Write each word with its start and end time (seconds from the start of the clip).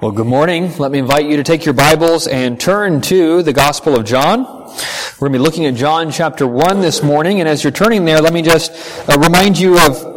Well, 0.00 0.10
good 0.10 0.26
morning. 0.26 0.76
Let 0.76 0.90
me 0.90 0.98
invite 0.98 1.26
you 1.26 1.36
to 1.36 1.44
take 1.44 1.64
your 1.64 1.72
Bibles 1.72 2.26
and 2.26 2.58
turn 2.58 3.00
to 3.02 3.44
the 3.44 3.52
Gospel 3.52 3.94
of 3.96 4.04
John. 4.04 4.42
We're 4.42 5.28
going 5.28 5.34
to 5.34 5.38
be 5.38 5.42
looking 5.44 5.66
at 5.66 5.76
John 5.76 6.10
chapter 6.10 6.48
1 6.48 6.80
this 6.80 7.00
morning. 7.00 7.38
And 7.38 7.48
as 7.48 7.62
you're 7.62 7.70
turning 7.70 8.04
there, 8.04 8.20
let 8.20 8.32
me 8.32 8.42
just 8.42 8.72
uh, 9.08 9.16
remind 9.20 9.56
you 9.56 9.78
of 9.78 10.13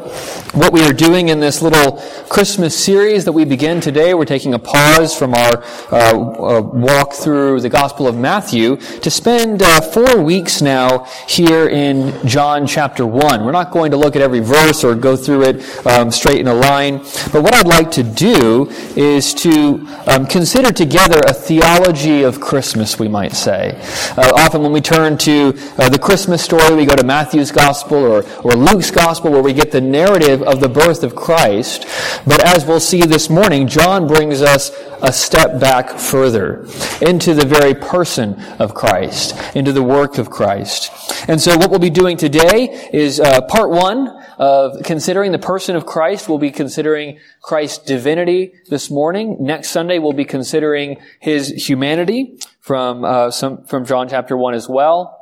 what 0.54 0.74
we 0.74 0.82
are 0.82 0.94
doing 0.94 1.30
in 1.30 1.40
this 1.40 1.62
little 1.62 1.98
Christmas 2.30 2.78
series 2.78 3.26
that 3.26 3.32
we 3.32 3.46
begin 3.46 3.80
today. 3.80 4.14
We're 4.14 4.26
taking 4.26 4.54
a 4.54 4.60
pause 4.60 5.16
from 5.16 5.34
our 5.34 5.64
uh, 5.92 6.18
uh, 6.18 6.62
walk 6.62 7.14
through 7.14 7.62
the 7.62 7.70
Gospel 7.70 8.08
of 8.08 8.16
Matthew 8.16 8.78
to 8.78 9.10
spend 9.10 9.62
uh, 9.62 9.82
four 9.82 10.22
weeks 10.22 10.62
now 10.62 11.06
here 11.28 11.68
in 11.70 12.14
John 12.28 12.68
chapter 12.68 13.06
1. 13.06 13.46
We're 13.46 13.52
not 13.52 13.72
going 13.72 13.92
to 13.92 13.98
look 13.98 14.16
at 14.16 14.22
every 14.22 14.40
verse 14.40 14.84
or 14.84 14.96
go 14.96 15.16
through 15.16 15.44
it 15.44 15.86
um, 15.86 16.12
straight 16.12 16.40
in 16.40 16.48
a 16.48 16.54
line, 16.54 16.98
but 17.32 17.44
what 17.44 17.54
I'd 17.54 17.68
like 17.68 17.92
to 17.92 18.04
do 18.04 18.70
is 18.96 19.34
to 19.36 19.86
um, 20.08 20.26
consider 20.26 20.72
together 20.72 21.20
a 21.28 21.34
theology 21.34 22.24
of 22.24 22.40
Christmas, 22.40 23.00
we 23.00 23.08
might 23.08 23.34
say. 23.34 23.80
Uh, 24.18 24.32
often 24.36 24.62
when 24.62 24.72
we 24.72 24.82
turn 24.82 25.18
to 25.20 25.54
uh, 25.78 25.90
the 25.90 26.00
Christmas 26.00 26.44
story, 26.44 26.76
we 26.76 26.86
go 26.86 26.96
to 26.96 27.06
Matthew's 27.06 27.52
Gospel 27.52 27.98
or, 27.98 28.26
or 28.44 28.54
Luke's 28.54 28.92
Gospel 28.92 29.32
where 29.32 29.42
we 29.42 29.54
get 29.54 29.72
the 29.72 29.82
narrative 29.98 30.44
of 30.44 30.60
the 30.60 30.70
birth 30.70 31.04
of 31.04 31.16
Christ. 31.16 31.88
But 32.26 32.40
as 32.46 32.66
we'll 32.66 32.80
see 32.80 33.02
this 33.02 33.30
morning, 33.30 33.68
John 33.68 34.06
brings 34.06 34.44
us 34.44 34.70
a 35.02 35.12
step 35.12 35.60
back 35.60 35.98
further 35.98 36.68
into 37.02 37.34
the 37.34 37.46
very 37.46 37.74
person 37.74 38.40
of 38.60 38.76
Christ, 38.76 39.36
into 39.56 39.72
the 39.72 39.82
work 39.82 40.20
of 40.20 40.30
Christ. 40.30 40.92
And 41.28 41.42
so 41.42 41.58
what 41.58 41.72
we'll 41.72 41.80
be 41.80 41.90
doing 41.90 42.16
today 42.16 42.90
is 42.94 43.20
uh, 43.20 43.42
part 43.42 43.72
one 43.72 44.08
of 44.38 44.84
considering 44.84 45.32
the 45.32 45.40
person 45.40 45.76
of 45.76 45.88
Christ. 45.88 46.30
We'll 46.30 46.38
be 46.38 46.52
considering 46.52 47.20
Christ's 47.42 47.80
divinity 47.84 48.54
this 48.70 48.92
morning. 48.92 49.38
Next 49.40 49.70
Sunday, 49.72 49.98
we'll 49.98 50.14
be 50.14 50.26
considering 50.26 50.98
his 51.20 51.50
humanity 51.68 52.38
from, 52.60 53.04
uh, 53.04 53.32
some, 53.32 53.66
from 53.66 53.84
John 53.84 54.08
chapter 54.10 54.38
1 54.38 54.54
as 54.54 54.70
well 54.70 55.17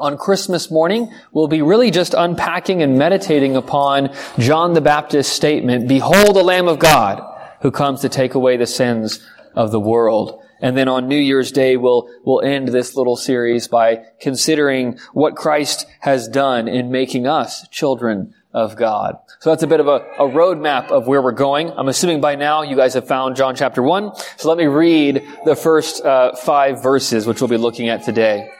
on 0.00 0.16
Christmas 0.16 0.70
morning, 0.70 1.12
we'll 1.32 1.46
be 1.46 1.62
really 1.62 1.90
just 1.90 2.14
unpacking 2.14 2.82
and 2.82 2.98
meditating 2.98 3.54
upon 3.54 4.14
John 4.38 4.72
the 4.72 4.80
Baptist's 4.80 5.32
statement, 5.32 5.86
Behold 5.86 6.34
the 6.34 6.42
Lamb 6.42 6.66
of 6.66 6.78
God 6.78 7.22
who 7.60 7.70
comes 7.70 8.00
to 8.00 8.08
take 8.08 8.34
away 8.34 8.56
the 8.56 8.66
sins 8.66 9.20
of 9.54 9.70
the 9.70 9.80
world. 9.80 10.42
And 10.62 10.76
then 10.76 10.88
on 10.88 11.08
New 11.08 11.18
Year's 11.18 11.52
Day, 11.52 11.76
we'll, 11.76 12.08
we'll 12.24 12.42
end 12.42 12.68
this 12.68 12.96
little 12.96 13.16
series 13.16 13.68
by 13.68 14.04
considering 14.20 14.98
what 15.12 15.36
Christ 15.36 15.86
has 16.00 16.28
done 16.28 16.68
in 16.68 16.90
making 16.90 17.26
us 17.26 17.66
children 17.68 18.34
of 18.52 18.76
God. 18.76 19.16
So 19.38 19.50
that's 19.50 19.62
a 19.62 19.66
bit 19.66 19.80
of 19.80 19.86
a, 19.86 20.04
a 20.18 20.28
roadmap 20.28 20.90
of 20.90 21.06
where 21.06 21.22
we're 21.22 21.32
going. 21.32 21.70
I'm 21.70 21.88
assuming 21.88 22.20
by 22.20 22.34
now 22.34 22.62
you 22.62 22.76
guys 22.76 22.94
have 22.94 23.06
found 23.06 23.36
John 23.36 23.54
chapter 23.54 23.82
1. 23.82 24.12
So 24.36 24.48
let 24.48 24.58
me 24.58 24.66
read 24.66 25.26
the 25.44 25.56
first 25.56 26.04
uh, 26.04 26.34
five 26.34 26.82
verses, 26.82 27.26
which 27.26 27.40
we'll 27.40 27.48
be 27.48 27.56
looking 27.56 27.88
at 27.88 28.02
today. 28.02 28.50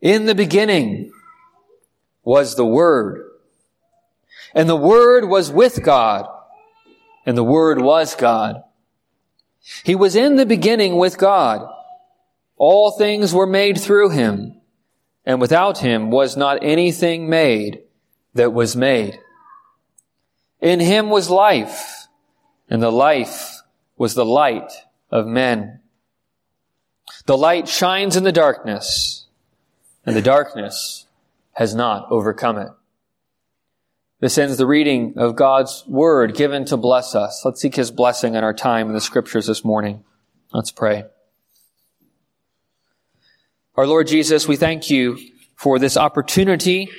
In 0.00 0.26
the 0.26 0.34
beginning 0.34 1.12
was 2.24 2.54
the 2.54 2.64
Word. 2.64 3.26
And 4.54 4.68
the 4.68 4.76
Word 4.76 5.28
was 5.28 5.50
with 5.50 5.82
God. 5.82 6.26
And 7.26 7.36
the 7.36 7.44
Word 7.44 7.80
was 7.80 8.14
God. 8.14 8.62
He 9.84 9.94
was 9.94 10.16
in 10.16 10.36
the 10.36 10.46
beginning 10.46 10.96
with 10.96 11.18
God. 11.18 11.68
All 12.56 12.92
things 12.92 13.34
were 13.34 13.46
made 13.46 13.78
through 13.78 14.10
Him. 14.10 14.60
And 15.26 15.40
without 15.40 15.78
Him 15.78 16.10
was 16.10 16.36
not 16.36 16.62
anything 16.62 17.28
made 17.28 17.82
that 18.34 18.52
was 18.52 18.74
made. 18.74 19.20
In 20.60 20.80
Him 20.80 21.10
was 21.10 21.28
life. 21.28 22.06
And 22.68 22.82
the 22.82 22.92
life 22.92 23.60
was 23.98 24.14
the 24.14 24.24
light 24.24 24.72
of 25.10 25.26
men. 25.26 25.80
The 27.26 27.36
light 27.36 27.68
shines 27.68 28.16
in 28.16 28.24
the 28.24 28.32
darkness 28.32 29.19
and 30.04 30.16
the 30.16 30.22
darkness 30.22 31.06
has 31.52 31.74
not 31.74 32.06
overcome 32.10 32.58
it. 32.58 32.68
This 34.20 34.36
ends 34.36 34.58
the 34.58 34.66
reading 34.66 35.14
of 35.16 35.34
God's 35.34 35.82
word 35.86 36.34
given 36.34 36.66
to 36.66 36.76
bless 36.76 37.14
us. 37.14 37.42
Let's 37.44 37.60
seek 37.60 37.76
his 37.76 37.90
blessing 37.90 38.34
in 38.34 38.44
our 38.44 38.52
time 38.52 38.88
in 38.88 38.94
the 38.94 39.00
scriptures 39.00 39.46
this 39.46 39.64
morning. 39.64 40.04
Let's 40.52 40.70
pray. 40.70 41.04
Our 43.76 43.86
Lord 43.86 44.08
Jesus, 44.08 44.46
we 44.46 44.56
thank 44.56 44.90
you 44.90 45.18
for 45.56 45.78
this 45.78 45.96
opportunity 45.96 46.90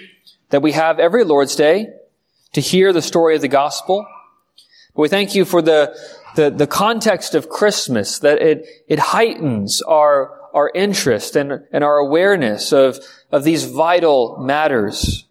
that 0.50 0.64
we 0.64 0.72
have 0.72 1.00
every 1.00 1.24
Lord's 1.24 1.56
Day 1.56 1.88
to 2.54 2.62
hear 2.62 2.92
the 2.92 3.02
story 3.02 3.36
of 3.36 3.42
the 3.42 3.48
gospel. 3.48 4.06
We 4.96 5.08
thank 5.08 5.36
you 5.36 5.46
for 5.46 5.62
the, 5.62 5.96
the, 6.36 6.50
the 6.50 6.68
context 6.68 7.36
of 7.36 7.50
Christmas, 7.50 8.20
that 8.20 8.42
it, 8.42 8.66
it 8.88 9.00
heightens 9.00 9.82
our, 9.84 10.41
our 10.54 10.72
interest 10.74 11.36
and, 11.36 11.64
and 11.72 11.84
our 11.84 11.98
awareness 11.98 12.72
of, 12.72 13.00
of 13.32 13.44
these 13.44 13.66
vital 13.66 14.38
matters, 14.40 15.26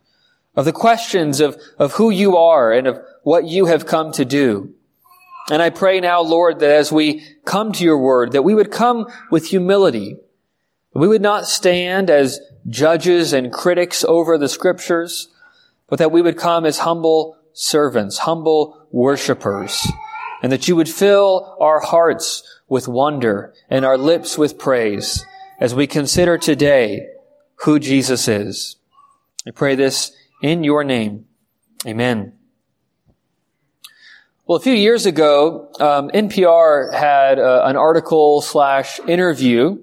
of 0.57 0.65
the 0.65 0.73
questions 0.73 1.41
of, 1.41 1.61
of 1.79 1.93
who 1.93 2.11
you 2.11 2.37
are 2.37 2.73
and 2.73 2.87
of 2.87 3.01
what 3.23 3.45
you 3.45 3.67
have 3.67 3.87
come 3.87 4.13
to 4.13 4.25
do. 4.25 4.75
And 5.51 5.61
I 5.61 5.71
pray 5.71 6.01
now, 6.01 6.21
Lord, 6.21 6.61
that 6.61 6.71
as 6.71 6.93
we 6.93 7.25
come 7.45 7.73
to 7.73 7.85
your 7.85 7.99
word, 7.99 8.33
that 8.33 8.43
we 8.43 8.55
would 8.55 8.71
come 8.71 9.07
with 9.31 9.47
humility. 9.47 10.17
We 10.95 11.09
would 11.09 11.23
not 11.23 11.47
stand 11.47 12.11
as 12.11 12.41
judges 12.69 13.33
and 13.33 13.53
critics 13.53 14.05
over 14.05 14.39
the 14.39 14.49
scriptures, 14.49 15.29
but 15.89 15.99
that 15.99 16.13
we 16.13 16.23
would 16.23 16.37
come 16.37 16.65
as 16.65 16.79
humble 16.79 17.37
servants, 17.53 18.19
humble 18.19 18.87
worshipers, 18.93 19.87
and 20.43 20.53
that 20.53 20.69
you 20.69 20.77
would 20.77 20.89
fill 20.89 21.57
our 21.61 21.81
hearts 21.81 22.60
with 22.71 22.89
wonder 22.89 23.53
and 23.69 23.85
our 23.85 23.99
lips 23.99 24.39
with 24.39 24.59
praise 24.59 25.27
as 25.61 25.75
we 25.75 25.87
consider 25.87 26.39
today 26.39 27.07
who 27.65 27.79
Jesus 27.79 28.27
is. 28.29 28.77
I 29.47 29.51
pray 29.51 29.75
this 29.75 30.13
in 30.43 30.65
your 30.65 30.85
name. 30.85 31.27
Amen. 31.87 32.33
Well, 34.47 34.57
a 34.57 34.63
few 34.63 34.75
years 34.75 35.07
ago, 35.07 35.71
um, 35.79 36.11
NPR 36.11 36.93
had 36.93 37.39
uh, 37.39 37.63
an 37.67 37.77
article 37.77 38.41
slash 38.41 38.99
interview 39.07 39.79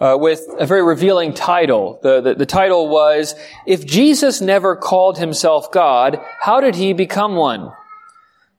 uh, 0.00 0.16
with 0.18 0.40
a 0.58 0.66
very 0.66 0.82
revealing 0.82 1.34
title. 1.34 1.98
The, 2.02 2.20
the, 2.20 2.34
the 2.34 2.46
title 2.46 2.88
was, 2.88 3.34
If 3.66 3.84
Jesus 3.84 4.40
Never 4.40 4.76
Called 4.76 5.18
Himself 5.18 5.70
God, 5.70 6.18
How 6.40 6.60
Did 6.60 6.76
He 6.76 6.92
Become 6.92 7.34
One? 7.34 7.72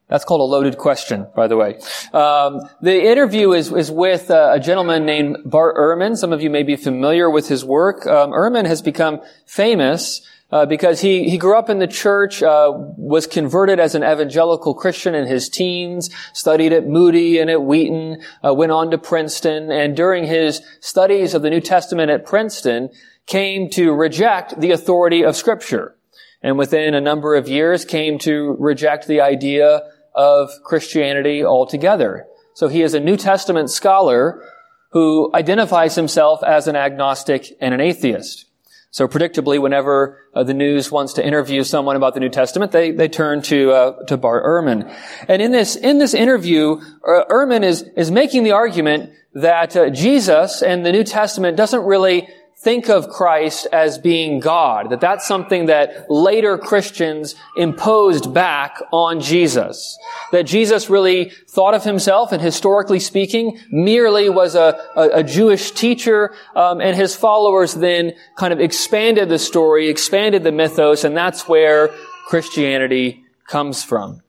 That's 0.09 0.23
called 0.23 0.39
a 0.39 0.45
loaded 0.45 0.77
question, 0.77 1.27
by 1.35 1.47
the 1.47 1.57
way. 1.57 1.79
Um, 2.13 2.61
the 2.81 3.03
interview 3.03 3.51
is, 3.51 3.71
is 3.73 3.91
with 3.91 4.31
uh, 4.31 4.51
a 4.53 4.59
gentleman 4.59 5.05
named 5.05 5.37
Bart 5.43 5.75
Ehrman. 5.75 6.15
Some 6.15 6.31
of 6.31 6.41
you 6.41 6.49
may 6.49 6.63
be 6.63 6.77
familiar 6.77 7.29
with 7.29 7.49
his 7.49 7.65
work. 7.65 8.07
Um, 8.07 8.31
Ehrman 8.31 8.65
has 8.65 8.81
become 8.81 9.19
famous 9.45 10.21
uh, 10.49 10.65
because 10.65 11.01
he, 11.01 11.29
he 11.29 11.37
grew 11.37 11.57
up 11.57 11.69
in 11.69 11.79
the 11.79 11.87
church, 11.87 12.41
uh, 12.41 12.71
was 12.73 13.27
converted 13.27 13.81
as 13.81 13.95
an 13.95 14.03
evangelical 14.03 14.73
Christian 14.73 15.13
in 15.13 15.27
his 15.27 15.49
teens, 15.49 16.09
studied 16.31 16.71
at 16.71 16.87
Moody 16.87 17.39
and 17.39 17.49
at 17.49 17.63
Wheaton, 17.63 18.21
uh, 18.45 18.53
went 18.53 18.71
on 18.71 18.91
to 18.91 18.97
Princeton, 18.97 19.71
and 19.71 19.95
during 19.95 20.23
his 20.23 20.61
studies 20.79 21.33
of 21.33 21.41
the 21.41 21.49
New 21.49 21.59
Testament 21.59 22.11
at 22.11 22.25
Princeton, 22.25 22.89
came 23.25 23.69
to 23.71 23.91
reject 23.91 24.57
the 24.61 24.71
authority 24.71 25.23
of 25.23 25.35
Scripture. 25.35 25.95
And 26.41 26.57
within 26.57 26.93
a 26.93 27.01
number 27.01 27.35
of 27.35 27.49
years 27.49 27.83
came 27.83 28.19
to 28.19 28.55
reject 28.57 29.07
the 29.07 29.19
idea 29.19 29.81
of 30.17 30.49
Christianity 30.63 31.45
altogether. 31.45 32.25
So 32.53 32.67
he 32.67 32.81
is 32.81 32.93
a 32.93 32.99
New 32.99 33.15
Testament 33.15 33.69
scholar 33.69 34.43
who 34.91 35.29
identifies 35.33 35.95
himself 35.95 36.43
as 36.43 36.67
an 36.67 36.75
agnostic 36.75 37.55
and 37.61 37.73
an 37.73 37.79
atheist. 37.79 38.45
So 38.89 39.07
predictably, 39.07 39.61
whenever 39.61 40.19
uh, 40.33 40.43
the 40.43 40.55
news 40.55 40.91
wants 40.91 41.13
to 41.13 41.25
interview 41.25 41.63
someone 41.63 41.95
about 41.95 42.15
the 42.15 42.19
New 42.19 42.29
Testament, 42.29 42.71
they, 42.71 42.91
they 42.91 43.07
turn 43.07 43.43
to, 43.43 43.71
uh, 43.71 44.05
to 44.05 44.17
Bart 44.17 44.43
Ehrman. 44.43 44.91
And 45.27 45.39
in 45.41 45.51
this, 45.51 45.75
in 45.75 45.99
this 45.99 46.15
interview, 46.15 46.77
uh, 47.07 47.25
Ehrman 47.29 47.63
is, 47.63 47.83
is 47.95 48.09
making 48.09 48.43
the 48.43 48.53
argument 48.53 49.11
that 49.35 49.75
uh, 49.75 49.91
Jesus 49.91 50.63
and 50.63 50.83
the 50.83 50.91
New 50.91 51.03
Testament 51.03 51.57
doesn't 51.57 51.83
really 51.83 52.27
think 52.59 52.89
of 52.89 53.07
Christ 53.07 53.67
as 53.71 53.99
being 53.99 54.39
God, 54.39 54.89
that 54.89 54.99
that's 54.99 55.27
something 55.27 55.67
that 55.67 56.09
later 56.09 56.57
Christians 56.57 57.35
imposed 57.55 58.33
back 58.33 58.81
on 58.91 59.21
Jesus. 59.21 59.97
That 60.31 60.43
Jesus 60.43 60.89
really 60.89 61.31
thought 61.47 61.75
of 61.75 61.83
himself, 61.83 62.31
and 62.31 62.41
historically 62.41 62.99
speaking, 62.99 63.59
merely 63.69 64.27
was 64.29 64.55
a, 64.55 64.79
a, 64.95 65.19
a 65.19 65.23
Jewish 65.23 65.71
teacher, 65.71 66.33
um, 66.55 66.81
and 66.81 66.95
his 66.95 67.15
followers 67.15 67.75
then 67.75 68.13
kind 68.37 68.51
of 68.51 68.59
expanded 68.59 69.29
the 69.29 69.39
story, 69.39 69.87
expanded 69.87 70.43
the 70.43 70.51
mythos, 70.51 71.03
and 71.03 71.15
that's 71.15 71.47
where 71.47 71.89
Christianity 72.27 73.23
comes 73.47 73.83
from. 73.83 74.23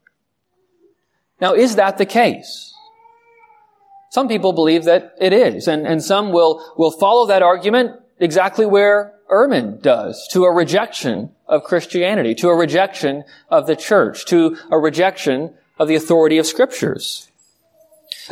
Now, 1.40 1.54
is 1.54 1.76
that 1.76 1.96
the 1.96 2.06
case? 2.06 2.75
Some 4.10 4.28
people 4.28 4.52
believe 4.52 4.84
that 4.84 5.14
it 5.19 5.32
is, 5.32 5.66
and, 5.66 5.86
and 5.86 6.02
some 6.02 6.30
will, 6.30 6.75
will 6.76 6.90
follow 6.90 7.26
that 7.26 7.42
argument 7.42 7.92
exactly 8.20 8.66
where 8.66 9.14
Ehrman 9.30 9.82
does, 9.82 10.26
to 10.32 10.44
a 10.44 10.52
rejection 10.52 11.30
of 11.46 11.64
Christianity, 11.64 12.34
to 12.36 12.48
a 12.48 12.56
rejection 12.56 13.24
of 13.50 13.66
the 13.66 13.76
church, 13.76 14.24
to 14.26 14.56
a 14.70 14.78
rejection 14.78 15.54
of 15.78 15.88
the 15.88 15.94
authority 15.94 16.38
of 16.38 16.46
scriptures. 16.46 17.30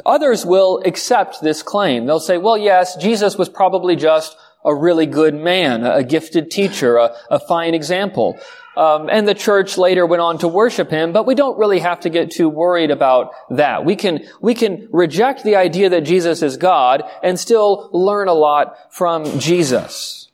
Others 0.04 0.44
will 0.44 0.82
accept 0.84 1.40
this 1.40 1.62
claim. 1.62 2.06
They'll 2.06 2.20
say, 2.20 2.38
well, 2.38 2.58
yes, 2.58 2.96
Jesus 2.96 3.38
was 3.38 3.48
probably 3.48 3.96
just 3.96 4.36
a 4.64 4.74
really 4.74 5.06
good 5.06 5.34
man, 5.34 5.84
a 5.84 6.02
gifted 6.02 6.50
teacher, 6.50 6.96
a, 6.96 7.14
a 7.30 7.38
fine 7.38 7.74
example. 7.74 8.38
Um, 8.76 9.08
and 9.10 9.26
the 9.26 9.34
church 9.34 9.78
later 9.78 10.04
went 10.04 10.20
on 10.20 10.38
to 10.38 10.48
worship 10.48 10.90
him, 10.90 11.12
but 11.12 11.26
we 11.26 11.34
don't 11.34 11.58
really 11.58 11.78
have 11.78 12.00
to 12.00 12.10
get 12.10 12.30
too 12.30 12.50
worried 12.50 12.90
about 12.90 13.32
that. 13.48 13.86
We 13.86 13.96
can, 13.96 14.26
we 14.42 14.54
can 14.54 14.88
reject 14.92 15.44
the 15.44 15.56
idea 15.56 15.88
that 15.88 16.02
Jesus 16.02 16.42
is 16.42 16.58
God 16.58 17.02
and 17.22 17.40
still 17.40 17.88
learn 17.92 18.28
a 18.28 18.34
lot 18.34 18.92
from 18.92 19.40
Jesus. 19.40 20.30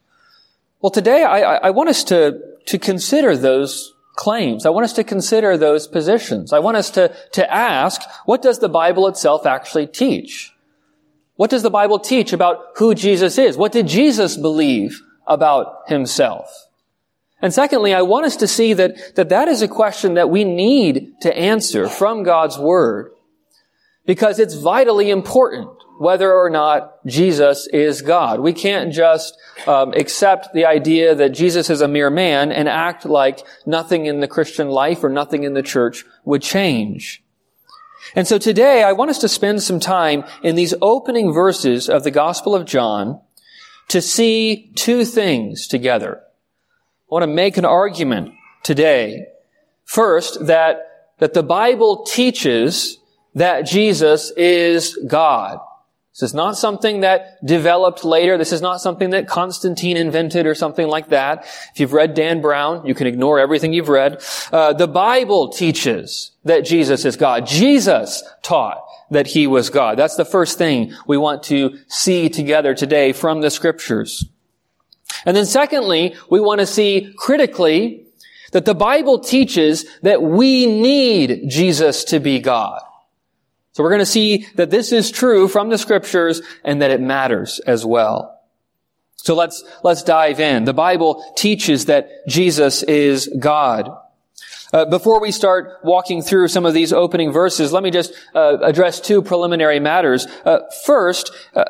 Well, 0.80 0.90
today 0.90 1.22
I, 1.22 1.68
I 1.68 1.70
want 1.70 1.88
us 1.88 2.02
to, 2.04 2.40
to 2.66 2.78
consider 2.78 3.36
those 3.36 3.94
claims. 4.16 4.66
I 4.66 4.70
want 4.70 4.84
us 4.84 4.92
to 4.94 5.04
consider 5.04 5.56
those 5.56 5.86
positions. 5.86 6.52
I 6.52 6.58
want 6.58 6.76
us 6.76 6.90
to, 6.90 7.14
to 7.32 7.52
ask, 7.52 8.02
what 8.24 8.42
does 8.42 8.58
the 8.58 8.68
Bible 8.68 9.06
itself 9.06 9.46
actually 9.46 9.86
teach? 9.86 10.52
What 11.36 11.50
does 11.50 11.62
the 11.62 11.70
Bible 11.70 12.00
teach 12.00 12.32
about 12.32 12.58
who 12.76 12.94
Jesus 12.94 13.38
is? 13.38 13.56
What 13.56 13.70
did 13.70 13.86
Jesus 13.86 14.36
believe 14.36 15.00
about 15.28 15.84
himself? 15.86 16.68
And 17.42 17.52
secondly, 17.52 17.92
I 17.92 18.02
want 18.02 18.24
us 18.24 18.36
to 18.36 18.46
see 18.46 18.72
that, 18.74 19.16
that 19.16 19.28
that 19.30 19.48
is 19.48 19.62
a 19.62 19.68
question 19.68 20.14
that 20.14 20.30
we 20.30 20.44
need 20.44 21.20
to 21.22 21.36
answer 21.36 21.88
from 21.88 22.22
God's 22.22 22.56
Word 22.56 23.12
because 24.06 24.38
it's 24.38 24.54
vitally 24.54 25.10
important 25.10 25.68
whether 25.98 26.32
or 26.32 26.50
not 26.50 27.04
Jesus 27.04 27.68
is 27.72 28.02
God. 28.02 28.40
We 28.40 28.52
can't 28.52 28.92
just 28.92 29.36
um, 29.66 29.92
accept 29.92 30.52
the 30.52 30.64
idea 30.64 31.14
that 31.14 31.30
Jesus 31.30 31.68
is 31.68 31.80
a 31.80 31.88
mere 31.88 32.10
man 32.10 32.50
and 32.50 32.68
act 32.68 33.04
like 33.04 33.40
nothing 33.66 34.06
in 34.06 34.20
the 34.20 34.28
Christian 34.28 34.68
life 34.68 35.04
or 35.04 35.08
nothing 35.08 35.44
in 35.44 35.54
the 35.54 35.62
church 35.62 36.04
would 36.24 36.42
change. 36.42 37.22
And 38.14 38.26
so 38.26 38.38
today 38.38 38.82
I 38.82 38.92
want 38.92 39.10
us 39.10 39.18
to 39.18 39.28
spend 39.28 39.62
some 39.62 39.80
time 39.80 40.24
in 40.42 40.54
these 40.54 40.74
opening 40.80 41.32
verses 41.32 41.88
of 41.88 42.04
the 42.04 42.10
Gospel 42.10 42.54
of 42.54 42.66
John 42.66 43.20
to 43.88 44.00
see 44.00 44.72
two 44.74 45.04
things 45.04 45.66
together. 45.66 46.22
I 47.12 47.16
want 47.16 47.24
to 47.24 47.26
make 47.26 47.58
an 47.58 47.66
argument 47.66 48.32
today. 48.62 49.26
First, 49.84 50.46
that, 50.46 51.10
that 51.18 51.34
the 51.34 51.42
Bible 51.42 52.04
teaches 52.04 52.96
that 53.34 53.66
Jesus 53.66 54.30
is 54.30 54.96
God. 55.06 55.58
This 56.14 56.22
is 56.22 56.32
not 56.32 56.56
something 56.56 57.00
that 57.00 57.44
developed 57.44 58.02
later. 58.02 58.38
This 58.38 58.50
is 58.50 58.62
not 58.62 58.80
something 58.80 59.10
that 59.10 59.28
Constantine 59.28 59.98
invented 59.98 60.46
or 60.46 60.54
something 60.54 60.88
like 60.88 61.10
that. 61.10 61.44
If 61.74 61.80
you've 61.80 61.92
read 61.92 62.14
Dan 62.14 62.40
Brown, 62.40 62.86
you 62.86 62.94
can 62.94 63.06
ignore 63.06 63.38
everything 63.38 63.74
you've 63.74 63.90
read. 63.90 64.24
Uh, 64.50 64.72
the 64.72 64.88
Bible 64.88 65.50
teaches 65.50 66.30
that 66.44 66.64
Jesus 66.64 67.04
is 67.04 67.16
God. 67.16 67.46
Jesus 67.46 68.22
taught 68.40 68.82
that 69.10 69.26
he 69.26 69.46
was 69.46 69.68
God. 69.68 69.98
That's 69.98 70.16
the 70.16 70.24
first 70.24 70.56
thing 70.56 70.94
we 71.06 71.18
want 71.18 71.42
to 71.44 71.76
see 71.88 72.30
together 72.30 72.74
today 72.74 73.12
from 73.12 73.42
the 73.42 73.50
scriptures. 73.50 74.31
And 75.26 75.36
then 75.36 75.46
secondly, 75.46 76.14
we 76.30 76.40
want 76.40 76.60
to 76.60 76.66
see 76.66 77.14
critically 77.16 78.06
that 78.52 78.64
the 78.64 78.74
Bible 78.74 79.18
teaches 79.18 79.84
that 80.02 80.22
we 80.22 80.66
need 80.66 81.48
Jesus 81.48 82.04
to 82.04 82.20
be 82.20 82.38
God. 82.38 82.80
So 83.72 83.82
we're 83.82 83.90
going 83.90 84.00
to 84.00 84.06
see 84.06 84.46
that 84.56 84.70
this 84.70 84.92
is 84.92 85.10
true 85.10 85.48
from 85.48 85.70
the 85.70 85.78
scriptures 85.78 86.42
and 86.62 86.82
that 86.82 86.90
it 86.90 87.00
matters 87.00 87.58
as 87.60 87.84
well. 87.86 88.38
So 89.16 89.34
let's, 89.34 89.64
let's 89.82 90.02
dive 90.02 90.40
in. 90.40 90.64
The 90.64 90.74
Bible 90.74 91.24
teaches 91.36 91.86
that 91.86 92.08
Jesus 92.26 92.82
is 92.82 93.28
God. 93.38 93.88
Uh, 94.72 94.86
before 94.86 95.20
we 95.20 95.30
start 95.30 95.78
walking 95.82 96.22
through 96.22 96.48
some 96.48 96.64
of 96.64 96.72
these 96.72 96.94
opening 96.94 97.30
verses, 97.30 97.72
let 97.72 97.82
me 97.82 97.90
just 97.90 98.14
uh, 98.34 98.56
address 98.62 99.00
two 99.00 99.20
preliminary 99.20 99.78
matters. 99.78 100.26
Uh, 100.46 100.60
first, 100.86 101.30
uh, 101.54 101.64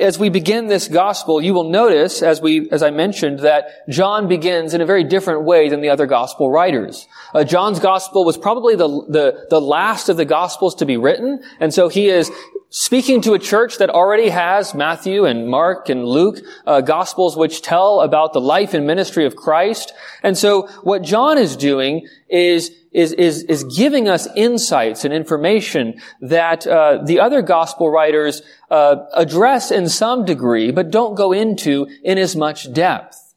as 0.00 0.18
we 0.18 0.28
begin 0.28 0.66
this 0.66 0.88
gospel, 0.88 1.40
you 1.40 1.54
will 1.54 1.70
notice, 1.70 2.22
as 2.22 2.40
we, 2.40 2.68
as 2.70 2.82
I 2.82 2.90
mentioned, 2.90 3.40
that 3.40 3.88
John 3.88 4.26
begins 4.26 4.74
in 4.74 4.80
a 4.80 4.86
very 4.86 5.04
different 5.04 5.44
way 5.44 5.68
than 5.68 5.80
the 5.80 5.90
other 5.90 6.06
gospel 6.06 6.50
writers. 6.50 7.06
Uh, 7.34 7.44
John's 7.44 7.78
gospel 7.78 8.24
was 8.24 8.36
probably 8.36 8.74
the, 8.74 8.88
the 8.88 9.46
the 9.48 9.60
last 9.60 10.08
of 10.08 10.16
the 10.16 10.24
gospels 10.24 10.74
to 10.76 10.86
be 10.86 10.96
written, 10.96 11.40
and 11.60 11.72
so 11.72 11.88
he 11.88 12.08
is 12.08 12.30
speaking 12.70 13.20
to 13.22 13.34
a 13.34 13.38
church 13.38 13.78
that 13.78 13.90
already 13.90 14.30
has 14.30 14.74
Matthew 14.74 15.24
and 15.24 15.48
Mark 15.48 15.88
and 15.88 16.04
Luke, 16.04 16.38
uh, 16.66 16.80
gospels 16.80 17.36
which 17.36 17.62
tell 17.62 18.00
about 18.00 18.32
the 18.32 18.40
life 18.40 18.74
and 18.74 18.86
ministry 18.86 19.26
of 19.26 19.36
Christ. 19.36 19.92
And 20.22 20.38
so 20.38 20.68
what 20.82 21.02
John 21.02 21.36
is 21.36 21.56
doing 21.56 22.06
is 22.28 22.70
is, 22.92 23.12
is, 23.12 23.44
is 23.44 23.62
giving 23.62 24.08
us 24.08 24.26
insights 24.34 25.04
and 25.04 25.14
information 25.14 26.00
that 26.20 26.66
uh, 26.66 26.98
the 27.04 27.20
other 27.20 27.40
gospel 27.40 27.88
writers 27.88 28.42
uh, 28.68 28.96
address 29.14 29.70
in 29.70 29.88
some 29.88 30.24
degree, 30.24 30.72
but 30.72 30.90
don't 30.90 31.14
go 31.14 31.32
into 31.32 31.86
in 32.02 32.18
as 32.18 32.34
much 32.34 32.72
depth. 32.72 33.29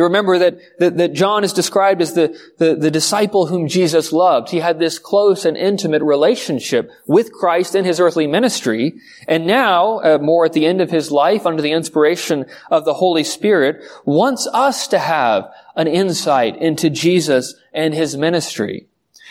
You 0.00 0.04
remember 0.04 0.38
that, 0.38 0.78
that, 0.78 0.96
that, 0.96 1.12
John 1.12 1.44
is 1.44 1.52
described 1.52 2.00
as 2.00 2.14
the, 2.14 2.34
the, 2.56 2.74
the 2.74 2.90
disciple 2.90 3.48
whom 3.48 3.68
Jesus 3.68 4.14
loved. 4.14 4.48
He 4.48 4.60
had 4.60 4.78
this 4.78 4.98
close 4.98 5.44
and 5.44 5.58
intimate 5.58 6.00
relationship 6.00 6.90
with 7.06 7.34
Christ 7.34 7.74
in 7.74 7.84
his 7.84 8.00
earthly 8.00 8.26
ministry. 8.26 8.94
And 9.28 9.46
now, 9.46 9.98
uh, 9.98 10.16
more 10.16 10.46
at 10.46 10.54
the 10.54 10.64
end 10.64 10.80
of 10.80 10.90
his 10.90 11.10
life, 11.10 11.44
under 11.44 11.60
the 11.60 11.72
inspiration 11.72 12.46
of 12.70 12.86
the 12.86 12.94
Holy 12.94 13.22
Spirit, 13.22 13.84
wants 14.06 14.48
us 14.54 14.88
to 14.88 14.98
have 14.98 15.52
an 15.76 15.86
insight 15.86 16.56
into 16.56 16.88
Jesus 16.88 17.54
and 17.74 17.92
his 17.92 18.16
ministry. 18.16 18.86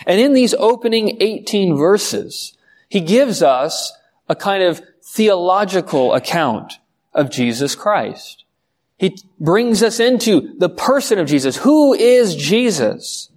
And 0.05 0.21
in 0.21 0.33
these 0.33 0.53
opening 0.53 1.17
18 1.19 1.77
verses, 1.77 2.55
he 2.89 3.01
gives 3.01 3.41
us 3.41 3.91
a 4.27 4.35
kind 4.35 4.61
of 4.61 4.83
theological 5.03 6.13
account 6.13 6.73
of 7.11 7.31
Jesus 7.31 7.73
Christ. 7.73 8.45
He 8.99 9.17
brings 9.39 9.81
us 9.81 10.01
into 10.01 10.55
the 10.57 10.67
person 10.67 11.19
of 11.19 11.27
Jesus. 11.27 11.55
Who 11.55 11.93
is 11.93 12.35
Jesus? 12.35 13.29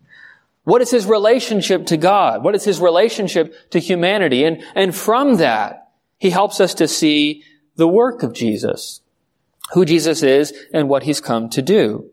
What 0.64 0.82
is 0.82 0.90
his 0.90 1.06
relationship 1.06 1.86
to 1.86 1.96
God? 1.96 2.42
What 2.42 2.56
is 2.56 2.64
his 2.64 2.80
relationship 2.80 3.70
to 3.70 3.78
humanity? 3.78 4.44
And, 4.44 4.60
and 4.74 4.92
from 4.92 5.36
that, 5.36 5.92
he 6.18 6.30
helps 6.30 6.60
us 6.60 6.74
to 6.74 6.88
see 6.88 7.44
the 7.76 7.86
work 7.86 8.24
of 8.24 8.32
Jesus, 8.32 9.02
who 9.72 9.84
Jesus 9.84 10.24
is 10.24 10.52
and 10.74 10.88
what 10.88 11.04
he's 11.04 11.20
come 11.20 11.48
to 11.50 11.62
do. 11.62 12.10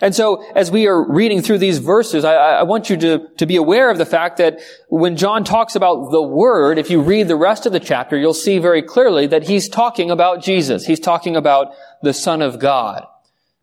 And 0.00 0.14
so, 0.14 0.44
as 0.54 0.70
we 0.70 0.86
are 0.86 1.10
reading 1.10 1.42
through 1.42 1.58
these 1.58 1.78
verses, 1.78 2.24
I, 2.24 2.34
I, 2.34 2.62
want 2.62 2.88
you 2.88 2.96
to, 2.98 3.26
to 3.38 3.46
be 3.46 3.56
aware 3.56 3.90
of 3.90 3.98
the 3.98 4.06
fact 4.06 4.36
that 4.36 4.60
when 4.88 5.16
John 5.16 5.42
talks 5.42 5.74
about 5.74 6.10
the 6.10 6.22
Word, 6.22 6.78
if 6.78 6.88
you 6.88 7.00
read 7.00 7.26
the 7.26 7.36
rest 7.36 7.66
of 7.66 7.72
the 7.72 7.80
chapter, 7.80 8.16
you'll 8.16 8.32
see 8.34 8.58
very 8.58 8.80
clearly 8.80 9.26
that 9.26 9.42
he's 9.42 9.68
talking 9.68 10.10
about 10.10 10.42
Jesus. 10.42 10.86
He's 10.86 11.00
talking 11.00 11.34
about 11.34 11.74
the 12.02 12.14
Son 12.14 12.42
of 12.42 12.58
God. 12.58 13.06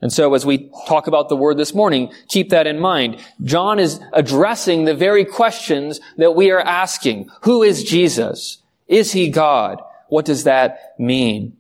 And 0.02 0.12
so, 0.12 0.34
as 0.34 0.46
we 0.46 0.70
talk 0.88 1.08
about 1.08 1.30
the 1.30 1.36
Word 1.36 1.58
this 1.58 1.74
morning, 1.74 2.12
keep 2.28 2.50
that 2.50 2.68
in 2.68 2.80
mind. 2.80 3.24
John 3.44 3.80
is 3.80 4.00
addressing 4.14 4.86
the 4.86 4.94
very 4.94 5.26
questions 5.26 6.00
that 6.18 6.36
we 6.36 6.52
are 6.52 6.60
asking. 6.60 7.30
Who 7.42 7.64
is 7.64 7.84
Jesus? 7.84 8.62
Is 8.88 9.14
he 9.14 9.30
God? 9.30 9.82
What 10.10 10.26
does 10.26 10.44
that 10.44 10.96
mean? 11.00 11.58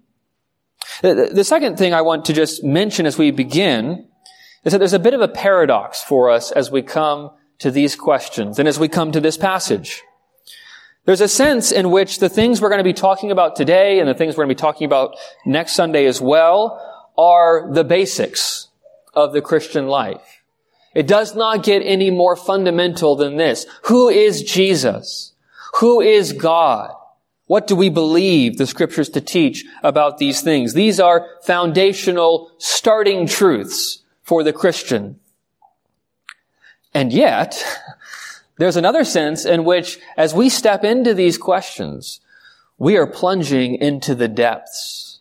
The, 1.02 1.44
second 1.44 1.78
thing 1.78 1.94
I 1.94 2.02
want 2.02 2.26
to 2.26 2.34
just 2.34 2.64
mention 2.64 3.06
as 3.06 3.18
we 3.18 3.32
begin 3.32 4.08
is 4.64 4.72
that 4.72 4.80
there's 4.80 4.94
a 4.94 5.00
bit 5.00 5.14
of 5.14 5.22
a 5.22 5.28
paradox 5.28 6.02
for 6.02 6.30
us 6.30 6.52
as 6.52 6.72
we 6.72 6.82
come 6.82 7.32
to 7.60 7.72
these 7.72 7.96
questions 7.96 8.60
and 8.60 8.68
as 8.68 8.80
we 8.80 8.88
come 8.88 9.12
to 9.12 9.22
this 9.22 9.38
passage. 9.38 10.04
There's 11.06 11.22
a 11.22 11.28
sense 11.28 11.72
in 11.72 11.92
which 11.92 12.20
the 12.20 12.30
things 12.30 12.60
we're 12.60 12.70
going 12.70 12.80
to 12.80 12.84
be 12.84 12.94
talking 12.94 13.32
about 13.32 13.56
today 13.56 14.00
and 14.00 14.10
the 14.10 14.16
things 14.16 14.36
we're 14.36 14.46
going 14.46 14.56
to 14.56 14.60
be 14.60 14.68
talking 14.68 14.86
about 14.86 15.16
next 15.46 15.74
Sunday 15.74 16.06
as 16.08 16.20
well 16.20 16.82
are 17.18 17.72
the 17.72 17.84
basics 17.84 18.68
of 19.14 19.32
the 19.32 19.42
Christian 19.42 19.88
life. 19.88 20.42
It 20.96 21.08
does 21.08 21.36
not 21.36 21.64
get 21.64 21.82
any 21.82 22.10
more 22.10 22.36
fundamental 22.36 23.16
than 23.16 23.38
this. 23.38 23.66
Who 23.84 24.10
is 24.10 24.42
Jesus? 24.42 25.34
Who 25.80 26.02
is 26.02 26.34
God? 26.34 26.92
What 27.48 27.68
do 27.68 27.76
we 27.76 27.90
believe 27.90 28.58
the 28.58 28.66
scriptures 28.66 29.10
to 29.10 29.22
teach 29.22 29.66
about 29.84 30.18
these 30.18 30.42
things? 30.42 30.74
These 30.74 31.00
are 31.00 31.28
foundational 31.44 32.52
starting 32.58 33.28
truths 33.28 34.04
for 34.24 34.42
the 34.42 34.54
Christian. 34.54 35.20
And 36.94 37.14
yet, 37.14 37.64
there's 38.58 38.78
another 38.78 39.04
sense 39.04 39.46
in 39.46 39.66
which, 39.66 40.00
as 40.16 40.34
we 40.34 40.50
step 40.50 40.84
into 40.84 41.14
these 41.14 41.38
questions, 41.38 42.22
we 42.78 42.98
are 42.98 43.08
plunging 43.08 43.76
into 43.76 44.16
the 44.16 44.28
depths. 44.28 45.20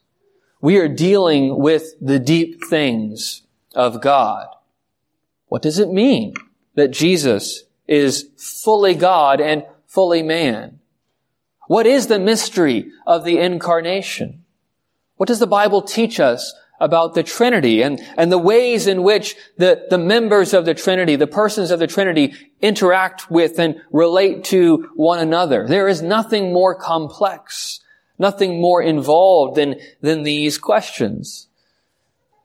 We 0.60 0.78
are 0.78 0.88
dealing 0.88 1.58
with 1.58 1.94
the 2.00 2.18
deep 2.18 2.64
things 2.64 3.42
of 3.74 4.00
God. 4.00 4.48
What 5.48 5.62
does 5.62 5.78
it 5.78 5.90
mean 5.90 6.34
that 6.74 6.90
Jesus 6.90 7.64
is 7.86 8.28
fully 8.36 8.94
God 8.94 9.40
and 9.40 9.64
fully 9.86 10.22
man? 10.22 10.80
What 11.66 11.86
is 11.86 12.06
the 12.06 12.18
mystery 12.18 12.90
of 13.06 13.24
the 13.24 13.38
incarnation? 13.38 14.44
What 15.16 15.28
does 15.28 15.38
the 15.38 15.46
Bible 15.46 15.82
teach 15.82 16.18
us 16.18 16.54
about 16.84 17.14
the 17.14 17.22
Trinity 17.22 17.82
and, 17.82 18.00
and 18.16 18.30
the 18.30 18.38
ways 18.38 18.86
in 18.86 19.02
which 19.02 19.34
the, 19.56 19.86
the 19.88 19.98
members 19.98 20.52
of 20.52 20.66
the 20.66 20.74
Trinity, 20.74 21.16
the 21.16 21.26
persons 21.26 21.70
of 21.70 21.78
the 21.78 21.86
Trinity 21.86 22.34
interact 22.60 23.30
with 23.30 23.58
and 23.58 23.80
relate 23.90 24.44
to 24.44 24.90
one 24.94 25.18
another. 25.18 25.66
There 25.66 25.88
is 25.88 26.02
nothing 26.02 26.52
more 26.52 26.74
complex, 26.74 27.80
nothing 28.18 28.60
more 28.60 28.82
involved 28.82 29.56
than, 29.56 29.76
than 30.02 30.22
these 30.22 30.58
questions. 30.58 31.48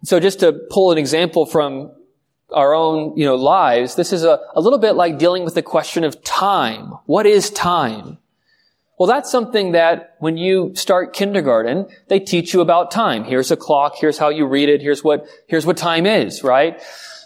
So 0.04 0.20
just 0.20 0.40
to 0.40 0.54
pull 0.70 0.92
an 0.92 0.98
example 0.98 1.46
from 1.46 1.92
our 2.52 2.74
own, 2.74 3.18
you 3.18 3.26
know, 3.26 3.36
lives, 3.36 3.96
this 3.96 4.14
is 4.14 4.24
a, 4.24 4.40
a 4.56 4.62
little 4.62 4.80
bit 4.80 4.94
like 4.94 5.20
dealing 5.20 5.44
with 5.44 5.54
the 5.54 5.62
question 5.62 6.04
of 6.04 6.24
time. 6.24 6.94
What 7.06 7.26
is 7.26 7.50
time? 7.50 8.18
Well, 9.00 9.08
that's 9.08 9.32
something 9.32 9.72
that 9.72 10.16
when 10.20 10.36
you 10.36 10.74
start 10.76 11.14
kindergarten, 11.14 11.88
they 12.10 12.20
teach 12.20 12.54
you 12.54 12.60
about 12.60 12.92
time. 12.92 13.24
Here's 13.24 13.50
a 13.50 13.56
clock. 13.56 13.96
Here's 13.96 14.18
how 14.18 14.28
you 14.28 14.46
read 14.46 14.68
it. 14.68 14.82
Here's 14.82 15.02
what, 15.06 15.26
here's 15.48 15.66
what 15.66 15.78
time 15.78 16.06
is, 16.06 16.44
right? 16.44 16.82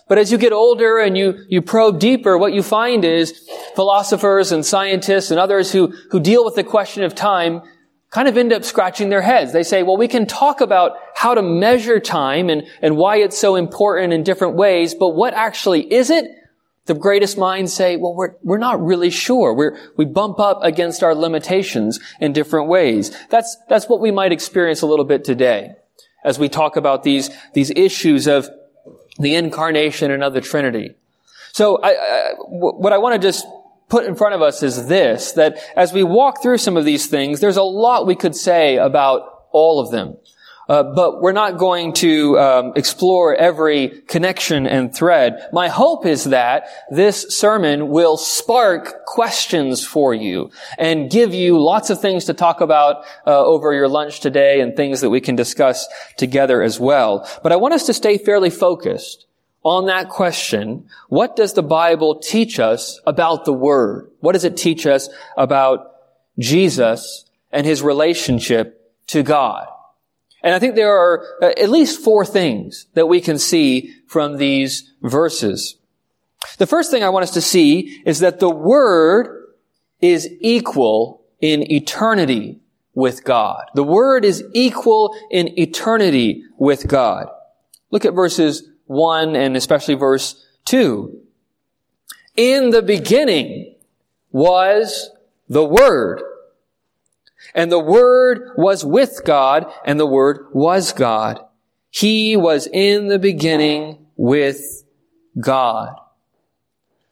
But 0.08 0.20
as 0.20 0.32
you 0.32 0.38
get 0.38 0.54
older 0.54 1.00
and 1.00 1.18
you, 1.18 1.44
you 1.50 1.64
probe 1.64 2.00
deeper, 2.00 2.38
what 2.38 2.54
you 2.54 2.62
find 2.62 3.04
is 3.04 3.50
philosophers 3.76 4.52
and 4.52 4.64
scientists 4.64 5.32
and 5.32 5.40
others 5.40 5.72
who, 5.72 5.88
who 6.12 6.20
deal 6.20 6.46
with 6.46 6.54
the 6.54 6.64
question 6.64 7.02
of 7.02 7.16
time 7.16 7.64
kind 8.12 8.28
of 8.28 8.38
end 8.38 8.54
up 8.54 8.64
scratching 8.64 9.10
their 9.10 9.24
heads. 9.24 9.52
They 9.52 9.64
say, 9.64 9.82
well, 9.82 9.98
we 9.98 10.08
can 10.08 10.28
talk 10.28 10.62
about 10.62 10.92
how 11.16 11.34
to 11.34 11.42
measure 11.42 12.00
time 12.00 12.50
and, 12.52 12.68
and 12.84 12.98
why 12.98 13.18
it's 13.18 13.40
so 13.40 13.56
important 13.56 14.14
in 14.14 14.22
different 14.22 14.56
ways, 14.56 14.94
but 14.94 15.10
what 15.10 15.34
actually 15.34 15.92
is 15.92 16.12
it? 16.12 16.26
The 16.86 16.94
greatest 16.94 17.38
minds 17.38 17.74
say, 17.74 17.96
well, 17.96 18.14
we're, 18.14 18.36
we're 18.44 18.58
not 18.58 18.84
really 18.84 19.10
sure. 19.10 19.54
We're, 19.54 19.78
we 19.96 20.06
bump 20.06 20.40
up 20.40 20.60
against 20.64 21.02
our 21.02 21.16
limitations 21.16 22.00
in 22.20 22.34
different 22.34 22.68
ways. 22.68 23.16
That's, 23.30 23.56
that's 23.70 23.88
what 23.88 24.02
we 24.02 24.12
might 24.12 24.34
experience 24.34 24.82
a 24.82 24.88
little 24.88 25.06
bit 25.06 25.24
today 25.24 25.76
as 26.26 26.40
we 26.40 26.50
talk 26.50 26.76
about 26.76 27.04
these, 27.04 27.30
these 27.54 27.72
issues 27.72 28.28
of 28.28 28.50
the 29.18 29.36
incarnation 29.36 30.12
and 30.12 30.24
of 30.24 30.34
the 30.34 30.42
Trinity. 30.42 30.96
So 31.54 31.80
I, 31.82 31.90
I, 31.92 32.30
what 32.48 32.92
I 32.92 32.98
want 32.98 33.22
to 33.22 33.26
just 33.26 33.46
put 33.88 34.06
in 34.06 34.16
front 34.16 34.34
of 34.34 34.42
us 34.42 34.64
is 34.64 34.88
this, 34.88 35.34
that 35.34 35.60
as 35.76 35.94
we 35.94 36.04
walk 36.04 36.42
through 36.42 36.58
some 36.58 36.78
of 36.78 36.84
these 36.84 37.08
things, 37.08 37.40
there's 37.40 37.58
a 37.58 37.64
lot 37.64 38.08
we 38.08 38.16
could 38.16 38.36
say 38.36 38.78
about 38.78 39.46
all 39.52 39.80
of 39.80 39.92
them. 39.92 40.18
Uh, 40.70 40.84
but 40.96 41.22
we're 41.22 41.34
not 41.34 41.58
going 41.58 41.92
to 41.92 42.40
um, 42.40 42.74
explore 42.76 43.36
every 43.36 44.02
connection 44.08 44.66
and 44.66 44.96
thread. 44.96 45.48
My 45.52 45.68
hope 45.68 46.06
is 46.06 46.26
that 46.26 46.68
this 46.90 47.38
sermon 47.38 47.90
will 47.90 48.16
spark 48.16 49.06
questions 49.06 49.86
for 49.86 50.14
you 50.14 50.52
and 50.78 51.12
give 51.12 51.34
you 51.34 51.60
lots 51.60 51.90
of 51.90 52.00
things 52.00 52.26
to 52.26 52.34
talk 52.34 52.62
about 52.62 53.04
uh, 53.28 53.44
over 53.44 53.74
your 53.74 53.90
lunch 53.90 54.22
today 54.22 54.62
and 54.62 54.76
things 54.76 55.02
that 55.02 55.10
we 55.10 55.20
can 55.20 55.36
discuss 55.36 55.88
together 56.18 56.62
as 56.62 56.80
well. 56.80 57.30
But 57.44 57.52
I 57.52 57.58
want 57.58 57.74
us 57.74 57.86
to 57.88 57.94
stay 57.94 58.18
fairly 58.18 58.50
focused 58.50 59.26
on 59.64 59.86
that 59.86 60.10
question, 60.10 60.88
what 61.08 61.36
does 61.36 61.54
the 61.54 61.64
Bible 61.64 62.20
teach 62.20 62.60
us 62.60 63.00
about 63.06 63.46
the 63.46 63.54
Word? 63.54 64.12
What 64.20 64.34
does 64.34 64.44
it 64.44 64.58
teach 64.58 64.86
us 64.86 65.10
about 65.38 65.92
Jesus 66.38 67.26
and 67.52 67.66
his 67.66 67.82
relationship 67.82 68.94
to 69.08 69.24
God? 69.24 69.68
And 70.44 70.54
I 70.54 70.60
think 70.60 70.76
there 70.76 70.94
are 70.94 71.26
uh, 71.42 71.54
at 71.58 71.70
least 71.70 72.04
four 72.04 72.26
things 72.26 72.88
that 72.94 73.08
we 73.08 73.22
can 73.22 73.40
see 73.40 73.96
from 74.08 74.38
these 74.38 74.92
verses. 75.02 75.78
The 76.58 76.68
first 76.68 76.92
thing 76.92 77.04
I 77.04 77.10
want 77.10 77.24
us 77.24 77.32
to 77.32 77.42
see 77.42 78.02
is 78.06 78.20
that 78.20 78.40
the 78.40 78.50
Word 78.50 79.54
is 80.02 80.30
equal 80.42 81.24
in 81.40 81.72
eternity 81.72 82.60
with 82.94 83.24
God. 83.24 83.64
The 83.74 83.84
Word 83.84 84.26
is 84.26 84.44
equal 84.54 85.16
in 85.32 85.58
eternity 85.58 86.44
with 86.58 86.88
God. 86.88 87.28
Look 87.90 88.04
at 88.04 88.14
verses 88.14 88.70
1 88.88 89.38
and 89.38 89.56
especially 89.56 89.96
verse 89.96 90.46
2. 90.66 91.22
In 92.36 92.72
the 92.72 92.82
beginning 92.82 93.76
was 94.32 95.10
the 95.48 95.64
Word. 95.64 96.22
And 97.54 97.72
the 97.72 97.80
Word 97.80 98.52
was 98.56 98.84
with 98.84 99.22
God, 99.26 99.72
and 99.86 100.00
the 100.00 100.06
Word 100.06 100.48
was 100.54 100.92
God. 100.92 101.40
He 101.90 102.36
was 102.36 102.68
in 102.68 103.08
the 103.08 103.20
beginning 103.20 104.08
with 104.16 104.84
God. 105.40 105.96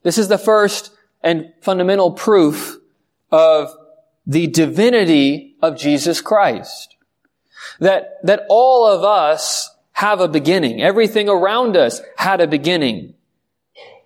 This 0.04 0.18
is 0.18 0.28
the 0.28 0.38
first 0.38 0.92
and 1.22 1.54
fundamental 1.62 2.12
proof 2.12 2.78
of 3.32 3.74
the 4.26 4.48
divinity 4.48 5.56
of 5.62 5.78
Jesus 5.78 6.22
Christ. 6.22 6.96
That, 7.80 8.18
that 8.24 8.46
all 8.50 8.88
of 8.88 9.04
us 9.04 9.70
have 9.94 10.20
a 10.20 10.28
beginning. 10.28 10.82
Everything 10.82 11.30
around 11.30 11.78
us 11.78 12.02
had 12.18 12.42
a 12.42 12.48
beginning. 12.48 13.14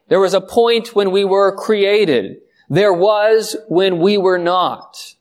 There 0.07 0.19
was 0.19 0.33
a 0.33 0.41
point 0.41 0.93
when 0.93 1.11
we 1.11 1.23
were 1.23 1.55
created. 1.55 2.41
There 2.69 2.93
was 2.93 3.55
when 3.67 3.99
we 3.99 4.17
were 4.17 4.37
not. 4.37 5.14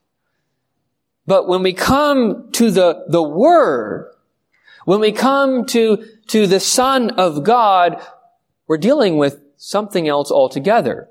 But 1.27 1.47
when 1.47 1.63
we 1.63 1.73
come 1.73 2.51
to 2.53 2.71
the, 2.71 3.05
the 3.07 3.23
Word, 3.23 4.11
when 4.85 4.99
we 4.99 5.11
come 5.11 5.65
to, 5.67 6.05
to 6.27 6.47
the 6.47 6.59
Son 6.59 7.11
of 7.11 7.43
God, 7.43 8.01
we're 8.67 8.77
dealing 8.77 9.17
with 9.17 9.41
something 9.57 10.07
else 10.07 10.31
altogether. 10.31 11.09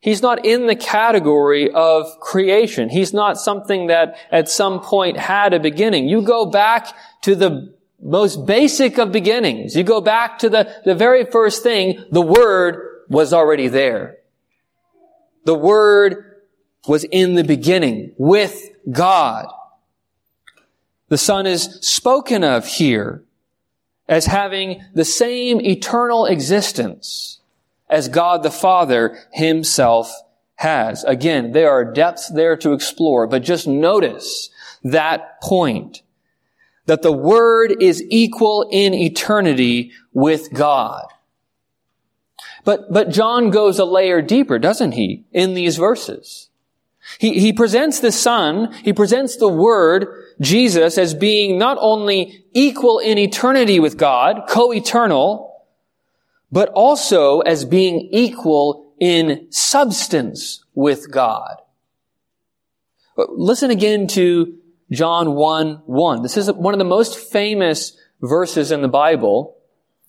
He's 0.00 0.22
not 0.22 0.44
in 0.44 0.66
the 0.66 0.76
category 0.76 1.70
of 1.70 2.20
creation. 2.20 2.90
He's 2.90 3.14
not 3.14 3.38
something 3.38 3.86
that 3.86 4.16
at 4.30 4.50
some 4.50 4.80
point 4.80 5.16
had 5.16 5.54
a 5.54 5.60
beginning. 5.60 6.08
You 6.08 6.22
go 6.22 6.46
back 6.46 6.88
to 7.22 7.34
the 7.34 7.74
most 8.02 8.44
basic 8.44 8.98
of 8.98 9.10
beginnings. 9.10 9.74
You 9.74 9.82
go 9.82 10.02
back 10.02 10.38
to 10.40 10.50
the, 10.50 10.70
the 10.84 10.94
very 10.94 11.24
first 11.24 11.62
thing, 11.62 12.04
the 12.10 12.20
Word 12.20 13.04
was 13.08 13.32
already 13.32 13.68
there. 13.68 14.18
The 15.46 15.54
Word 15.54 16.42
was 16.86 17.04
in 17.04 17.34
the 17.34 17.44
beginning 17.44 18.14
with 18.18 18.70
God. 18.90 19.46
The 21.08 21.18
Son 21.18 21.46
is 21.46 21.78
spoken 21.82 22.42
of 22.42 22.66
here 22.66 23.22
as 24.08 24.26
having 24.26 24.82
the 24.94 25.04
same 25.04 25.60
eternal 25.60 26.26
existence 26.26 27.40
as 27.88 28.08
God 28.08 28.42
the 28.42 28.50
Father 28.50 29.18
himself 29.32 30.12
has. 30.56 31.04
Again, 31.04 31.52
there 31.52 31.70
are 31.70 31.84
depths 31.84 32.28
there 32.28 32.56
to 32.58 32.72
explore, 32.72 33.26
but 33.26 33.42
just 33.42 33.66
notice 33.66 34.50
that 34.82 35.40
point 35.40 36.02
that 36.86 37.02
the 37.02 37.12
Word 37.12 37.74
is 37.80 38.02
equal 38.10 38.68
in 38.70 38.92
eternity 38.94 39.92
with 40.12 40.52
God. 40.52 41.06
But, 42.64 42.92
but 42.92 43.10
John 43.10 43.50
goes 43.50 43.78
a 43.78 43.84
layer 43.84 44.22
deeper, 44.22 44.58
doesn't 44.58 44.92
he, 44.92 45.24
in 45.32 45.54
these 45.54 45.76
verses? 45.76 46.43
He, 47.18 47.38
he 47.38 47.52
presents 47.52 48.00
the 48.00 48.12
Son, 48.12 48.72
he 48.82 48.92
presents 48.92 49.36
the 49.36 49.48
Word, 49.48 50.06
Jesus, 50.40 50.98
as 50.98 51.14
being 51.14 51.58
not 51.58 51.78
only 51.80 52.44
equal 52.52 52.98
in 52.98 53.18
eternity 53.18 53.78
with 53.78 53.96
God, 53.96 54.42
co-eternal, 54.48 55.62
but 56.50 56.68
also 56.70 57.40
as 57.40 57.64
being 57.64 58.08
equal 58.12 58.94
in 58.98 59.46
substance 59.50 60.64
with 60.74 61.10
God. 61.10 61.56
Listen 63.16 63.70
again 63.70 64.06
to 64.08 64.56
John 64.90 65.34
1, 65.34 65.82
1. 65.86 66.22
This 66.22 66.36
is 66.36 66.50
one 66.50 66.74
of 66.74 66.78
the 66.78 66.84
most 66.84 67.18
famous 67.18 67.96
verses 68.20 68.72
in 68.72 68.82
the 68.82 68.88
Bible, 68.88 69.56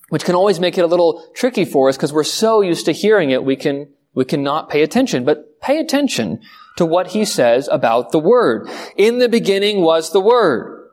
which 0.09 0.23
can 0.23 0.35
always 0.35 0.59
make 0.59 0.77
it 0.77 0.81
a 0.81 0.87
little 0.87 1.27
tricky 1.35 1.65
for 1.65 1.89
us 1.89 1.97
because 1.97 2.13
we're 2.13 2.23
so 2.23 2.61
used 2.61 2.85
to 2.85 2.91
hearing 2.91 3.31
it, 3.31 3.43
we 3.43 3.55
can, 3.55 3.89
we 4.13 4.25
cannot 4.25 4.69
pay 4.69 4.81
attention. 4.81 5.25
But 5.25 5.54
pay 5.65 5.79
attention 5.79 6.41
to 6.77 6.85
what 6.85 7.07
he 7.07 7.25
says 7.25 7.67
about 7.71 8.11
the 8.11 8.19
Word. 8.19 8.69
In 8.95 9.19
the 9.19 9.29
beginning 9.29 9.81
was 9.81 10.11
the 10.11 10.21
Word. 10.21 10.89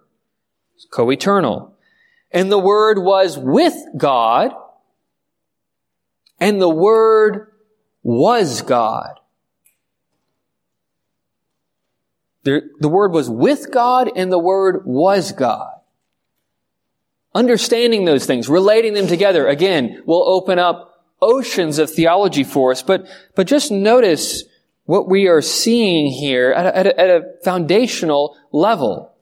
It's 0.77 0.87
co-eternal. 0.87 1.75
And 2.31 2.51
the 2.51 2.59
Word 2.59 2.99
was 2.99 3.39
with 3.39 3.77
God, 3.97 4.53
and 6.41 6.61
the 6.61 6.69
Word 6.69 7.53
was 8.03 8.63
God. 8.63 9.19
The, 12.45 12.63
the 12.81 12.89
Word 12.89 13.13
was 13.13 13.31
with 13.31 13.71
God 13.71 14.11
and 14.17 14.33
the 14.33 14.39
Word 14.39 14.83
was 14.85 15.31
God. 15.31 15.71
Understanding 17.35 18.05
those 18.05 18.27
things, 18.27 18.49
relating 18.49 18.95
them 18.95 19.07
together, 19.07 19.47
again, 19.47 20.03
will 20.07 20.29
open 20.29 20.59
up 20.59 21.05
oceans 21.21 21.79
of 21.79 21.89
theology 21.89 22.43
for 22.43 22.73
us, 22.73 22.83
but, 22.83 23.07
but 23.37 23.47
just 23.47 23.71
notice 23.71 24.43
what 24.85 25.09
we 25.09 25.27
are 25.29 25.41
seeing 25.41 26.11
here 26.11 26.53
at 26.53 26.67
a, 26.67 26.77
at 26.77 26.87
a, 26.87 27.01
at 27.01 27.11
a 27.11 27.25
foundational 27.45 28.37
level. 28.51 29.13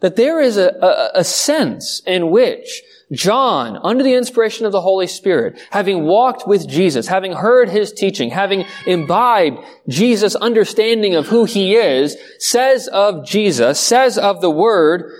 That 0.00 0.16
there 0.16 0.40
is 0.40 0.56
a, 0.56 0.68
a, 0.68 1.20
a 1.20 1.24
sense 1.24 2.02
in 2.06 2.30
which 2.30 2.82
John, 3.10 3.78
under 3.82 4.04
the 4.04 4.14
inspiration 4.14 4.66
of 4.66 4.72
the 4.72 4.82
Holy 4.82 5.06
Spirit, 5.06 5.58
having 5.70 6.04
walked 6.04 6.46
with 6.46 6.68
Jesus, 6.68 7.06
having 7.06 7.32
heard 7.32 7.70
his 7.70 7.92
teaching, 7.92 8.30
having 8.30 8.66
imbibed 8.86 9.58
Jesus' 9.88 10.36
understanding 10.36 11.14
of 11.14 11.28
who 11.28 11.44
he 11.44 11.74
is, 11.74 12.16
says 12.38 12.86
of 12.88 13.26
Jesus, 13.26 13.80
says 13.80 14.18
of 14.18 14.40
the 14.40 14.50
Word, 14.50 15.10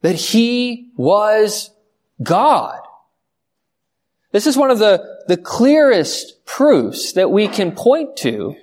that 0.00 0.14
he 0.14 0.90
was 0.96 1.70
God. 2.22 2.80
This 4.32 4.46
is 4.46 4.56
one 4.56 4.70
of 4.70 4.78
the, 4.78 5.22
the 5.26 5.36
clearest 5.36 6.44
proofs 6.46 7.12
that 7.12 7.30
we 7.30 7.46
can 7.48 7.72
point 7.72 8.16
to 8.18 8.56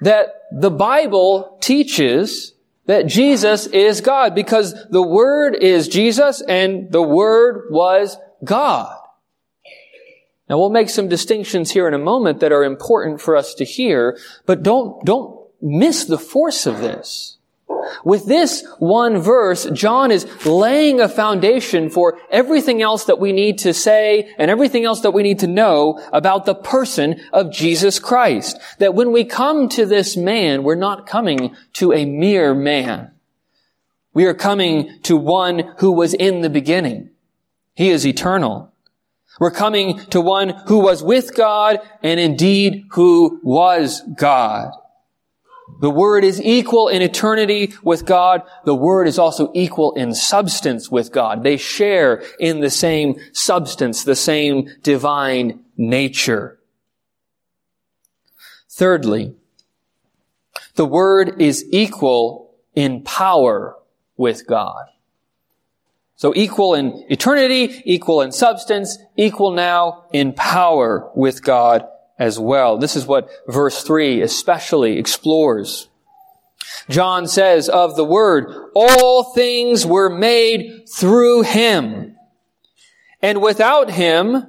that 0.00 0.42
the 0.52 0.70
Bible 0.70 1.58
teaches 1.60 2.52
that 2.86 3.06
Jesus 3.06 3.66
is 3.66 4.00
God 4.00 4.34
because 4.34 4.74
the 4.90 5.02
Word 5.02 5.56
is 5.56 5.88
Jesus 5.88 6.40
and 6.40 6.90
the 6.92 7.02
Word 7.02 7.66
was 7.70 8.16
God. 8.44 8.96
Now 10.48 10.58
we'll 10.58 10.70
make 10.70 10.90
some 10.90 11.08
distinctions 11.08 11.72
here 11.72 11.88
in 11.88 11.94
a 11.94 11.98
moment 11.98 12.40
that 12.40 12.52
are 12.52 12.62
important 12.62 13.20
for 13.20 13.36
us 13.36 13.54
to 13.54 13.64
hear, 13.64 14.16
but 14.44 14.62
don't, 14.62 15.04
don't 15.04 15.40
miss 15.60 16.04
the 16.04 16.18
force 16.18 16.66
of 16.66 16.78
this. 16.78 17.38
With 18.04 18.26
this 18.26 18.66
one 18.78 19.18
verse, 19.18 19.66
John 19.72 20.10
is 20.10 20.26
laying 20.46 21.00
a 21.00 21.08
foundation 21.08 21.90
for 21.90 22.18
everything 22.30 22.82
else 22.82 23.04
that 23.04 23.18
we 23.18 23.32
need 23.32 23.58
to 23.58 23.74
say 23.74 24.34
and 24.38 24.50
everything 24.50 24.84
else 24.84 25.00
that 25.00 25.12
we 25.12 25.22
need 25.22 25.40
to 25.40 25.46
know 25.46 26.00
about 26.12 26.44
the 26.44 26.54
person 26.54 27.20
of 27.32 27.52
Jesus 27.52 27.98
Christ. 27.98 28.58
That 28.78 28.94
when 28.94 29.12
we 29.12 29.24
come 29.24 29.68
to 29.70 29.86
this 29.86 30.16
man, 30.16 30.62
we're 30.62 30.74
not 30.74 31.06
coming 31.06 31.54
to 31.74 31.92
a 31.92 32.04
mere 32.04 32.54
man. 32.54 33.12
We 34.14 34.24
are 34.24 34.34
coming 34.34 35.00
to 35.02 35.16
one 35.16 35.74
who 35.78 35.92
was 35.92 36.14
in 36.14 36.40
the 36.40 36.50
beginning. 36.50 37.10
He 37.74 37.90
is 37.90 38.06
eternal. 38.06 38.72
We're 39.38 39.50
coming 39.50 39.98
to 40.06 40.20
one 40.20 40.48
who 40.66 40.78
was 40.78 41.02
with 41.02 41.36
God 41.36 41.80
and 42.02 42.18
indeed 42.18 42.86
who 42.92 43.40
was 43.42 44.00
God. 44.16 44.72
The 45.80 45.90
Word 45.90 46.24
is 46.24 46.40
equal 46.40 46.88
in 46.88 47.02
eternity 47.02 47.74
with 47.82 48.06
God. 48.06 48.42
The 48.64 48.74
Word 48.74 49.06
is 49.06 49.18
also 49.18 49.50
equal 49.54 49.92
in 49.94 50.14
substance 50.14 50.90
with 50.90 51.12
God. 51.12 51.42
They 51.42 51.56
share 51.56 52.22
in 52.40 52.60
the 52.60 52.70
same 52.70 53.16
substance, 53.32 54.04
the 54.04 54.16
same 54.16 54.70
divine 54.82 55.64
nature. 55.76 56.58
Thirdly, 58.70 59.34
the 60.76 60.86
Word 60.86 61.40
is 61.40 61.64
equal 61.70 62.54
in 62.74 63.02
power 63.02 63.76
with 64.16 64.46
God. 64.46 64.86
So 66.16 66.32
equal 66.34 66.74
in 66.74 67.04
eternity, 67.10 67.82
equal 67.84 68.22
in 68.22 68.32
substance, 68.32 68.98
equal 69.16 69.50
now 69.52 70.06
in 70.12 70.32
power 70.32 71.10
with 71.14 71.42
God 71.42 71.86
as 72.18 72.38
well. 72.38 72.78
This 72.78 72.96
is 72.96 73.06
what 73.06 73.28
verse 73.46 73.82
3 73.82 74.22
especially 74.22 74.98
explores. 74.98 75.88
John 76.88 77.26
says 77.26 77.68
of 77.68 77.96
the 77.96 78.04
Word, 78.04 78.70
all 78.74 79.34
things 79.34 79.84
were 79.84 80.10
made 80.10 80.88
through 80.88 81.42
Him. 81.42 82.16
And 83.22 83.42
without 83.42 83.90
Him, 83.90 84.34
in 84.34 84.44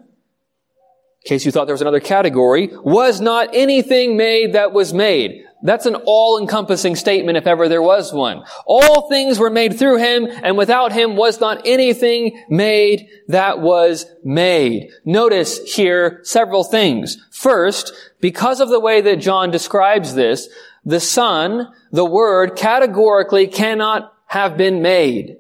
case 1.26 1.46
you 1.46 1.52
thought 1.52 1.66
there 1.66 1.74
was 1.74 1.82
another 1.82 2.00
category, 2.00 2.70
was 2.72 3.20
not 3.20 3.50
anything 3.54 4.18
made 4.18 4.54
that 4.54 4.72
was 4.72 4.94
made. 4.94 5.44
That's 5.64 5.88
an 5.88 5.96
all-encompassing 5.96 6.96
statement 6.96 7.38
if 7.38 7.48
ever 7.48 7.68
there 7.68 7.82
was 7.82 8.14
one. 8.14 8.44
All 8.66 9.10
things 9.10 9.40
were 9.40 9.50
made 9.50 9.78
through 9.78 9.98
him, 9.98 10.28
and 10.44 10.58
without 10.58 10.92
him 10.92 11.16
was 11.16 11.40
not 11.40 11.66
anything 11.66 12.44
made 12.50 13.08
that 13.28 13.60
was 13.60 14.06
made. 14.24 14.92
Notice 15.04 15.74
here 15.74 16.20
several 16.24 16.64
things. 16.64 17.18
First, 17.32 17.92
because 18.22 18.60
of 18.60 18.70
the 18.70 18.80
way 18.80 19.02
that 19.02 19.18
John 19.18 19.50
describes 19.50 20.14
this, 20.14 20.48
the 20.86 21.00
Son, 21.00 21.74
the 21.92 22.06
Word, 22.06 22.56
categorically 22.56 23.48
cannot 23.48 24.14
have 24.28 24.58
been 24.58 24.82
made. 24.82 25.38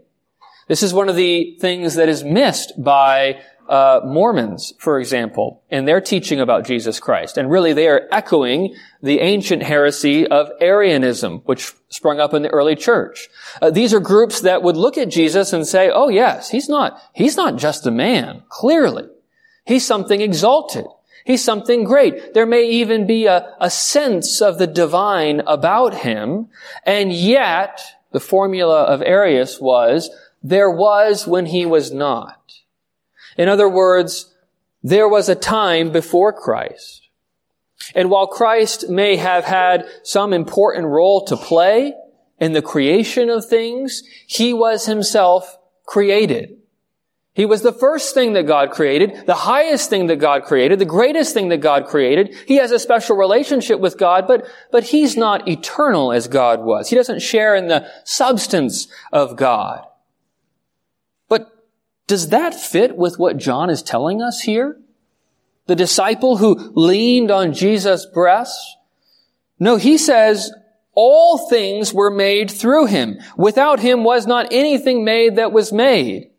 This 0.67 0.83
is 0.83 0.93
one 0.93 1.09
of 1.09 1.15
the 1.15 1.57
things 1.61 1.95
that 1.95 2.09
is 2.09 2.23
missed 2.23 2.73
by 2.83 3.39
uh, 3.69 4.01
Mormons, 4.05 4.73
for 4.79 4.99
example, 4.99 5.63
in 5.69 5.85
their 5.85 6.01
teaching 6.01 6.39
about 6.39 6.65
Jesus 6.65 6.99
Christ. 6.99 7.37
And 7.37 7.49
really 7.49 7.73
they 7.73 7.87
are 7.87 8.07
echoing 8.11 8.75
the 9.01 9.19
ancient 9.19 9.63
heresy 9.63 10.25
of 10.27 10.49
Arianism, 10.59 11.41
which 11.45 11.73
sprung 11.89 12.19
up 12.19 12.33
in 12.33 12.41
the 12.41 12.49
early 12.49 12.75
church. 12.75 13.29
Uh, 13.61 13.69
these 13.71 13.93
are 13.93 13.99
groups 13.99 14.41
that 14.41 14.63
would 14.63 14.77
look 14.77 14.97
at 14.97 15.09
Jesus 15.09 15.53
and 15.53 15.67
say, 15.67 15.89
oh 15.93 16.09
yes, 16.09 16.49
he's 16.49 16.69
not, 16.69 16.99
he's 17.13 17.37
not 17.37 17.57
just 17.57 17.85
a 17.85 17.91
man, 17.91 18.43
clearly. 18.49 19.07
He's 19.65 19.85
something 19.85 20.21
exalted. 20.21 20.85
He's 21.25 21.43
something 21.43 21.83
great. 21.83 22.33
There 22.33 22.45
may 22.45 22.69
even 22.69 23.05
be 23.05 23.25
a, 23.25 23.53
a 23.59 23.69
sense 23.69 24.41
of 24.41 24.57
the 24.57 24.67
divine 24.67 25.41
about 25.41 25.93
him. 25.93 26.47
And 26.85 27.11
yet, 27.11 27.81
the 28.13 28.21
formula 28.21 28.83
of 28.83 29.01
Arius 29.01 29.59
was, 29.59 30.09
there 30.41 30.71
was 30.71 31.27
when 31.27 31.47
he 31.47 31.65
was 31.65 31.91
not. 31.91 32.41
In 33.37 33.47
other 33.47 33.69
words, 33.69 34.33
there 34.83 35.07
was 35.07 35.29
a 35.29 35.35
time 35.35 35.91
before 35.91 36.33
Christ. 36.33 37.09
And 37.95 38.09
while 38.09 38.27
Christ 38.27 38.89
may 38.89 39.17
have 39.17 39.45
had 39.45 39.87
some 40.03 40.33
important 40.33 40.87
role 40.87 41.25
to 41.25 41.37
play 41.37 41.93
in 42.39 42.53
the 42.53 42.61
creation 42.61 43.29
of 43.29 43.45
things, 43.45 44.03
he 44.25 44.53
was 44.53 44.85
himself 44.85 45.57
created. 45.85 46.57
He 47.33 47.45
was 47.45 47.61
the 47.61 47.71
first 47.71 48.15
thing 48.15 48.33
that 48.33 48.47
God 48.47 48.71
created, 48.71 49.27
the 49.27 49.35
highest 49.35 49.91
thing 49.91 50.07
that 50.07 50.15
God 50.15 50.43
created, 50.43 50.79
the 50.79 50.85
greatest 50.85 51.35
thing 51.35 51.49
that 51.49 51.57
God 51.57 51.85
created. 51.85 52.35
He 52.47 52.55
has 52.55 52.71
a 52.71 52.79
special 52.79 53.15
relationship 53.15 53.79
with 53.79 53.95
God, 53.95 54.25
but, 54.27 54.47
but 54.71 54.85
he's 54.85 55.15
not 55.15 55.47
eternal 55.47 56.11
as 56.11 56.27
God 56.27 56.63
was. 56.63 56.89
He 56.89 56.95
doesn't 56.95 57.21
share 57.21 57.55
in 57.55 57.67
the 57.67 57.87
substance 58.05 58.87
of 59.13 59.35
God. 59.35 59.85
Does 62.07 62.29
that 62.29 62.55
fit 62.55 62.95
with 62.95 63.19
what 63.19 63.37
John 63.37 63.69
is 63.69 63.83
telling 63.83 64.21
us 64.21 64.41
here? 64.41 64.79
The 65.67 65.75
disciple 65.75 66.37
who 66.37 66.71
leaned 66.73 67.29
on 67.29 67.53
Jesus' 67.53 68.05
breast? 68.05 68.77
No, 69.59 69.75
he 69.75 69.97
says, 69.97 70.51
all 70.93 71.49
things 71.49 71.93
were 71.93 72.09
made 72.09 72.49
through 72.49 72.85
him. 72.85 73.19
Without 73.37 73.81
him 73.81 74.03
was 74.03 74.25
not 74.25 74.47
anything 74.51 75.03
made 75.03 75.35
that 75.35 75.51
was 75.51 75.73
made. 75.73 76.31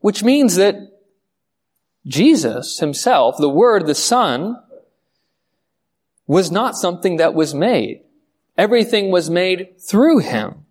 Which 0.00 0.22
means 0.22 0.56
that 0.56 0.76
Jesus 2.06 2.78
himself, 2.78 3.36
the 3.38 3.48
Word, 3.48 3.86
the 3.86 3.94
Son, 3.94 4.56
was 6.26 6.50
not 6.50 6.76
something 6.76 7.16
that 7.16 7.34
was 7.34 7.54
made. 7.54 8.02
Everything 8.56 9.10
was 9.10 9.30
made 9.30 9.80
through 9.80 10.18
him. 10.18 10.66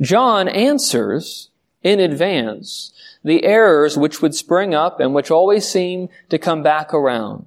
John 0.00 0.48
answers 0.48 1.50
in 1.86 2.00
advance 2.00 2.92
the 3.22 3.44
errors 3.44 3.96
which 3.96 4.20
would 4.20 4.34
spring 4.34 4.74
up 4.74 4.98
and 4.98 5.14
which 5.14 5.30
always 5.30 5.66
seem 5.66 6.08
to 6.28 6.38
come 6.38 6.62
back 6.62 6.92
around. 6.92 7.46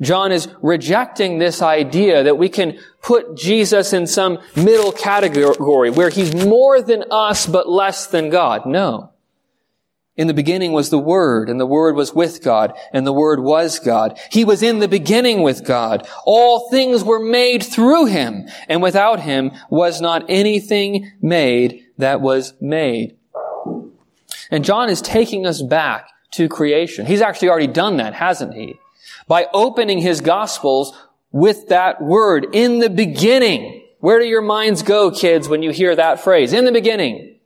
John 0.00 0.30
is 0.32 0.48
rejecting 0.62 1.38
this 1.38 1.62
idea 1.62 2.24
that 2.24 2.38
we 2.38 2.48
can 2.48 2.78
put 3.02 3.36
Jesus 3.36 3.92
in 3.92 4.06
some 4.06 4.38
middle 4.56 4.92
category 4.92 5.90
where 5.90 6.10
he's 6.10 6.34
more 6.34 6.82
than 6.82 7.04
us 7.10 7.46
but 7.46 7.68
less 7.68 8.06
than 8.08 8.30
God. 8.30 8.66
No. 8.66 9.10
In 10.16 10.26
the 10.26 10.34
beginning 10.34 10.72
was 10.72 10.90
the 10.90 10.98
Word, 10.98 11.48
and 11.48 11.60
the 11.60 11.66
Word 11.66 11.94
was 11.94 12.12
with 12.12 12.42
God, 12.42 12.76
and 12.92 13.06
the 13.06 13.12
Word 13.12 13.38
was 13.38 13.78
God. 13.78 14.18
He 14.32 14.44
was 14.44 14.64
in 14.64 14.80
the 14.80 14.88
beginning 14.88 15.42
with 15.42 15.64
God. 15.64 16.08
All 16.24 16.68
things 16.70 17.04
were 17.04 17.20
made 17.20 17.62
through 17.62 18.06
Him, 18.06 18.48
and 18.68 18.82
without 18.82 19.20
Him 19.20 19.52
was 19.70 20.00
not 20.00 20.24
anything 20.28 21.12
made 21.22 21.84
that 21.98 22.20
was 22.20 22.54
made. 22.60 23.17
And 24.50 24.64
John 24.64 24.88
is 24.88 25.02
taking 25.02 25.46
us 25.46 25.62
back 25.62 26.08
to 26.32 26.48
creation. 26.48 27.06
He's 27.06 27.20
actually 27.20 27.48
already 27.48 27.66
done 27.66 27.96
that, 27.98 28.14
hasn't 28.14 28.54
he? 28.54 28.78
By 29.26 29.46
opening 29.52 29.98
his 29.98 30.20
gospels 30.20 30.96
with 31.30 31.68
that 31.68 32.00
word, 32.00 32.48
in 32.52 32.78
the 32.78 32.90
beginning. 32.90 33.84
Where 34.00 34.18
do 34.18 34.26
your 34.26 34.42
minds 34.42 34.82
go, 34.82 35.10
kids, 35.10 35.48
when 35.48 35.62
you 35.62 35.70
hear 35.70 35.94
that 35.94 36.20
phrase? 36.20 36.52
In 36.52 36.64
the 36.64 36.72
beginning. 36.72 37.36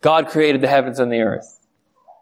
God 0.00 0.28
created 0.28 0.60
the 0.60 0.68
heavens 0.68 0.98
and 0.98 1.10
the 1.10 1.20
earth. 1.20 1.58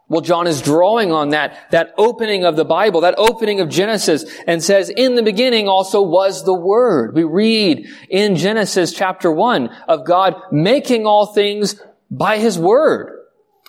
Well, 0.08 0.20
John 0.20 0.48
is 0.48 0.60
drawing 0.60 1.12
on 1.12 1.28
that, 1.28 1.70
that 1.70 1.94
opening 1.96 2.44
of 2.44 2.56
the 2.56 2.64
Bible, 2.64 3.02
that 3.02 3.14
opening 3.16 3.60
of 3.60 3.68
Genesis, 3.68 4.24
and 4.46 4.62
says, 4.62 4.90
in 4.90 5.14
the 5.14 5.22
beginning 5.22 5.68
also 5.68 6.02
was 6.02 6.44
the 6.44 6.54
Word. 6.54 7.14
We 7.14 7.22
read 7.22 7.88
in 8.08 8.34
Genesis 8.34 8.92
chapter 8.92 9.30
1 9.30 9.68
of 9.86 10.04
God 10.04 10.34
making 10.50 11.06
all 11.06 11.26
things 11.26 11.80
by 12.10 12.38
His 12.38 12.58
Word. 12.58 13.19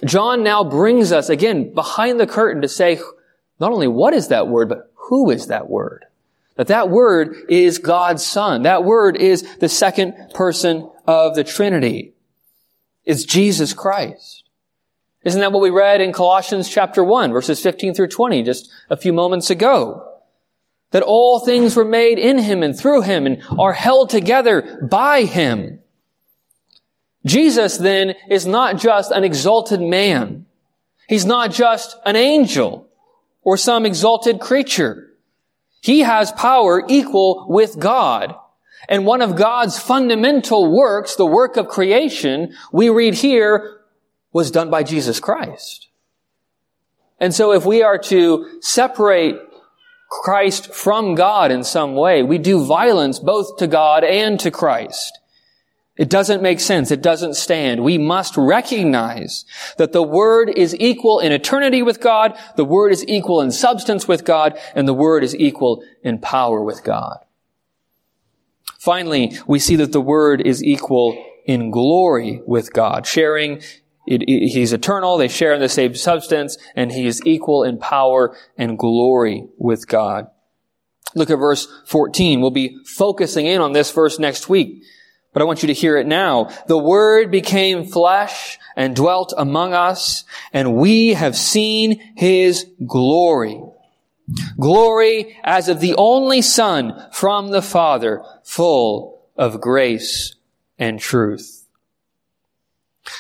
John 0.06 0.44
now 0.44 0.64
brings 0.64 1.12
us 1.12 1.30
again 1.30 1.74
behind 1.74 2.20
the 2.20 2.28
curtain 2.28 2.62
to 2.62 2.68
say 2.68 3.00
not 3.60 3.72
only 3.72 3.88
what 3.88 4.14
is 4.14 4.30
that 4.30 4.48
word, 4.48 4.70
but 4.70 4.92
who 4.96 5.30
is 5.30 5.48
that 5.48 5.70
word? 5.70 6.06
That 6.56 6.68
that 6.68 6.90
word 6.90 7.36
is 7.50 7.78
God's 7.78 8.26
son. 8.26 8.64
That 8.64 8.84
word 8.84 9.16
is 9.16 9.44
the 9.58 9.70
second 9.70 10.32
person 10.34 10.90
of 11.08 11.36
the 11.36 11.44
Trinity. 11.44 12.14
It's 13.06 13.24
Jesus 13.24 13.74
Christ. 13.74 14.44
Isn't 15.24 15.42
that 15.42 15.52
what 15.52 15.62
we 15.62 15.70
read 15.70 16.02
in 16.02 16.14
Colossians 16.14 16.68
chapter 16.68 17.04
1, 17.04 17.32
verses 17.32 17.62
15 17.62 17.94
through 17.94 18.08
20, 18.08 18.44
just 18.44 18.72
a 18.90 18.98
few 18.98 19.14
moments 19.14 19.50
ago? 19.50 20.08
That 20.92 21.04
all 21.04 21.40
things 21.40 21.76
were 21.76 21.86
made 21.86 22.18
in 22.18 22.40
him 22.40 22.64
and 22.64 22.78
through 22.78 23.02
him 23.02 23.26
and 23.26 23.42
are 23.58 23.74
held 23.74 24.10
together 24.10 24.88
by 24.90 25.24
him. 25.24 25.80
Jesus 27.26 27.78
then 27.78 28.16
is 28.30 28.46
not 28.46 28.78
just 28.78 29.12
an 29.12 29.24
exalted 29.24 29.82
man. 29.82 30.46
He's 31.08 31.26
not 31.26 31.52
just 31.52 31.98
an 32.06 32.16
angel 32.16 32.88
or 33.44 33.58
some 33.58 33.86
exalted 33.86 34.40
creature. 34.40 35.12
He 35.82 36.00
has 36.00 36.32
power 36.32 36.84
equal 36.88 37.46
with 37.48 37.80
God. 37.80 38.36
And 38.90 39.06
one 39.06 39.22
of 39.22 39.36
God's 39.36 39.80
fundamental 39.80 40.72
works, 40.72 41.16
the 41.16 41.26
work 41.26 41.58
of 41.58 41.68
creation, 41.68 42.56
we 42.72 42.90
read 42.90 43.16
here, 43.16 43.80
was 44.34 44.52
done 44.52 44.70
by 44.70 44.84
Jesus 44.84 45.20
Christ. 45.20 45.90
And 47.20 47.34
so 47.34 47.52
if 47.52 47.66
we 47.66 47.84
are 47.84 48.00
to 48.00 48.60
separate 48.62 49.36
Christ 50.10 50.74
from 50.74 51.16
God 51.16 51.52
in 51.52 51.64
some 51.64 51.96
way, 51.96 52.24
we 52.24 52.38
do 52.38 52.66
violence 52.66 53.20
both 53.20 53.58
to 53.58 53.68
God 53.68 54.04
and 54.04 54.40
to 54.40 54.50
Christ. 54.50 55.20
It 55.98 56.10
doesn't 56.10 56.42
make 56.42 56.60
sense. 56.60 56.90
It 56.90 57.02
doesn't 57.02 57.36
stand. 57.36 57.84
We 57.84 57.98
must 57.98 58.38
recognize 58.38 59.46
that 59.78 59.92
the 59.92 60.04
Word 60.04 60.50
is 60.50 60.76
equal 60.80 61.20
in 61.20 61.32
eternity 61.32 61.84
with 61.84 62.00
God, 62.00 62.38
the 62.56 62.66
Word 62.66 62.92
is 62.92 63.06
equal 63.08 63.42
in 63.42 63.52
substance 63.52 64.08
with 64.08 64.24
God, 64.24 64.58
and 64.74 64.88
the 64.88 64.94
Word 64.94 65.24
is 65.24 65.36
equal 65.36 65.84
in 66.02 66.20
power 66.20 66.64
with 66.64 66.84
God. 66.84 67.20
Finally, 68.80 69.38
we 69.46 69.60
see 69.60 69.76
that 69.76 69.92
the 69.92 70.02
Word 70.02 70.42
is 70.42 70.64
equal 70.64 71.24
in 71.46 71.72
glory 71.72 72.42
with 72.46 72.72
God, 72.72 73.06
sharing 73.06 73.62
it, 74.08 74.24
it, 74.24 74.50
he's 74.50 74.74
eternal, 74.74 75.18
they 75.18 75.28
share 75.28 75.54
in 75.54 75.60
the 75.60 75.70
same 75.70 75.94
substance, 75.94 76.58
and 76.76 76.92
he 76.92 77.06
is 77.06 77.22
equal 77.26 77.64
in 77.64 77.78
power 77.78 78.36
and 78.58 78.80
glory 78.80 79.46
with 79.58 79.88
God. 79.88 80.28
Look 81.14 81.30
at 81.30 81.36
verse 81.36 81.68
14. 81.86 82.42
We'll 82.42 82.50
be 82.50 82.80
focusing 82.86 83.46
in 83.46 83.62
on 83.62 83.74
this 83.74 83.92
verse 83.92 84.18
next 84.18 84.50
week 84.50 84.84
but 85.34 85.42
I 85.42 85.46
want 85.46 85.64
you 85.64 85.68
to 85.68 85.74
hear 85.74 85.98
it 85.98 86.08
now. 86.08 86.50
The 86.68 86.78
Word 86.78 87.32
became 87.32 87.86
flesh 87.86 88.60
and 88.76 88.96
dwelt 88.96 89.34
among 89.38 89.74
us, 89.74 90.24
and 90.54 90.76
we 90.76 91.14
have 91.14 91.36
seen 91.36 92.00
His 92.16 92.66
glory. 92.86 93.62
Glory 94.60 95.38
as 95.44 95.70
of 95.70 95.80
the 95.80 95.96
only 95.96 96.42
Son 96.42 97.08
from 97.12 97.52
the 97.52 97.62
Father, 97.62 98.24
full 98.44 99.22
of 99.36 99.62
grace 99.62 100.36
and 100.78 101.00
truth. 101.00 101.66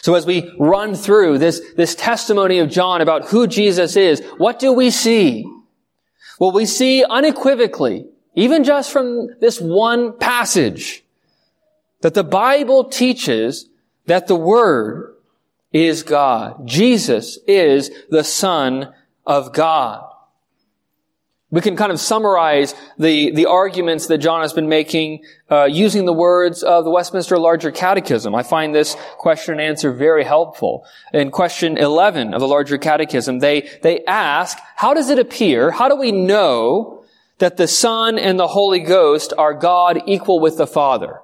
So 0.01 0.15
as 0.15 0.25
we 0.25 0.53
run 0.59 0.95
through 0.95 1.37
this, 1.39 1.61
this 1.75 1.95
testimony 1.95 2.59
of 2.59 2.69
John 2.69 3.01
about 3.01 3.25
who 3.25 3.47
Jesus 3.47 3.95
is, 3.95 4.21
what 4.37 4.59
do 4.59 4.71
we 4.71 4.89
see? 4.89 5.45
Well, 6.39 6.51
we 6.51 6.65
see 6.65 7.03
unequivocally, 7.03 8.05
even 8.35 8.63
just 8.63 8.91
from 8.91 9.27
this 9.39 9.59
one 9.59 10.17
passage, 10.17 11.00
that 12.01 12.13
the 12.13 12.23
Bible 12.23 12.85
teaches 12.85 13.69
that 14.05 14.27
the 14.27 14.35
Word 14.35 15.15
is 15.71 16.03
God. 16.03 16.67
Jesus 16.67 17.39
is 17.47 17.91
the 18.09 18.23
Son 18.23 18.93
of 19.25 19.53
God. 19.53 20.07
We 21.51 21.59
can 21.59 21.75
kind 21.75 21.91
of 21.91 21.99
summarize 21.99 22.73
the, 22.97 23.31
the 23.31 23.45
arguments 23.45 24.07
that 24.07 24.19
John 24.19 24.41
has 24.41 24.53
been 24.53 24.69
making 24.69 25.25
uh, 25.49 25.65
using 25.65 26.05
the 26.05 26.13
words 26.13 26.63
of 26.63 26.85
the 26.85 26.89
Westminster 26.89 27.37
Larger 27.37 27.71
Catechism. 27.71 28.33
I 28.33 28.41
find 28.41 28.73
this 28.73 28.95
question 29.17 29.55
and 29.55 29.61
answer 29.61 29.91
very 29.91 30.23
helpful. 30.23 30.85
In 31.13 31.29
question 31.29 31.77
11 31.77 32.33
of 32.33 32.39
the 32.39 32.47
Larger 32.47 32.77
Catechism, 32.77 33.39
they, 33.39 33.69
they 33.81 34.05
ask, 34.05 34.57
how 34.77 34.93
does 34.93 35.09
it 35.09 35.19
appear, 35.19 35.71
how 35.71 35.89
do 35.89 35.97
we 35.97 36.13
know 36.13 37.03
that 37.39 37.57
the 37.57 37.67
Son 37.67 38.17
and 38.17 38.39
the 38.39 38.47
Holy 38.47 38.79
Ghost 38.79 39.33
are 39.37 39.53
God 39.53 40.03
equal 40.07 40.39
with 40.39 40.57
the 40.57 40.67
Father? 40.67 41.19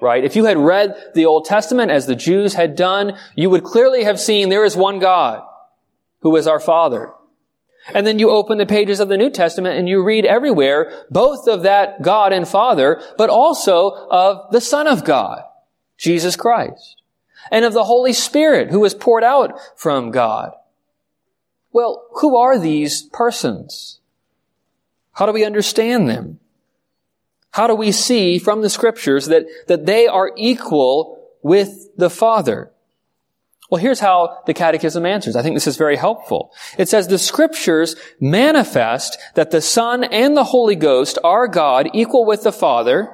Right? 0.00 0.24
If 0.24 0.36
you 0.36 0.44
had 0.44 0.58
read 0.58 0.94
the 1.14 1.26
Old 1.26 1.44
Testament 1.44 1.90
as 1.90 2.06
the 2.06 2.14
Jews 2.14 2.54
had 2.54 2.76
done, 2.76 3.18
you 3.34 3.50
would 3.50 3.64
clearly 3.64 4.04
have 4.04 4.20
seen 4.20 4.48
there 4.48 4.64
is 4.64 4.76
one 4.76 4.98
God 4.98 5.42
who 6.20 6.34
is 6.36 6.46
our 6.46 6.60
Father. 6.60 7.12
And 7.94 8.06
then 8.06 8.18
you 8.18 8.30
open 8.30 8.58
the 8.58 8.66
pages 8.66 8.98
of 8.98 9.08
the 9.08 9.16
New 9.16 9.30
Testament 9.30 9.78
and 9.78 9.88
you 9.88 10.02
read 10.02 10.24
everywhere 10.24 11.06
both 11.10 11.46
of 11.46 11.62
that 11.62 12.02
God 12.02 12.32
and 12.32 12.46
Father, 12.46 13.00
but 13.16 13.30
also 13.30 13.90
of 14.10 14.50
the 14.50 14.60
Son 14.60 14.86
of 14.88 15.04
God, 15.04 15.42
Jesus 15.96 16.34
Christ, 16.34 17.00
and 17.50 17.64
of 17.64 17.72
the 17.72 17.84
Holy 17.84 18.12
Spirit 18.12 18.70
who 18.70 18.80
was 18.80 18.94
poured 18.94 19.22
out 19.22 19.58
from 19.76 20.10
God. 20.10 20.52
Well, 21.72 22.06
who 22.20 22.36
are 22.36 22.58
these 22.58 23.02
persons? 23.02 24.00
How 25.12 25.26
do 25.26 25.32
we 25.32 25.44
understand 25.44 26.08
them? 26.08 26.40
How 27.56 27.66
do 27.66 27.74
we 27.74 27.90
see 27.90 28.38
from 28.38 28.60
the 28.60 28.68
scriptures 28.68 29.28
that, 29.28 29.46
that 29.66 29.86
they 29.86 30.06
are 30.06 30.30
equal 30.36 31.26
with 31.40 31.88
the 31.96 32.10
Father? 32.10 32.70
Well, 33.70 33.80
here's 33.80 33.98
how 33.98 34.42
the 34.44 34.52
Catechism 34.52 35.06
answers. 35.06 35.36
I 35.36 35.42
think 35.42 35.56
this 35.56 35.66
is 35.66 35.78
very 35.78 35.96
helpful. 35.96 36.52
It 36.76 36.90
says 36.90 37.08
the 37.08 37.18
scriptures 37.18 37.96
manifest 38.20 39.16
that 39.36 39.52
the 39.52 39.62
Son 39.62 40.04
and 40.04 40.36
the 40.36 40.44
Holy 40.44 40.76
Ghost 40.76 41.18
are 41.24 41.48
God 41.48 41.88
equal 41.94 42.26
with 42.26 42.42
the 42.42 42.52
Father 42.52 43.08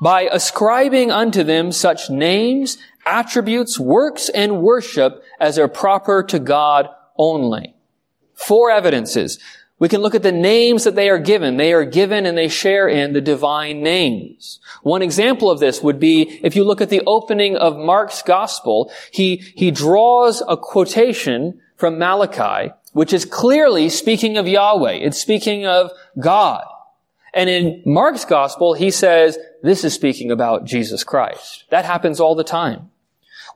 by 0.00 0.22
ascribing 0.32 1.12
unto 1.12 1.44
them 1.44 1.70
such 1.70 2.10
names, 2.10 2.78
attributes, 3.06 3.78
works, 3.78 4.28
and 4.30 4.62
worship 4.62 5.22
as 5.38 5.60
are 5.60 5.68
proper 5.68 6.24
to 6.24 6.40
God 6.40 6.88
only. 7.16 7.76
Four 8.34 8.72
evidences. 8.72 9.38
We 9.78 9.88
can 9.90 10.00
look 10.00 10.14
at 10.14 10.22
the 10.22 10.32
names 10.32 10.84
that 10.84 10.94
they 10.94 11.10
are 11.10 11.18
given. 11.18 11.58
They 11.58 11.72
are 11.74 11.84
given 11.84 12.24
and 12.24 12.36
they 12.36 12.48
share 12.48 12.88
in 12.88 13.12
the 13.12 13.20
divine 13.20 13.82
names. 13.82 14.58
One 14.82 15.02
example 15.02 15.50
of 15.50 15.60
this 15.60 15.82
would 15.82 16.00
be 16.00 16.40
if 16.42 16.56
you 16.56 16.64
look 16.64 16.80
at 16.80 16.88
the 16.88 17.02
opening 17.06 17.56
of 17.56 17.76
Mark's 17.76 18.22
gospel, 18.22 18.90
he, 19.10 19.36
he 19.54 19.70
draws 19.70 20.42
a 20.48 20.56
quotation 20.56 21.60
from 21.76 21.98
Malachi, 21.98 22.72
which 22.92 23.12
is 23.12 23.26
clearly 23.26 23.90
speaking 23.90 24.38
of 24.38 24.48
Yahweh. 24.48 24.92
It's 24.92 25.20
speaking 25.20 25.66
of 25.66 25.90
God. 26.18 26.64
And 27.34 27.50
in 27.50 27.82
Mark's 27.84 28.24
gospel, 28.24 28.72
he 28.72 28.90
says, 28.90 29.36
this 29.62 29.84
is 29.84 29.92
speaking 29.92 30.30
about 30.30 30.64
Jesus 30.64 31.04
Christ. 31.04 31.64
That 31.68 31.84
happens 31.84 32.18
all 32.18 32.34
the 32.34 32.44
time 32.44 32.90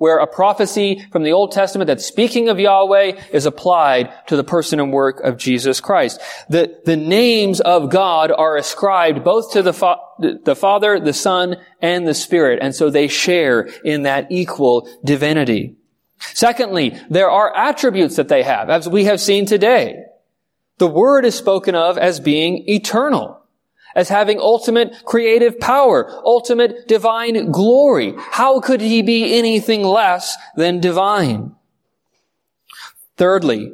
where 0.00 0.16
a 0.16 0.26
prophecy 0.26 1.04
from 1.12 1.24
the 1.24 1.32
Old 1.32 1.52
Testament 1.52 1.86
that's 1.86 2.06
speaking 2.06 2.48
of 2.48 2.58
Yahweh 2.58 3.20
is 3.32 3.44
applied 3.44 4.10
to 4.28 4.34
the 4.34 4.42
person 4.42 4.80
and 4.80 4.94
work 4.94 5.20
of 5.20 5.36
Jesus 5.36 5.78
Christ. 5.78 6.18
The, 6.48 6.80
the 6.86 6.96
names 6.96 7.60
of 7.60 7.90
God 7.90 8.32
are 8.32 8.56
ascribed 8.56 9.22
both 9.22 9.52
to 9.52 9.62
the, 9.62 9.74
fa- 9.74 9.98
the 10.18 10.56
Father, 10.56 10.98
the 10.98 11.12
Son, 11.12 11.56
and 11.82 12.08
the 12.08 12.14
Spirit, 12.14 12.60
and 12.62 12.74
so 12.74 12.88
they 12.88 13.08
share 13.08 13.68
in 13.84 14.04
that 14.04 14.28
equal 14.30 14.88
divinity. 15.04 15.76
Secondly, 16.18 16.98
there 17.10 17.30
are 17.30 17.54
attributes 17.54 18.16
that 18.16 18.28
they 18.28 18.42
have, 18.42 18.70
as 18.70 18.88
we 18.88 19.04
have 19.04 19.20
seen 19.20 19.44
today. 19.44 20.02
The 20.78 20.86
Word 20.86 21.26
is 21.26 21.34
spoken 21.34 21.74
of 21.74 21.98
as 21.98 22.20
being 22.20 22.64
eternal 22.70 23.39
as 23.94 24.08
having 24.08 24.38
ultimate 24.38 25.04
creative 25.04 25.58
power, 25.58 26.08
ultimate 26.24 26.86
divine 26.86 27.50
glory. 27.50 28.14
How 28.16 28.60
could 28.60 28.80
he 28.80 29.02
be 29.02 29.36
anything 29.38 29.82
less 29.82 30.36
than 30.56 30.80
divine? 30.80 31.54
Thirdly, 33.16 33.72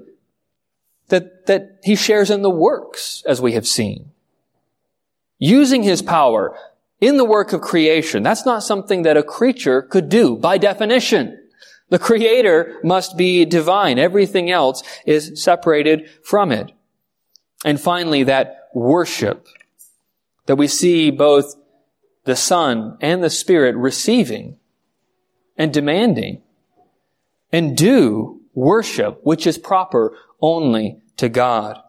that, 1.09 1.46
that 1.46 1.81
he 1.85 1.94
shares 1.94 2.31
in 2.31 2.42
the 2.42 2.50
works, 2.50 3.22
as 3.26 3.40
we 3.40 3.52
have 3.52 3.66
seen. 3.66 4.11
Using 5.38 5.83
his 5.83 6.02
power 6.02 6.57
in 7.00 7.16
the 7.16 7.24
work 7.24 7.52
of 7.52 7.61
creation. 7.61 8.22
That's 8.22 8.46
not 8.46 8.62
something 8.62 9.02
that 9.02 9.16
a 9.16 9.22
creature 9.22 9.83
could 9.83 10.09
do 10.09 10.37
by 10.37 10.59
definition. 10.59 11.38
The 11.90 11.98
creator 11.98 12.81
must 12.83 13.16
be 13.16 13.44
divine. 13.44 13.98
Everything 13.98 14.50
else 14.50 14.83
is 15.05 15.40
separated 15.42 16.11
from 16.24 16.50
it. 16.50 16.72
And 17.64 17.81
finally, 17.81 18.24
that 18.24 18.68
worship 18.74 19.46
that 20.46 20.56
we 20.56 20.66
see 20.66 21.11
both 21.11 21.54
the 22.24 22.37
Son 22.37 22.96
and 23.00 23.22
the 23.22 23.30
Spirit 23.30 23.76
receiving 23.76 24.56
and 25.56 25.72
demanding 25.72 26.42
and 27.52 27.76
do 27.76 28.40
worship, 28.54 29.20
which 29.22 29.46
is 29.46 29.59
proper 29.59 30.16
only 30.40 31.00
to 31.16 31.28
God. 31.28 31.80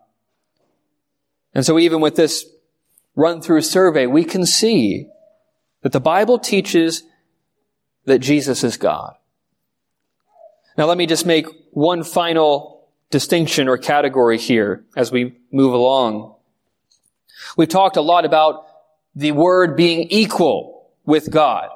And 1.53 1.65
so 1.65 1.79
even 1.79 2.01
with 2.01 2.15
this 2.15 2.45
run 3.15 3.41
through 3.41 3.61
survey, 3.61 4.05
we 4.05 4.23
can 4.23 4.45
see 4.45 5.07
that 5.81 5.91
the 5.91 5.99
Bible 5.99 6.37
teaches 6.37 7.03
that 8.05 8.19
Jesus 8.19 8.63
is 8.63 8.77
God. 8.77 9.15
Now 10.77 10.85
let 10.85 10.97
me 10.97 11.07
just 11.07 11.25
make 11.25 11.47
one 11.71 12.03
final 12.03 12.87
distinction 13.09 13.67
or 13.67 13.77
category 13.77 14.37
here 14.37 14.85
as 14.95 15.11
we 15.11 15.37
move 15.51 15.73
along. 15.73 16.35
We've 17.55 17.69
talked 17.69 17.97
a 17.97 18.01
lot 18.01 18.25
about 18.25 18.65
the 19.15 19.31
Word 19.31 19.75
being 19.75 20.07
equal 20.09 20.89
with 21.05 21.31
God. 21.31 21.69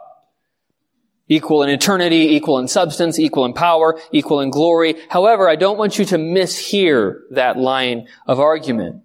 Equal 1.27 1.63
in 1.63 1.69
eternity, 1.69 2.35
equal 2.35 2.59
in 2.59 2.67
substance, 2.67 3.17
equal 3.17 3.45
in 3.45 3.53
power, 3.53 3.97
equal 4.11 4.41
in 4.41 4.49
glory. 4.49 4.95
However, 5.09 5.47
I 5.47 5.55
don't 5.55 5.77
want 5.77 5.97
you 5.97 6.03
to 6.05 6.17
mishear 6.17 7.21
that 7.31 7.57
line 7.57 8.07
of 8.27 8.39
argument. 8.39 9.03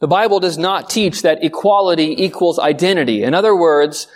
The 0.00 0.08
Bible 0.08 0.40
does 0.40 0.58
not 0.58 0.90
teach 0.90 1.22
that 1.22 1.44
equality 1.44 2.24
equals 2.24 2.58
identity. 2.58 3.22
In 3.22 3.34
other 3.34 3.54
words, 3.54 4.08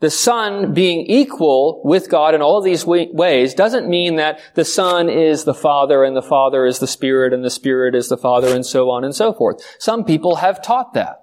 the 0.00 0.10
Son 0.10 0.74
being 0.74 1.06
equal 1.06 1.80
with 1.82 2.10
God 2.10 2.34
in 2.34 2.42
all 2.42 2.60
these 2.60 2.84
ways 2.84 3.54
doesn't 3.54 3.88
mean 3.88 4.16
that 4.16 4.40
the 4.54 4.64
Son 4.64 5.08
is 5.08 5.44
the 5.44 5.54
Father 5.54 6.04
and 6.04 6.14
the 6.14 6.22
Father 6.22 6.66
is 6.66 6.80
the 6.80 6.86
Spirit 6.86 7.32
and 7.32 7.42
the 7.42 7.50
Spirit 7.50 7.94
is 7.94 8.08
the 8.08 8.18
Father 8.18 8.54
and 8.54 8.66
so 8.66 8.90
on 8.90 9.04
and 9.04 9.14
so 9.14 9.32
forth. 9.32 9.62
Some 9.78 10.04
people 10.04 10.36
have 10.36 10.62
taught 10.62 10.92
that. 10.94 11.22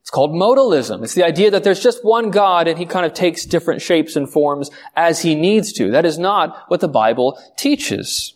It's 0.00 0.10
called 0.10 0.32
modalism. 0.32 1.04
It's 1.04 1.14
the 1.14 1.24
idea 1.24 1.52
that 1.52 1.62
there's 1.62 1.80
just 1.80 2.04
one 2.04 2.30
God 2.30 2.66
and 2.66 2.76
he 2.76 2.86
kind 2.86 3.06
of 3.06 3.14
takes 3.14 3.44
different 3.44 3.80
shapes 3.80 4.16
and 4.16 4.28
forms 4.28 4.68
as 4.96 5.22
he 5.22 5.36
needs 5.36 5.72
to. 5.74 5.92
That 5.92 6.04
is 6.04 6.18
not 6.18 6.64
what 6.66 6.80
the 6.80 6.88
Bible 6.88 7.40
teaches. 7.56 8.34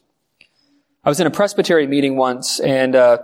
I 1.02 1.08
was 1.08 1.18
in 1.18 1.26
a 1.26 1.30
Presbytery 1.30 1.88
meeting 1.88 2.16
once 2.16 2.60
and 2.60 2.94
uh, 2.94 3.18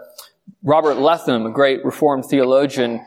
Robert 0.64 0.96
Letham, 0.96 1.46
a 1.46 1.50
great 1.50 1.84
Reformed 1.84 2.24
theologian, 2.24 3.04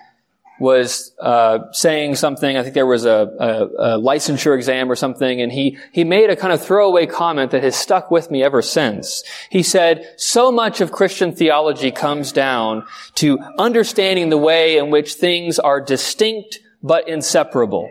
was 0.60 1.14
uh, 1.20 1.72
saying 1.72 2.16
something. 2.16 2.56
I 2.56 2.64
think 2.64 2.74
there 2.74 2.86
was 2.86 3.06
a, 3.06 3.10
a, 3.40 3.98
a, 3.98 4.00
licensure 4.00 4.56
exam 4.56 4.90
or 4.90 4.96
something, 4.96 5.42
and 5.42 5.52
he 5.52 5.78
he 5.92 6.04
made 6.04 6.30
a 6.30 6.36
kind 6.36 6.54
of 6.54 6.64
throwaway 6.64 7.06
comment 7.06 7.52
that 7.52 7.64
has 7.64 7.76
stuck 7.76 8.10
with 8.10 8.32
me 8.32 8.42
ever 8.42 8.62
since. 8.62 9.24
He 9.50 9.64
said, 9.64 10.08
"So 10.18 10.52
much 10.52 10.80
of 10.80 10.92
Christian 10.92 11.34
theology 11.34 11.92
comes 11.92 12.32
down 12.32 12.86
to 13.16 13.40
understanding 13.60 14.30
the 14.30 14.38
way 14.38 14.78
in 14.78 14.92
which 14.92 15.16
things 15.16 15.60
are 15.60 15.82
distinct 15.82 16.60
but 16.82 17.08
inseparable. 17.10 17.90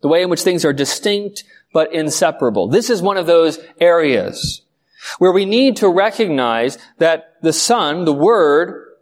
The 0.00 0.08
way 0.08 0.22
in 0.22 0.30
which 0.30 0.42
things 0.42 0.64
are 0.64 0.72
distinct 0.72 1.44
but 1.72 1.92
inseparable. 1.92 2.68
This 2.68 2.90
is 2.90 3.00
one 3.00 3.16
of 3.16 3.26
those 3.26 3.58
areas." 3.80 4.60
Where 5.18 5.32
we 5.32 5.44
need 5.44 5.76
to 5.76 5.88
recognize 5.90 6.78
that 6.96 7.34
the 7.42 7.52
Son, 7.52 8.06
the 8.06 8.12
Word, 8.12 8.93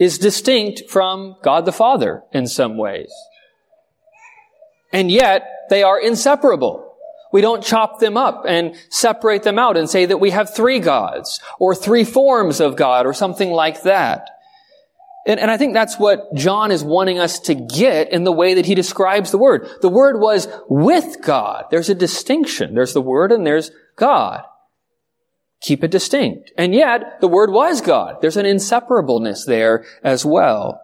is 0.00 0.18
distinct 0.18 0.90
from 0.90 1.36
God 1.42 1.66
the 1.66 1.72
Father 1.72 2.22
in 2.32 2.48
some 2.48 2.78
ways. 2.78 3.12
And 4.92 5.10
yet, 5.10 5.46
they 5.68 5.84
are 5.84 6.00
inseparable. 6.00 6.96
We 7.32 7.42
don't 7.42 7.62
chop 7.62 8.00
them 8.00 8.16
up 8.16 8.44
and 8.48 8.74
separate 8.88 9.44
them 9.44 9.58
out 9.58 9.76
and 9.76 9.88
say 9.88 10.06
that 10.06 10.18
we 10.18 10.30
have 10.30 10.52
three 10.52 10.80
gods 10.80 11.38
or 11.60 11.76
three 11.76 12.02
forms 12.02 12.58
of 12.58 12.74
God 12.74 13.06
or 13.06 13.12
something 13.12 13.50
like 13.50 13.82
that. 13.82 14.28
And, 15.26 15.38
and, 15.38 15.50
I 15.50 15.58
think 15.58 15.74
that's 15.74 15.98
what 15.98 16.34
John 16.34 16.72
is 16.72 16.82
wanting 16.82 17.18
us 17.18 17.40
to 17.40 17.54
get 17.54 18.10
in 18.10 18.24
the 18.24 18.32
way 18.32 18.54
that 18.54 18.64
he 18.64 18.74
describes 18.74 19.30
the 19.30 19.38
Word. 19.38 19.68
The 19.82 19.88
Word 19.88 20.18
was 20.18 20.48
with 20.68 21.20
God. 21.20 21.66
There's 21.70 21.90
a 21.90 21.94
distinction. 21.94 22.74
There's 22.74 22.94
the 22.94 23.02
Word 23.02 23.30
and 23.30 23.46
there's 23.46 23.70
God 23.96 24.44
keep 25.70 25.84
it 25.84 25.90
distinct. 25.92 26.50
And 26.58 26.74
yet, 26.74 27.20
the 27.20 27.28
Word 27.28 27.52
was 27.52 27.80
God. 27.80 28.20
There's 28.20 28.36
an 28.36 28.44
inseparableness 28.44 29.46
there 29.46 29.84
as 30.02 30.26
well. 30.26 30.82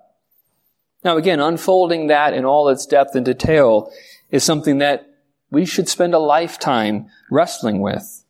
Now 1.03 1.17
again, 1.17 1.41
unfolding 1.41 2.07
that 2.07 2.35
in 2.35 2.45
all 2.45 2.69
its 2.69 2.87
depth 2.87 3.17
and 3.17 3.27
detail 3.27 3.91
is 4.31 4.45
something 4.45 4.79
that 4.79 5.11
we 5.51 5.65
should 5.65 5.89
spend 5.89 6.15
a 6.15 6.21
lifetime 6.21 7.07
wrestling 7.33 7.81
with. 7.81 8.25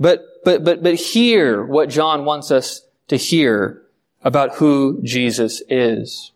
But, 0.00 0.24
but, 0.46 0.64
but, 0.64 0.82
but 0.82 0.94
hear 0.94 1.62
what 1.62 1.90
John 1.90 2.24
wants 2.24 2.50
us 2.50 2.80
to 3.08 3.16
hear 3.16 3.82
about 4.24 4.54
who 4.54 5.02
Jesus 5.02 5.62
is. 5.68 6.32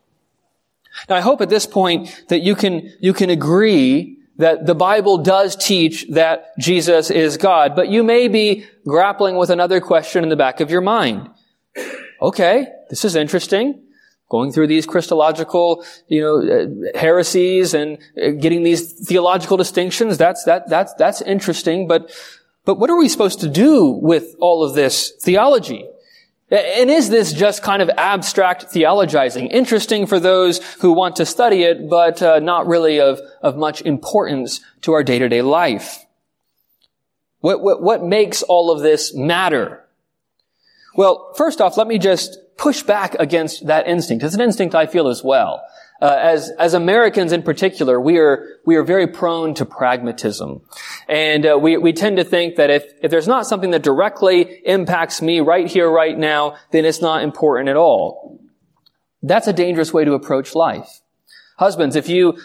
Now 1.09 1.16
I 1.16 1.20
hope 1.22 1.40
at 1.40 1.48
this 1.48 1.64
point 1.64 2.24
that 2.29 2.42
you 2.42 2.55
can, 2.55 2.92
you 3.00 3.14
can 3.14 3.31
agree 3.31 4.18
that 4.40 4.66
the 4.66 4.74
Bible 4.74 5.18
does 5.18 5.55
teach 5.55 6.07
that 6.11 6.53
Jesus 6.59 7.11
is 7.11 7.37
God, 7.37 7.76
but 7.76 7.88
you 7.88 8.03
may 8.03 8.26
be 8.29 8.64
grappling 8.87 9.37
with 9.37 9.50
another 9.50 9.81
question 9.81 10.22
in 10.22 10.31
the 10.31 10.37
back 10.37 10.61
of 10.61 10.70
your 10.70 10.81
mind. 10.81 11.29
Okay, 12.22 12.66
this 12.88 13.05
is 13.05 13.16
interesting. 13.16 13.83
Going 14.31 14.53
through 14.53 14.68
these 14.68 14.87
Christological, 14.87 15.85
you 16.09 16.20
know, 16.20 16.37
uh, 16.38 16.98
heresies 16.98 17.74
and 17.74 17.98
uh, 18.16 18.31
getting 18.31 18.62
these 18.62 19.07
theological 19.07 19.57
distinctions, 19.57 20.16
that's, 20.16 20.44
that, 20.44 20.68
that's, 20.68 20.94
that's 20.94 21.20
interesting, 21.22 21.88
but, 21.88 22.11
but 22.64 22.79
what 22.79 22.90
are 22.90 22.96
we 22.96 23.09
supposed 23.09 23.40
to 23.40 23.48
do 23.48 23.87
with 23.87 24.37
all 24.38 24.62
of 24.62 24.74
this 24.74 25.12
theology? 25.20 25.85
And 26.50 26.90
is 26.90 27.10
this 27.10 27.32
just 27.32 27.62
kind 27.62 27.80
of 27.80 27.90
abstract 27.96 28.66
theologizing? 28.66 29.48
Interesting 29.52 30.06
for 30.06 30.18
those 30.18 30.58
who 30.80 30.92
want 30.92 31.16
to 31.16 31.26
study 31.26 31.62
it, 31.62 31.88
but 31.88 32.20
uh, 32.22 32.40
not 32.40 32.66
really 32.66 33.00
of, 33.00 33.20
of 33.40 33.56
much 33.56 33.82
importance 33.82 34.60
to 34.80 34.92
our 34.92 35.04
day-to-day 35.04 35.42
life. 35.42 36.04
What, 37.38 37.62
what, 37.62 37.82
what 37.82 38.02
makes 38.02 38.42
all 38.42 38.72
of 38.72 38.82
this 38.82 39.14
matter? 39.14 39.84
Well, 40.96 41.32
first 41.36 41.60
off, 41.60 41.76
let 41.76 41.86
me 41.86 41.98
just 41.98 42.36
push 42.56 42.82
back 42.82 43.14
against 43.14 43.66
that 43.66 43.86
instinct. 43.86 44.24
It's 44.24 44.34
an 44.34 44.40
instinct 44.40 44.74
I 44.74 44.86
feel 44.86 45.06
as 45.06 45.22
well. 45.22 45.62
Uh, 46.00 46.16
as 46.18 46.50
as 46.58 46.72
Americans 46.72 47.30
in 47.30 47.42
particular, 47.42 48.00
we 48.00 48.16
are 48.16 48.46
we 48.64 48.76
are 48.76 48.82
very 48.82 49.06
prone 49.06 49.52
to 49.54 49.66
pragmatism, 49.66 50.62
and 51.08 51.44
uh, 51.44 51.58
we 51.58 51.76
we 51.76 51.92
tend 51.92 52.16
to 52.16 52.24
think 52.24 52.56
that 52.56 52.70
if 52.70 52.84
if 53.02 53.10
there's 53.10 53.28
not 53.28 53.46
something 53.46 53.70
that 53.70 53.82
directly 53.82 54.62
impacts 54.64 55.20
me 55.20 55.40
right 55.40 55.66
here 55.66 55.90
right 55.90 56.16
now, 56.16 56.56
then 56.70 56.86
it's 56.86 57.02
not 57.02 57.22
important 57.22 57.68
at 57.68 57.76
all. 57.76 58.40
That's 59.22 59.46
a 59.46 59.52
dangerous 59.52 59.92
way 59.92 60.04
to 60.06 60.14
approach 60.14 60.54
life. 60.54 61.02
Husbands, 61.58 61.96
if 61.96 62.08
you 62.08 62.38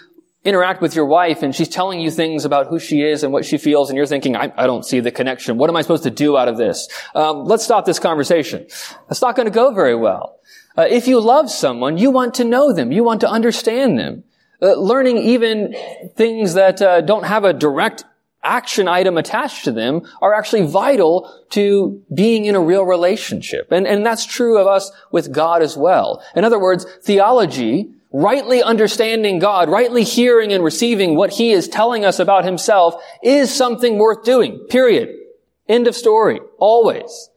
interact 0.45 0.81
with 0.81 0.95
your 0.95 1.05
wife 1.05 1.41
and 1.41 1.53
she's 1.53 1.67
telling 1.67 1.99
you 1.99 2.11
things 2.11 2.45
about 2.45 2.67
who 2.67 2.79
she 2.79 3.01
is 3.01 3.23
and 3.23 3.33
what 3.33 3.43
she 3.43 3.57
feels 3.57 3.89
and 3.89 3.97
you're 3.97 4.05
thinking, 4.05 4.35
I, 4.35 4.53
I 4.55 4.67
don't 4.67 4.85
see 4.85 4.99
the 4.99 5.11
connection. 5.11 5.57
What 5.57 5.69
am 5.69 5.75
I 5.75 5.81
supposed 5.81 6.03
to 6.03 6.11
do 6.11 6.37
out 6.37 6.47
of 6.47 6.55
this? 6.55 6.87
Um, 7.15 7.45
let's 7.45 7.65
stop 7.65 7.85
this 7.85 7.99
conversation. 7.99 8.67
It's 9.09 9.21
not 9.21 9.35
going 9.35 9.47
to 9.47 9.51
go 9.51 9.73
very 9.73 9.95
well. 9.95 10.39
Uh, 10.77 10.83
if 10.83 11.07
you 11.07 11.19
love 11.19 11.49
someone, 11.49 11.97
you 11.97 12.11
want 12.11 12.35
to 12.35 12.43
know 12.43 12.71
them. 12.71 12.91
You 12.91 13.03
want 13.03 13.21
to 13.21 13.29
understand 13.29 13.97
them. 13.97 14.23
Uh, 14.61 14.75
learning 14.75 15.17
even 15.17 15.75
things 16.15 16.53
that 16.53 16.81
uh, 16.81 17.01
don't 17.01 17.25
have 17.25 17.43
a 17.43 17.51
direct 17.51 18.05
action 18.43 18.87
item 18.87 19.17
attached 19.17 19.65
to 19.65 19.71
them 19.71 20.07
are 20.21 20.33
actually 20.33 20.65
vital 20.65 21.33
to 21.49 22.01
being 22.13 22.45
in 22.45 22.55
a 22.55 22.59
real 22.59 22.83
relationship. 22.83 23.71
And, 23.71 23.87
and 23.87 24.05
that's 24.05 24.25
true 24.25 24.59
of 24.59 24.67
us 24.67 24.91
with 25.11 25.33
God 25.33 25.63
as 25.63 25.75
well. 25.75 26.23
In 26.35 26.43
other 26.43 26.59
words, 26.59 26.85
theology, 27.01 27.89
rightly 28.15 28.63
understanding 28.63 29.39
God, 29.39 29.67
rightly 29.67 30.05
hearing 30.05 30.53
and 30.53 30.63
receiving 30.63 31.17
what 31.17 31.31
He 31.31 31.51
is 31.51 31.67
telling 31.67 32.05
us 32.05 32.17
about 32.17 32.45
Himself 32.45 32.95
is 33.21 33.53
something 33.53 33.97
worth 33.97 34.23
doing. 34.23 34.65
Period. 34.69 35.09
End 35.67 35.85
of 35.87 35.95
story. 35.95 36.39
Always. 36.57 37.29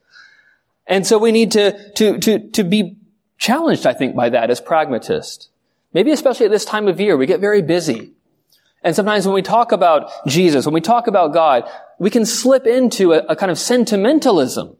And 0.86 1.04
so 1.04 1.18
we 1.18 1.32
need 1.32 1.50
to, 1.52 1.92
to, 1.94 2.18
to, 2.18 2.50
to 2.50 2.64
be 2.64 2.96
challenged, 3.38 3.86
I 3.86 3.92
think, 3.92 4.14
by 4.14 4.28
that 4.30 4.50
as 4.50 4.60
pragmatists. 4.60 5.48
Maybe 5.92 6.12
especially 6.12 6.46
at 6.46 6.52
this 6.52 6.64
time 6.64 6.86
of 6.86 7.00
year, 7.00 7.16
we 7.16 7.26
get 7.26 7.40
very 7.40 7.60
busy. 7.60 8.12
And 8.84 8.94
sometimes 8.94 9.26
when 9.26 9.34
we 9.34 9.42
talk 9.42 9.72
about 9.72 10.12
Jesus, 10.28 10.64
when 10.64 10.74
we 10.74 10.80
talk 10.80 11.08
about 11.08 11.34
God, 11.34 11.68
we 11.98 12.10
can 12.10 12.24
slip 12.24 12.68
into 12.68 13.14
a, 13.14 13.18
a 13.30 13.36
kind 13.36 13.50
of 13.50 13.58
sentimentalism. 13.58 14.76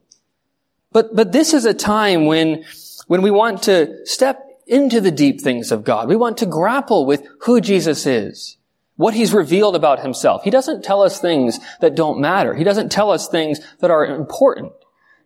But, 0.93 1.17
but 1.17 1.33
this 1.33 1.53
is 1.55 1.65
a 1.65 1.75
time 1.75 2.27
when, 2.27 2.65
when 3.09 3.21
we 3.21 3.33
want 3.33 3.65
to 3.65 4.07
step 4.07 4.48
into 4.69 5.01
the 5.01 5.11
deep 5.11 5.41
things 5.41 5.73
of 5.73 5.83
God. 5.83 6.09
We 6.09 6.17
want 6.17 6.37
to 6.39 6.47
grapple 6.47 7.07
with 7.07 7.27
who 7.41 7.61
Jesus 7.61 8.07
is, 8.07 8.59
what 8.97 9.15
he's 9.15 9.33
revealed 9.33 9.75
about 9.75 10.01
himself. 10.01 10.45
He 10.45 10.51
doesn't 10.51 10.85
tell 10.85 11.03
us 11.03 11.21
things 11.21 11.59
that 11.81 11.97
don't 11.97 12.21
matter. 12.21 12.55
He 12.55 12.65
doesn't 12.65 12.93
tell 12.93 13.11
us 13.11 13.29
things 13.29 13.59
that 13.81 13.91
are 13.91 14.05
important. 14.05 14.73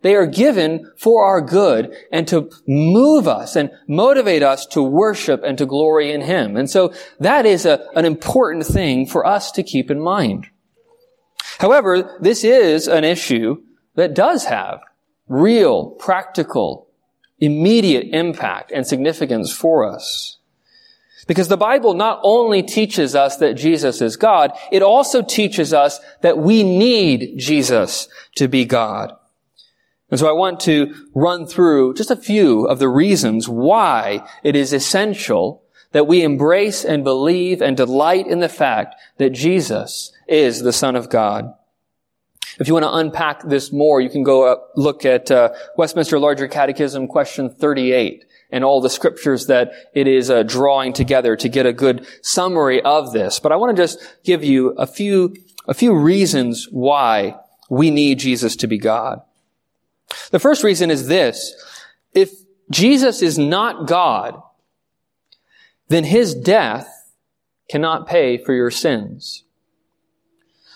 They 0.01 0.15
are 0.15 0.25
given 0.25 0.91
for 0.97 1.25
our 1.25 1.41
good 1.41 1.95
and 2.11 2.27
to 2.27 2.51
move 2.67 3.27
us 3.27 3.55
and 3.55 3.71
motivate 3.87 4.43
us 4.43 4.65
to 4.67 4.83
worship 4.83 5.41
and 5.43 5.57
to 5.57 5.65
glory 5.65 6.11
in 6.11 6.21
Him. 6.21 6.57
And 6.57 6.69
so 6.69 6.93
that 7.19 7.45
is 7.45 7.65
a, 7.65 7.87
an 7.95 8.03
important 8.03 8.65
thing 8.65 9.05
for 9.05 9.25
us 9.25 9.51
to 9.53 9.63
keep 9.63 9.89
in 9.89 10.01
mind. 10.01 10.47
However, 11.59 12.17
this 12.19 12.43
is 12.43 12.87
an 12.87 13.05
issue 13.05 13.63
that 13.95 14.13
does 14.13 14.45
have 14.45 14.81
real, 15.27 15.91
practical, 15.91 16.82
immediate 17.43 18.07
impact 18.11 18.71
and 18.71 18.85
significance 18.85 19.51
for 19.51 19.85
us. 19.85 20.37
Because 21.27 21.47
the 21.47 21.57
Bible 21.57 21.93
not 21.93 22.19
only 22.23 22.61
teaches 22.63 23.15
us 23.15 23.37
that 23.37 23.53
Jesus 23.53 24.01
is 24.01 24.17
God, 24.17 24.51
it 24.71 24.81
also 24.81 25.21
teaches 25.21 25.73
us 25.73 25.99
that 26.21 26.37
we 26.37 26.63
need 26.63 27.37
Jesus 27.37 28.07
to 28.35 28.47
be 28.47 28.65
God. 28.65 29.13
And 30.09 30.19
so 30.19 30.27
I 30.27 30.33
want 30.33 30.59
to 30.61 30.93
run 31.15 31.47
through 31.47 31.95
just 31.95 32.11
a 32.11 32.15
few 32.15 32.65
of 32.65 32.79
the 32.79 32.89
reasons 32.89 33.49
why 33.49 34.27
it 34.43 34.55
is 34.55 34.73
essential 34.73 35.63
that 35.91 36.07
we 36.07 36.23
embrace 36.23 36.83
and 36.83 37.03
believe 37.03 37.61
and 37.61 37.77
delight 37.77 38.27
in 38.27 38.39
the 38.39 38.49
fact 38.49 38.95
that 39.17 39.29
Jesus 39.29 40.11
is 40.27 40.61
the 40.61 40.73
Son 40.73 40.95
of 40.95 41.09
God. 41.09 41.53
If 42.59 42.67
you 42.67 42.73
want 42.73 42.83
to 42.83 42.93
unpack 42.93 43.43
this 43.43 43.71
more, 43.71 44.01
you 44.01 44.09
can 44.09 44.23
go 44.23 44.63
look 44.75 45.05
at 45.05 45.31
uh, 45.31 45.53
Westminster 45.77 46.19
Larger 46.19 46.47
Catechism, 46.47 47.07
question 47.07 47.49
38, 47.49 48.25
and 48.51 48.63
all 48.63 48.81
the 48.81 48.89
scriptures 48.89 49.47
that 49.47 49.71
it 49.93 50.07
is 50.07 50.29
uh, 50.29 50.43
drawing 50.43 50.93
together 50.93 51.35
to 51.35 51.49
get 51.49 51.65
a 51.65 51.73
good 51.73 52.05
summary 52.21 52.81
of 52.81 53.11
this. 53.11 53.39
But 53.39 53.51
I 53.51 53.55
want 53.55 53.75
to 53.75 53.81
just 53.81 53.99
give 54.23 54.43
you 54.43 54.69
a 54.71 54.87
few 54.87 55.35
a 55.65 55.73
few 55.73 55.95
reasons 55.95 56.67
why 56.71 57.37
we 57.69 57.89
need 57.89 58.19
Jesus 58.19 58.55
to 58.57 58.67
be 58.67 58.77
God. 58.77 59.21
The 60.31 60.39
first 60.39 60.63
reason 60.63 60.91
is 60.91 61.07
this. 61.07 61.55
If 62.13 62.31
Jesus 62.69 63.21
is 63.21 63.37
not 63.37 63.87
God, 63.87 64.41
then 65.87 66.03
his 66.03 66.35
death 66.35 67.11
cannot 67.69 68.07
pay 68.07 68.37
for 68.37 68.53
your 68.53 68.71
sins. 68.71 69.43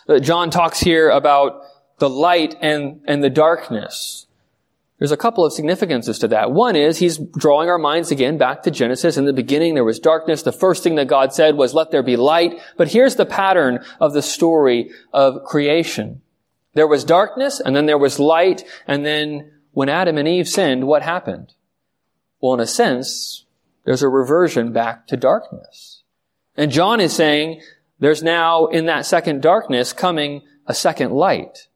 Uh, 0.07 0.19
John 0.19 0.49
talks 0.49 0.79
here 0.79 1.09
about 1.09 1.61
the 1.99 2.09
light 2.09 2.55
and, 2.61 3.01
and 3.05 3.23
the 3.23 3.29
darkness. 3.29 4.27
There's 4.99 5.11
a 5.11 5.17
couple 5.17 5.45
of 5.45 5.53
significances 5.53 6.17
to 6.19 6.27
that. 6.29 6.51
One 6.51 6.75
is 6.75 6.97
he's 6.97 7.17
drawing 7.17 7.69
our 7.69 7.77
minds 7.77 8.11
again 8.11 8.37
back 8.37 8.63
to 8.63 8.71
Genesis. 8.71 9.15
In 9.15 9.25
the 9.25 9.33
beginning, 9.33 9.75
there 9.75 9.83
was 9.83 9.99
darkness. 9.99 10.41
The 10.41 10.51
first 10.51 10.83
thing 10.83 10.95
that 10.95 11.07
God 11.07 11.33
said 11.33 11.55
was, 11.55 11.75
let 11.75 11.91
there 11.91 12.01
be 12.01 12.15
light. 12.15 12.59
But 12.77 12.87
here's 12.87 13.15
the 13.15 13.25
pattern 13.25 13.83
of 13.99 14.13
the 14.13 14.23
story 14.23 14.89
of 15.13 15.43
creation. 15.43 16.21
There 16.73 16.87
was 16.87 17.03
darkness, 17.03 17.59
and 17.59 17.75
then 17.75 17.85
there 17.85 17.97
was 17.97 18.19
light, 18.19 18.63
and 18.87 19.05
then 19.05 19.51
when 19.71 19.89
Adam 19.89 20.17
and 20.17 20.27
Eve 20.27 20.47
sinned, 20.47 20.87
what 20.87 21.03
happened? 21.03 21.53
Well, 22.39 22.55
in 22.55 22.59
a 22.59 22.67
sense, 22.67 23.45
there's 23.83 24.03
a 24.03 24.09
reversion 24.09 24.73
back 24.73 25.07
to 25.07 25.17
darkness. 25.17 26.03
And 26.55 26.71
John 26.71 26.99
is 26.99 27.15
saying 27.15 27.61
there's 27.99 28.23
now 28.23 28.65
in 28.65 28.87
that 28.87 29.05
second 29.05 29.41
darkness 29.41 29.93
coming 29.93 30.41
a 30.65 30.73
second 30.73 31.11
light. 31.11 31.66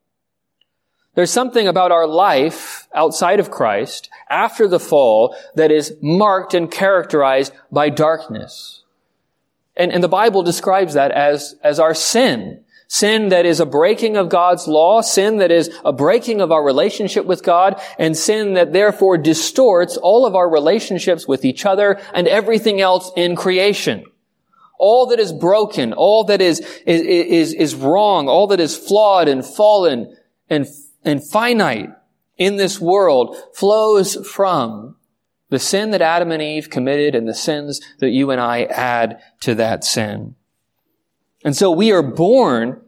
There's 1.13 1.31
something 1.31 1.67
about 1.67 1.91
our 1.91 2.07
life 2.07 2.87
outside 2.95 3.39
of 3.39 3.51
Christ 3.51 4.09
after 4.29 4.67
the 4.67 4.79
fall 4.79 5.35
that 5.55 5.71
is 5.71 5.95
marked 6.01 6.53
and 6.53 6.71
characterized 6.71 7.53
by 7.71 7.89
darkness. 7.89 8.83
And, 9.75 9.91
and 9.91 10.03
the 10.03 10.07
Bible 10.07 10.43
describes 10.43 10.93
that 10.93 11.11
as, 11.11 11.55
as 11.63 11.79
our 11.79 11.93
sin. 11.93 12.63
Sin 12.87 13.29
that 13.29 13.45
is 13.45 13.61
a 13.61 13.65
breaking 13.65 14.17
of 14.17 14.27
God's 14.29 14.67
law, 14.67 15.01
sin 15.01 15.37
that 15.37 15.51
is 15.51 15.69
a 15.85 15.93
breaking 15.93 16.41
of 16.41 16.51
our 16.51 16.63
relationship 16.63 17.25
with 17.25 17.41
God, 17.41 17.81
and 17.97 18.17
sin 18.17 18.55
that 18.55 18.73
therefore 18.73 19.17
distorts 19.17 19.95
all 19.95 20.25
of 20.25 20.35
our 20.35 20.49
relationships 20.49 21.25
with 21.25 21.45
each 21.45 21.65
other 21.65 22.01
and 22.13 22.27
everything 22.27 22.81
else 22.81 23.09
in 23.15 23.37
creation. 23.37 24.03
All 24.77 25.07
that 25.07 25.19
is 25.19 25.31
broken, 25.31 25.93
all 25.93 26.25
that 26.25 26.41
is, 26.41 26.59
is, 26.85 27.01
is, 27.01 27.53
is 27.53 27.75
wrong, 27.75 28.27
all 28.27 28.47
that 28.47 28.59
is 28.59 28.75
flawed 28.75 29.27
and 29.29 29.45
fallen 29.45 30.17
and 30.49 30.67
and 31.03 31.27
finite 31.27 31.89
in 32.37 32.57
this 32.57 32.79
world 32.79 33.35
flows 33.53 34.15
from 34.27 34.95
the 35.49 35.59
sin 35.59 35.91
that 35.91 36.01
Adam 36.01 36.31
and 36.31 36.41
Eve 36.41 36.69
committed 36.69 37.13
and 37.13 37.27
the 37.27 37.35
sins 37.35 37.81
that 37.99 38.09
you 38.09 38.31
and 38.31 38.39
I 38.39 38.63
add 38.63 39.21
to 39.41 39.53
that 39.55 39.83
sin. 39.83 40.35
And 41.43 41.55
so 41.55 41.71
we 41.71 41.91
are 41.91 42.01
born 42.01 42.81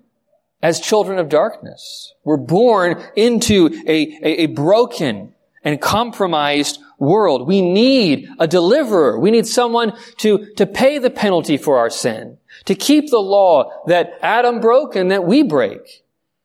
as 0.62 0.80
children 0.80 1.19
of 1.19 1.28
darkness. 1.28 2.13
We're 2.23 2.38
born 2.38 3.04
into 3.15 3.67
a, 3.86 4.17
a, 4.23 4.43
a 4.43 4.45
broken 4.47 5.36
and 5.63 5.82
compromised 5.82 6.80
world. 6.97 7.47
We 7.47 7.62
need 7.62 8.30
a 8.39 8.47
deliverer. 8.47 9.19
We 9.19 9.32
need 9.32 9.45
someone 9.45 9.93
to, 10.17 10.54
to 10.56 10.65
pay 10.65 10.99
the 10.99 11.10
penalty 11.10 11.58
for 11.58 11.78
our 11.78 11.89
sin, 11.89 12.38
to 12.65 12.76
keep 12.76 13.10
the 13.10 13.19
law 13.19 13.84
that 13.88 14.13
Adam 14.21 14.62
broke 14.62 14.95
and 14.95 15.12
that 15.12 15.26
we 15.26 15.43
break 15.43 16.04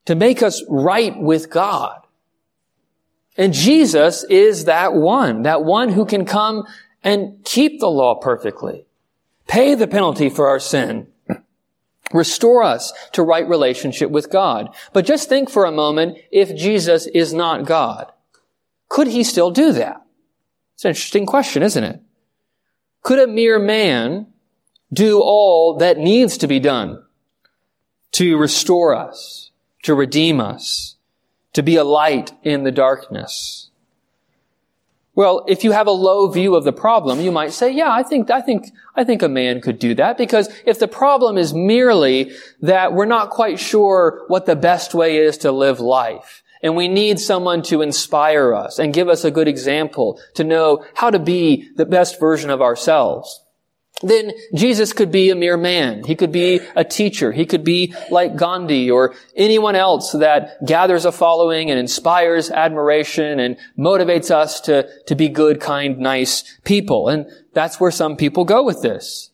to 0.08 0.14
make 0.14 0.42
us 0.42 0.64
right 0.70 1.20
with 1.20 1.50
God. 1.50 2.00
And 3.36 3.52
Jesus 3.52 4.24
is 4.24 4.64
that 4.64 4.94
one, 4.94 5.42
that 5.42 5.64
one 5.64 5.90
who 5.90 6.06
can 6.06 6.24
come 6.24 6.64
and 7.04 7.44
keep 7.44 7.78
the 7.78 7.90
law 7.90 8.14
perfectly, 8.14 8.86
pay 9.48 9.74
the 9.74 9.86
penalty 9.86 10.30
for 10.30 10.48
our 10.48 10.60
sin, 10.60 11.08
restore 12.10 12.62
us 12.62 12.90
to 13.12 13.22
right 13.22 13.46
relationship 13.46 14.10
with 14.10 14.30
God. 14.30 14.74
But 14.94 15.04
just 15.04 15.28
think 15.28 15.50
for 15.50 15.66
a 15.66 15.70
moment, 15.70 16.16
if 16.30 16.56
Jesus 16.56 17.06
is 17.06 17.34
not 17.34 17.66
God, 17.66 18.10
could 18.88 19.08
he 19.08 19.22
still 19.22 19.50
do 19.50 19.72
that? 19.72 20.00
It's 20.72 20.86
an 20.86 20.92
interesting 20.92 21.26
question, 21.26 21.62
isn't 21.62 21.84
it? 21.84 22.00
Could 23.02 23.18
a 23.18 23.26
mere 23.26 23.58
man 23.58 24.28
do 24.90 25.20
all 25.20 25.76
that 25.76 25.98
needs 25.98 26.38
to 26.38 26.46
be 26.46 26.60
done 26.60 27.04
to 28.12 28.38
restore 28.38 28.94
us? 28.94 29.47
To 29.82 29.94
redeem 29.94 30.40
us, 30.40 30.96
to 31.52 31.62
be 31.62 31.76
a 31.76 31.84
light 31.84 32.32
in 32.42 32.64
the 32.64 32.72
darkness. 32.72 33.70
Well, 35.14 35.44
if 35.48 35.64
you 35.64 35.72
have 35.72 35.88
a 35.88 35.90
low 35.90 36.28
view 36.28 36.54
of 36.54 36.62
the 36.62 36.72
problem, 36.72 37.20
you 37.20 37.32
might 37.32 37.52
say, 37.52 37.72
yeah, 37.72 37.90
I 37.90 38.04
think, 38.04 38.30
I 38.30 38.40
think, 38.40 38.70
I 38.94 39.02
think 39.02 39.20
a 39.20 39.28
man 39.28 39.60
could 39.60 39.80
do 39.80 39.92
that 39.94 40.16
because 40.16 40.48
if 40.64 40.78
the 40.78 40.86
problem 40.86 41.36
is 41.36 41.52
merely 41.52 42.30
that 42.62 42.92
we're 42.92 43.04
not 43.04 43.30
quite 43.30 43.58
sure 43.58 44.22
what 44.28 44.46
the 44.46 44.54
best 44.54 44.94
way 44.94 45.16
is 45.16 45.38
to 45.38 45.50
live 45.50 45.80
life, 45.80 46.44
and 46.62 46.76
we 46.76 46.86
need 46.86 47.18
someone 47.18 47.62
to 47.62 47.82
inspire 47.82 48.54
us 48.54 48.78
and 48.78 48.94
give 48.94 49.08
us 49.08 49.24
a 49.24 49.32
good 49.32 49.48
example 49.48 50.20
to 50.34 50.44
know 50.44 50.84
how 50.94 51.10
to 51.10 51.18
be 51.18 51.68
the 51.74 51.86
best 51.86 52.20
version 52.20 52.50
of 52.50 52.62
ourselves, 52.62 53.42
then 54.02 54.32
Jesus 54.54 54.92
could 54.92 55.10
be 55.10 55.30
a 55.30 55.34
mere 55.34 55.56
man. 55.56 56.04
He 56.04 56.14
could 56.14 56.30
be 56.30 56.60
a 56.76 56.84
teacher. 56.84 57.32
He 57.32 57.46
could 57.46 57.64
be 57.64 57.94
like 58.10 58.36
Gandhi 58.36 58.90
or 58.90 59.14
anyone 59.34 59.74
else 59.74 60.12
that 60.12 60.64
gathers 60.64 61.04
a 61.04 61.10
following 61.10 61.70
and 61.70 61.80
inspires 61.80 62.50
admiration 62.50 63.40
and 63.40 63.56
motivates 63.76 64.30
us 64.30 64.60
to, 64.62 64.88
to 65.06 65.14
be 65.16 65.28
good, 65.28 65.60
kind, 65.60 65.98
nice 65.98 66.58
people. 66.64 67.08
And 67.08 67.26
that's 67.54 67.80
where 67.80 67.90
some 67.90 68.16
people 68.16 68.44
go 68.44 68.62
with 68.62 68.82
this. 68.82 69.30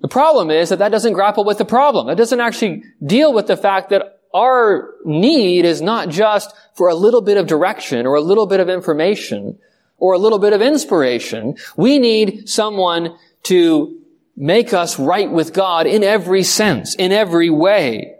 The 0.00 0.08
problem 0.08 0.50
is 0.50 0.68
that 0.68 0.78
that 0.78 0.92
doesn't 0.92 1.14
grapple 1.14 1.44
with 1.44 1.58
the 1.58 1.64
problem. 1.64 2.08
It 2.08 2.16
doesn't 2.16 2.40
actually 2.40 2.84
deal 3.04 3.32
with 3.32 3.48
the 3.48 3.56
fact 3.56 3.90
that 3.90 4.20
our 4.32 4.94
need 5.04 5.64
is 5.64 5.80
not 5.80 6.10
just 6.10 6.54
for 6.74 6.88
a 6.88 6.94
little 6.94 7.22
bit 7.22 7.38
of 7.38 7.46
direction 7.46 8.06
or 8.06 8.14
a 8.14 8.20
little 8.20 8.46
bit 8.46 8.60
of 8.60 8.68
information 8.68 9.58
or 9.98 10.12
a 10.12 10.18
little 10.18 10.38
bit 10.38 10.52
of 10.52 10.60
inspiration. 10.60 11.56
We 11.76 11.98
need 11.98 12.48
someone 12.48 13.16
to 13.46 13.98
make 14.36 14.72
us 14.72 14.98
right 14.98 15.30
with 15.30 15.52
God 15.52 15.86
in 15.86 16.04
every 16.04 16.42
sense, 16.42 16.94
in 16.94 17.12
every 17.12 17.50
way. 17.50 18.16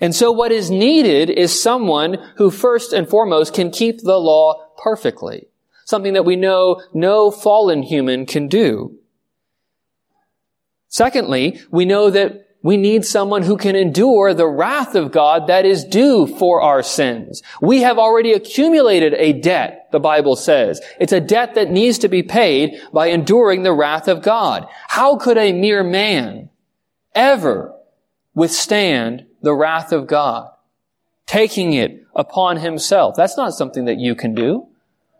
And 0.00 0.14
so 0.14 0.32
what 0.32 0.52
is 0.52 0.70
needed 0.70 1.30
is 1.30 1.62
someone 1.62 2.14
who 2.36 2.50
first 2.50 2.92
and 2.92 3.08
foremost 3.08 3.54
can 3.54 3.70
keep 3.70 4.00
the 4.02 4.18
law 4.18 4.68
perfectly. 4.82 5.46
Something 5.84 6.14
that 6.14 6.24
we 6.24 6.36
know 6.36 6.82
no 6.92 7.30
fallen 7.30 7.82
human 7.82 8.26
can 8.26 8.48
do. 8.48 8.98
Secondly, 10.88 11.60
we 11.70 11.84
know 11.84 12.10
that 12.10 12.45
we 12.66 12.76
need 12.76 13.04
someone 13.04 13.44
who 13.44 13.56
can 13.56 13.76
endure 13.76 14.34
the 14.34 14.48
wrath 14.48 14.96
of 14.96 15.12
God 15.12 15.46
that 15.46 15.64
is 15.64 15.84
due 15.84 16.26
for 16.26 16.60
our 16.60 16.82
sins. 16.82 17.40
We 17.62 17.82
have 17.82 17.96
already 17.96 18.32
accumulated 18.32 19.14
a 19.14 19.34
debt, 19.34 19.86
the 19.92 20.00
Bible 20.00 20.34
says. 20.34 20.80
It's 20.98 21.12
a 21.12 21.20
debt 21.20 21.54
that 21.54 21.70
needs 21.70 21.98
to 21.98 22.08
be 22.08 22.24
paid 22.24 22.82
by 22.92 23.06
enduring 23.06 23.62
the 23.62 23.72
wrath 23.72 24.08
of 24.08 24.20
God. 24.20 24.66
How 24.88 25.16
could 25.16 25.38
a 25.38 25.52
mere 25.52 25.84
man 25.84 26.50
ever 27.14 27.72
withstand 28.34 29.26
the 29.42 29.54
wrath 29.54 29.92
of 29.92 30.08
God? 30.08 30.50
Taking 31.24 31.72
it 31.72 32.04
upon 32.16 32.56
himself. 32.56 33.14
That's 33.14 33.36
not 33.36 33.54
something 33.54 33.84
that 33.84 34.00
you 34.00 34.16
can 34.16 34.34
do. 34.34 34.66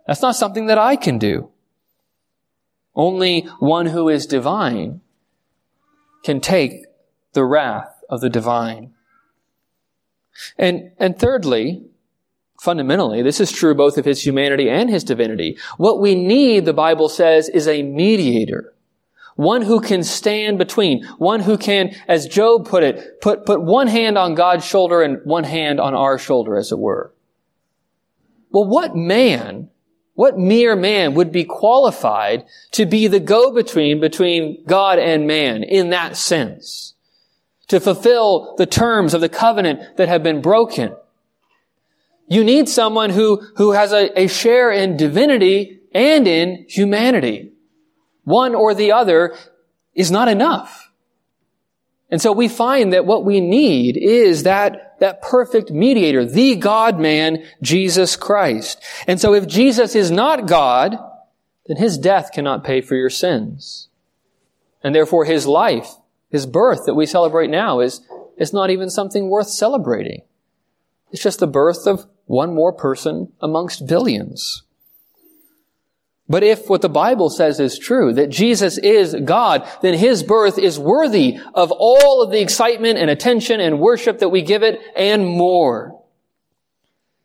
That's 0.09 0.20
not 0.20 0.35
something 0.35 0.66
that 0.66 0.78
I 0.78 0.96
can 0.96 1.16
do. 1.16 1.50
Only 2.96 3.42
one 3.61 3.87
who 3.87 4.09
is 4.09 4.26
divine 4.26 5.00
can 6.24 6.40
take 6.40 6.87
the 7.37 7.44
wrath 7.44 8.03
of 8.11 8.20
the 8.20 8.29
divine. 8.29 8.92
And, 10.59 10.90
and 10.99 11.16
thirdly, 11.16 11.85
fundamentally, 12.61 13.22
this 13.22 13.40
is 13.40 13.53
true 13.53 13.75
both 13.75 13.99
of 13.99 14.05
his 14.05 14.27
humanity 14.27 14.68
and 14.68 14.90
his 14.90 15.05
divinity. 15.05 15.59
What 15.77 16.01
we 16.01 16.16
need, 16.16 16.64
the 16.64 16.72
Bible 16.72 17.09
says, 17.09 17.49
is 17.49 17.68
a 17.68 17.85
mediator. 17.85 18.72
One 19.37 19.62
who 19.62 19.81
can 19.81 20.03
stand 20.03 20.59
between. 20.59 21.05
One 21.18 21.40
who 21.40 21.59
can, 21.59 21.94
as 22.09 22.27
Job 22.27 22.66
put 22.66 22.83
it, 22.83 23.20
put, 23.20 23.44
put 23.44 23.62
one 23.62 23.87
hand 23.87 24.16
on 24.16 24.35
God's 24.35 24.64
shoulder 24.64 25.03
and 25.03 25.20
one 25.25 25.44
hand 25.44 25.79
on 25.79 25.94
our 25.94 26.18
shoulder, 26.18 26.57
as 26.57 26.72
it 26.72 26.79
were. 26.79 27.12
Well, 28.51 28.64
what 28.64 28.96
man, 28.96 29.68
what 30.14 30.38
mere 30.38 30.75
man 30.75 31.12
would 31.14 31.31
be 31.31 31.44
qualified 31.44 32.46
to 32.72 32.87
be 32.87 33.07
the 33.07 33.20
go-between 33.20 34.01
between 34.01 34.64
God 34.66 34.99
and 34.99 35.27
man 35.27 35.62
in 35.62 35.90
that 35.90 36.16
sense? 36.16 36.94
To 37.68 37.81
fulfill 37.81 38.55
the 38.57 38.66
terms 38.66 39.14
of 39.14 39.20
the 39.20 39.29
covenant 39.29 39.96
that 39.96 40.09
have 40.09 40.22
been 40.22 40.40
broken. 40.40 40.94
You 42.29 42.44
need 42.44 42.68
someone 42.68 43.11
who, 43.11 43.42
who 43.57 43.73
has 43.73 43.92
a, 43.92 44.21
a 44.21 44.27
share 44.27 44.71
in 44.71 44.96
divinity 44.96 45.81
and 45.92 46.27
in 46.27 46.67
humanity. 46.69 47.52
One 48.25 48.54
or 48.54 48.75
the 48.75 48.92
other 48.92 49.37
is 49.94 50.10
not 50.10 50.29
enough. 50.29 50.90
And 52.10 52.23
so 52.23 52.33
we 52.33 52.48
find 52.48 52.92
that 52.92 53.06
what 53.06 53.25
we 53.25 53.40
need 53.40 53.96
is 53.96 54.44
that, 54.44 54.96
that 55.00 55.23
perfect 55.23 55.71
mediator, 55.71 56.25
the 56.25 56.54
God-man, 56.54 57.44
Jesus 57.62 58.14
Christ. 58.14 58.81
And 59.08 59.21
so 59.21 59.35
if 59.35 59.46
Jesus 59.46 59.94
is 59.94 60.10
not 60.10 60.46
God, 60.46 60.96
then 61.67 61.77
his 61.79 61.98
death 61.98 62.31
cannot 62.33 62.62
pay 62.62 62.81
for 62.81 62.94
your 62.94 63.10
sins. 63.10 63.88
And 64.85 64.94
therefore 64.94 65.25
his 65.25 65.46
life 65.46 65.94
his 66.37 66.44
birth 66.44 66.84
that 66.84 66.94
we 66.94 67.06
celebrate 67.06 67.48
now 67.48 67.80
is, 67.80 68.02
is 68.37 68.52
not 68.52 68.68
even 68.68 68.90
something 68.90 69.30
worth 69.30 69.48
celebrating. 69.48 70.20
It's 71.10 71.22
just 71.22 71.40
the 71.40 71.46
birth 71.46 71.87
of 71.87 72.06
one 72.26 72.54
more 72.54 72.74
person 72.74 73.32
amongst 73.40 73.87
billions. 73.87 74.62
But 76.28 76.42
if 76.42 76.68
what 76.68 76.82
the 76.82 76.90
Bible 76.90 77.30
says 77.30 77.58
is 77.58 77.78
true, 77.78 78.12
that 78.12 78.28
Jesus 78.28 78.76
is 78.76 79.16
God, 79.24 79.66
then 79.80 79.94
his 79.94 80.22
birth 80.22 80.58
is 80.58 80.78
worthy 80.78 81.38
of 81.54 81.72
all 81.72 82.20
of 82.22 82.30
the 82.30 82.42
excitement 82.42 82.98
and 82.98 83.08
attention 83.08 83.58
and 83.58 83.80
worship 83.80 84.18
that 84.18 84.28
we 84.28 84.42
give 84.42 84.62
it 84.62 84.78
and 84.94 85.26
more. 85.26 85.98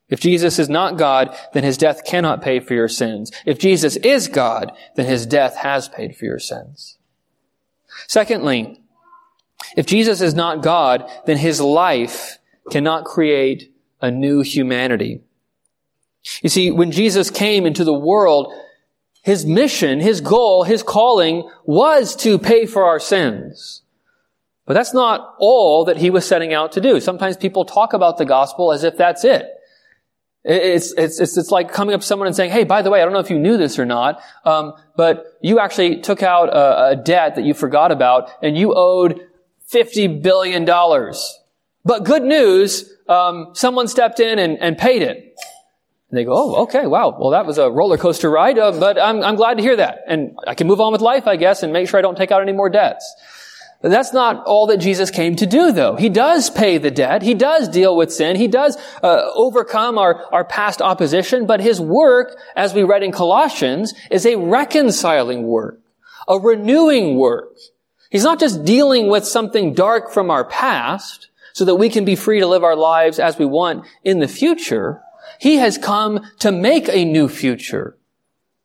If 0.07 0.21
Jesus 0.21 0.57
is 0.57 0.69
not 0.69 0.97
God, 0.97 1.35
then 1.51 1.65
his 1.65 1.77
death 1.77 2.05
cannot 2.05 2.41
pay 2.41 2.61
for 2.61 2.75
your 2.75 2.87
sins. 2.87 3.29
If 3.45 3.59
Jesus 3.59 3.97
is 3.97 4.29
God, 4.29 4.71
then 4.95 5.05
his 5.05 5.25
death 5.25 5.57
has 5.57 5.89
paid 5.89 6.15
for 6.15 6.23
your 6.23 6.39
sins. 6.39 6.97
Secondly, 8.07 8.80
if 9.75 9.85
Jesus 9.85 10.21
is 10.21 10.33
not 10.33 10.63
God, 10.63 11.09
then 11.25 11.37
his 11.37 11.61
life 11.61 12.37
cannot 12.69 13.05
create 13.05 13.73
a 14.01 14.11
new 14.11 14.41
humanity. 14.41 15.21
You 16.41 16.49
see, 16.49 16.71
when 16.71 16.91
Jesus 16.91 17.29
came 17.29 17.65
into 17.65 17.83
the 17.83 17.93
world, 17.93 18.53
his 19.23 19.45
mission, 19.45 19.99
his 19.99 20.21
goal, 20.21 20.63
his 20.63 20.83
calling 20.83 21.49
was 21.65 22.15
to 22.17 22.37
pay 22.37 22.65
for 22.65 22.85
our 22.85 22.99
sins. 22.99 23.81
But 24.65 24.73
that's 24.73 24.93
not 24.93 25.35
all 25.39 25.85
that 25.85 25.97
he 25.97 26.09
was 26.09 26.25
setting 26.25 26.53
out 26.53 26.71
to 26.73 26.81
do. 26.81 26.99
Sometimes 26.99 27.37
people 27.37 27.65
talk 27.65 27.93
about 27.93 28.17
the 28.17 28.25
gospel 28.25 28.71
as 28.71 28.83
if 28.83 28.97
that's 28.97 29.23
it. 29.23 29.47
It's, 30.43 30.93
it's, 30.93 31.19
it's, 31.19 31.37
it's 31.37 31.51
like 31.51 31.71
coming 31.71 31.93
up 31.93 32.01
to 32.01 32.07
someone 32.07 32.27
and 32.27 32.35
saying, 32.35 32.51
hey, 32.51 32.63
by 32.63 32.81
the 32.81 32.89
way, 32.89 32.99
I 32.99 33.03
don't 33.03 33.13
know 33.13 33.19
if 33.19 33.29
you 33.29 33.37
knew 33.37 33.57
this 33.57 33.77
or 33.77 33.85
not, 33.85 34.21
um, 34.43 34.73
but 34.95 35.37
you 35.41 35.59
actually 35.59 36.01
took 36.01 36.23
out 36.23 36.49
a, 36.49 36.87
a 36.89 36.95
debt 36.95 37.35
that 37.35 37.43
you 37.43 37.53
forgot 37.53 37.91
about 37.91 38.31
and 38.41 38.57
you 38.57 38.73
owed 38.75 39.21
$50 39.73 40.21
billion. 40.21 40.65
But 41.83 42.03
good 42.03 42.23
news, 42.23 42.91
um, 43.07 43.51
someone 43.53 43.87
stepped 43.87 44.19
in 44.19 44.39
and, 44.39 44.57
and 44.59 44.77
paid 44.77 45.01
it. 45.01 45.35
And 46.09 46.17
they 46.17 46.25
go, 46.25 46.33
oh, 46.33 46.63
okay, 46.63 46.85
wow. 46.87 47.17
Well, 47.17 47.31
that 47.31 47.45
was 47.45 47.57
a 47.57 47.71
roller 47.71 47.97
coaster 47.97 48.29
ride, 48.29 48.59
uh, 48.59 48.77
but 48.77 49.01
I'm, 49.01 49.23
I'm 49.23 49.35
glad 49.35 49.57
to 49.57 49.63
hear 49.63 49.77
that. 49.77 49.99
And 50.07 50.37
I 50.45 50.55
can 50.55 50.67
move 50.67 50.81
on 50.81 50.91
with 50.91 51.01
life, 51.01 51.25
I 51.25 51.37
guess, 51.37 51.63
and 51.63 51.71
make 51.71 51.87
sure 51.87 51.97
I 51.97 52.01
don't 52.01 52.17
take 52.17 52.31
out 52.31 52.41
any 52.41 52.51
more 52.51 52.69
debts. 52.69 53.15
That's 53.81 54.13
not 54.13 54.45
all 54.45 54.67
that 54.67 54.77
Jesus 54.77 55.09
came 55.09 55.35
to 55.37 55.47
do, 55.47 55.71
though. 55.71 55.95
He 55.95 56.09
does 56.09 56.51
pay 56.51 56.77
the 56.77 56.91
debt. 56.91 57.23
He 57.23 57.33
does 57.33 57.67
deal 57.67 57.95
with 57.95 58.13
sin. 58.13 58.35
He 58.35 58.47
does 58.47 58.77
uh, 59.01 59.31
overcome 59.33 59.97
our, 59.97 60.31
our 60.31 60.45
past 60.45 60.83
opposition. 60.83 61.47
But 61.47 61.61
his 61.61 61.81
work, 61.81 62.37
as 62.55 62.75
we 62.75 62.83
read 62.83 63.01
in 63.01 63.11
Colossians, 63.11 63.95
is 64.11 64.25
a 64.27 64.35
reconciling 64.35 65.43
work, 65.43 65.79
a 66.27 66.37
renewing 66.37 67.15
work. 67.15 67.55
He's 68.11 68.25
not 68.25 68.41
just 68.41 68.65
dealing 68.65 69.07
with 69.07 69.25
something 69.25 69.73
dark 69.73 70.11
from 70.11 70.29
our 70.29 70.43
past 70.43 71.29
so 71.53 71.63
that 71.63 71.75
we 71.75 71.89
can 71.89 72.03
be 72.03 72.17
free 72.17 72.41
to 72.41 72.47
live 72.47 72.63
our 72.63 72.75
lives 72.75 73.19
as 73.19 73.39
we 73.39 73.45
want 73.45 73.85
in 74.03 74.19
the 74.19 74.27
future. 74.27 75.01
He 75.39 75.55
has 75.55 75.77
come 75.77 76.29
to 76.39 76.51
make 76.51 76.89
a 76.89 77.05
new 77.05 77.29
future. 77.29 77.97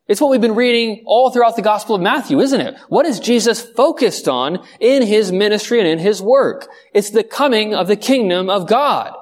It's 0.08 0.20
what 0.20 0.30
we've 0.30 0.40
been 0.40 0.56
reading 0.56 1.04
all 1.06 1.30
throughout 1.30 1.54
the 1.54 1.62
Gospel 1.62 1.94
of 1.94 2.02
Matthew, 2.02 2.40
isn't 2.40 2.60
it? 2.60 2.76
What 2.88 3.06
is 3.06 3.20
Jesus 3.20 3.60
focused 3.60 4.26
on 4.26 4.64
in 4.80 5.02
his 5.02 5.30
ministry 5.30 5.78
and 5.78 5.88
in 5.88 5.98
his 5.98 6.20
work? 6.20 6.68
It's 6.92 7.10
the 7.10 7.24
coming 7.24 7.72
of 7.72 7.86
the 7.86 7.96
kingdom 7.96 8.50
of 8.50 8.66
God. 8.66 9.14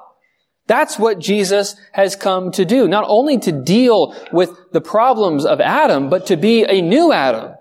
That's 0.67 0.97
what 0.97 1.19
Jesus 1.19 1.75
has 1.91 2.15
come 2.15 2.51
to 2.53 2.65
do. 2.65 2.87
Not 2.87 3.05
only 3.07 3.37
to 3.39 3.51
deal 3.51 4.15
with 4.31 4.71
the 4.71 4.81
problems 4.81 5.45
of 5.45 5.61
Adam, 5.61 6.09
but 6.09 6.25
to 6.27 6.37
be 6.37 6.63
a 6.63 6.81
new 6.81 7.11
Adam. 7.11 7.54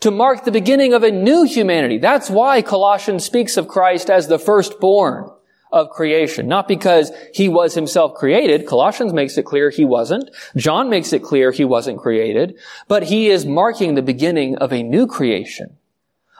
To 0.00 0.10
mark 0.10 0.44
the 0.44 0.52
beginning 0.52 0.92
of 0.92 1.02
a 1.02 1.10
new 1.10 1.44
humanity. 1.44 1.98
That's 1.98 2.28
why 2.30 2.62
Colossians 2.62 3.24
speaks 3.24 3.56
of 3.56 3.68
Christ 3.68 4.10
as 4.10 4.28
the 4.28 4.38
firstborn 4.38 5.30
of 5.72 5.90
creation. 5.90 6.48
Not 6.48 6.68
because 6.68 7.12
he 7.34 7.48
was 7.48 7.74
himself 7.74 8.14
created. 8.14 8.66
Colossians 8.66 9.12
makes 9.12 9.36
it 9.36 9.44
clear 9.44 9.70
he 9.70 9.84
wasn't. 9.84 10.30
John 10.56 10.88
makes 10.90 11.12
it 11.12 11.22
clear 11.22 11.50
he 11.50 11.64
wasn't 11.64 11.98
created. 11.98 12.56
But 12.88 13.04
he 13.04 13.28
is 13.28 13.46
marking 13.46 13.94
the 13.94 14.02
beginning 14.02 14.56
of 14.56 14.72
a 14.72 14.82
new 14.82 15.06
creation. 15.06 15.76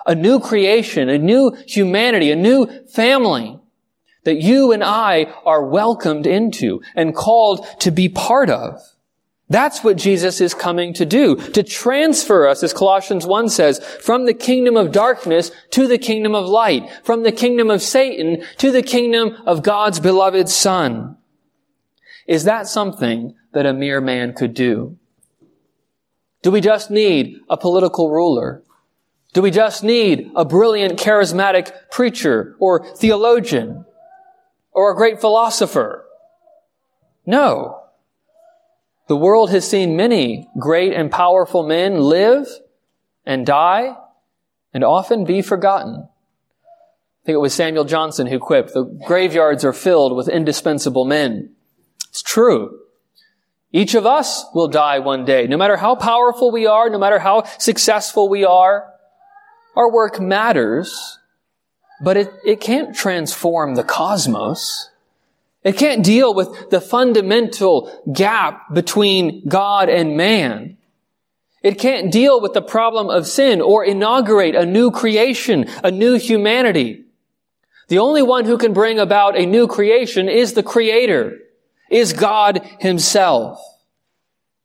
A 0.06 0.14
new 0.14 0.38
creation, 0.38 1.08
a 1.08 1.18
new 1.18 1.56
humanity, 1.66 2.30
a 2.30 2.36
new 2.36 2.66
family 2.86 3.58
that 4.24 4.42
you 4.42 4.72
and 4.72 4.84
I 4.84 5.32
are 5.44 5.64
welcomed 5.64 6.26
into 6.26 6.82
and 6.94 7.14
called 7.14 7.66
to 7.80 7.90
be 7.90 8.08
part 8.08 8.50
of. 8.50 8.80
That's 9.48 9.84
what 9.84 9.96
Jesus 9.96 10.40
is 10.40 10.54
coming 10.54 10.92
to 10.94 11.06
do, 11.06 11.36
to 11.36 11.62
transfer 11.62 12.48
us, 12.48 12.64
as 12.64 12.72
Colossians 12.72 13.26
1 13.26 13.48
says, 13.48 13.78
from 14.00 14.26
the 14.26 14.34
kingdom 14.34 14.76
of 14.76 14.90
darkness 14.90 15.52
to 15.70 15.86
the 15.86 15.98
kingdom 15.98 16.34
of 16.34 16.46
light, 16.46 16.90
from 17.04 17.22
the 17.22 17.30
kingdom 17.30 17.70
of 17.70 17.80
Satan 17.80 18.44
to 18.58 18.72
the 18.72 18.82
kingdom 18.82 19.36
of 19.46 19.62
God's 19.62 20.00
beloved 20.00 20.48
Son. 20.48 21.16
Is 22.26 22.42
that 22.44 22.66
something 22.66 23.34
that 23.52 23.66
a 23.66 23.72
mere 23.72 24.00
man 24.00 24.32
could 24.32 24.52
do? 24.52 24.98
Do 26.42 26.50
we 26.50 26.60
just 26.60 26.90
need 26.90 27.40
a 27.48 27.56
political 27.56 28.10
ruler? 28.10 28.64
Do 29.32 29.42
we 29.42 29.52
just 29.52 29.84
need 29.84 30.32
a 30.34 30.44
brilliant 30.44 30.98
charismatic 30.98 31.72
preacher 31.90 32.56
or 32.58 32.84
theologian 32.96 33.84
or 34.72 34.90
a 34.90 34.96
great 34.96 35.20
philosopher? 35.20 36.04
No. 37.24 37.85
The 39.08 39.16
world 39.16 39.50
has 39.50 39.68
seen 39.68 39.96
many 39.96 40.48
great 40.58 40.92
and 40.92 41.10
powerful 41.10 41.62
men 41.62 42.00
live 42.00 42.48
and 43.24 43.46
die 43.46 43.96
and 44.74 44.82
often 44.82 45.24
be 45.24 45.42
forgotten. 45.42 46.08
I 46.08 47.22
think 47.24 47.34
it 47.34 47.40
was 47.40 47.54
Samuel 47.54 47.84
Johnson 47.84 48.26
who 48.26 48.38
quipped, 48.38 48.72
the 48.72 48.84
graveyards 49.06 49.64
are 49.64 49.72
filled 49.72 50.16
with 50.16 50.28
indispensable 50.28 51.04
men. 51.04 51.54
It's 52.08 52.22
true. 52.22 52.80
Each 53.72 53.94
of 53.94 54.06
us 54.06 54.44
will 54.54 54.68
die 54.68 55.00
one 55.00 55.24
day. 55.24 55.46
No 55.46 55.56
matter 55.56 55.76
how 55.76 55.96
powerful 55.96 56.50
we 56.50 56.66
are, 56.66 56.88
no 56.88 56.98
matter 56.98 57.18
how 57.18 57.44
successful 57.58 58.28
we 58.28 58.44
are, 58.44 58.92
our 59.76 59.92
work 59.92 60.20
matters, 60.20 61.18
but 62.02 62.16
it, 62.16 62.30
it 62.44 62.60
can't 62.60 62.94
transform 62.94 63.74
the 63.74 63.84
cosmos. 63.84 64.90
It 65.66 65.76
can't 65.76 66.04
deal 66.04 66.32
with 66.32 66.70
the 66.70 66.80
fundamental 66.80 67.90
gap 68.12 68.72
between 68.72 69.48
God 69.48 69.88
and 69.88 70.16
man. 70.16 70.76
It 71.60 71.80
can't 71.80 72.12
deal 72.12 72.40
with 72.40 72.52
the 72.52 72.62
problem 72.62 73.10
of 73.10 73.26
sin 73.26 73.60
or 73.60 73.84
inaugurate 73.84 74.54
a 74.54 74.64
new 74.64 74.92
creation, 74.92 75.68
a 75.82 75.90
new 75.90 76.14
humanity. 76.18 77.06
The 77.88 77.98
only 77.98 78.22
one 78.22 78.44
who 78.44 78.58
can 78.58 78.74
bring 78.74 79.00
about 79.00 79.36
a 79.36 79.44
new 79.44 79.66
creation 79.66 80.28
is 80.28 80.52
the 80.52 80.62
Creator, 80.62 81.36
is 81.90 82.12
God 82.12 82.64
Himself. 82.78 83.60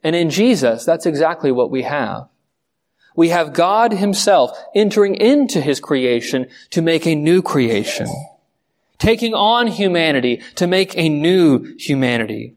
And 0.03 0.15
in 0.15 0.29
Jesus, 0.29 0.85
that's 0.85 1.07
exactly 1.07 1.51
what 1.51 1.71
we 1.71 1.81
have. 1.81 2.29
We 3.15 3.29
have 3.29 3.53
God 3.53 3.91
Himself 3.91 4.51
entering 4.75 5.15
into 5.15 5.61
His 5.61 5.79
creation 5.79 6.45
to 6.69 6.83
make 6.83 7.07
a 7.07 7.15
new 7.15 7.41
creation 7.41 8.07
taking 9.01 9.33
on 9.33 9.65
humanity 9.65 10.43
to 10.53 10.67
make 10.67 10.95
a 10.95 11.09
new 11.09 11.75
humanity. 11.79 12.55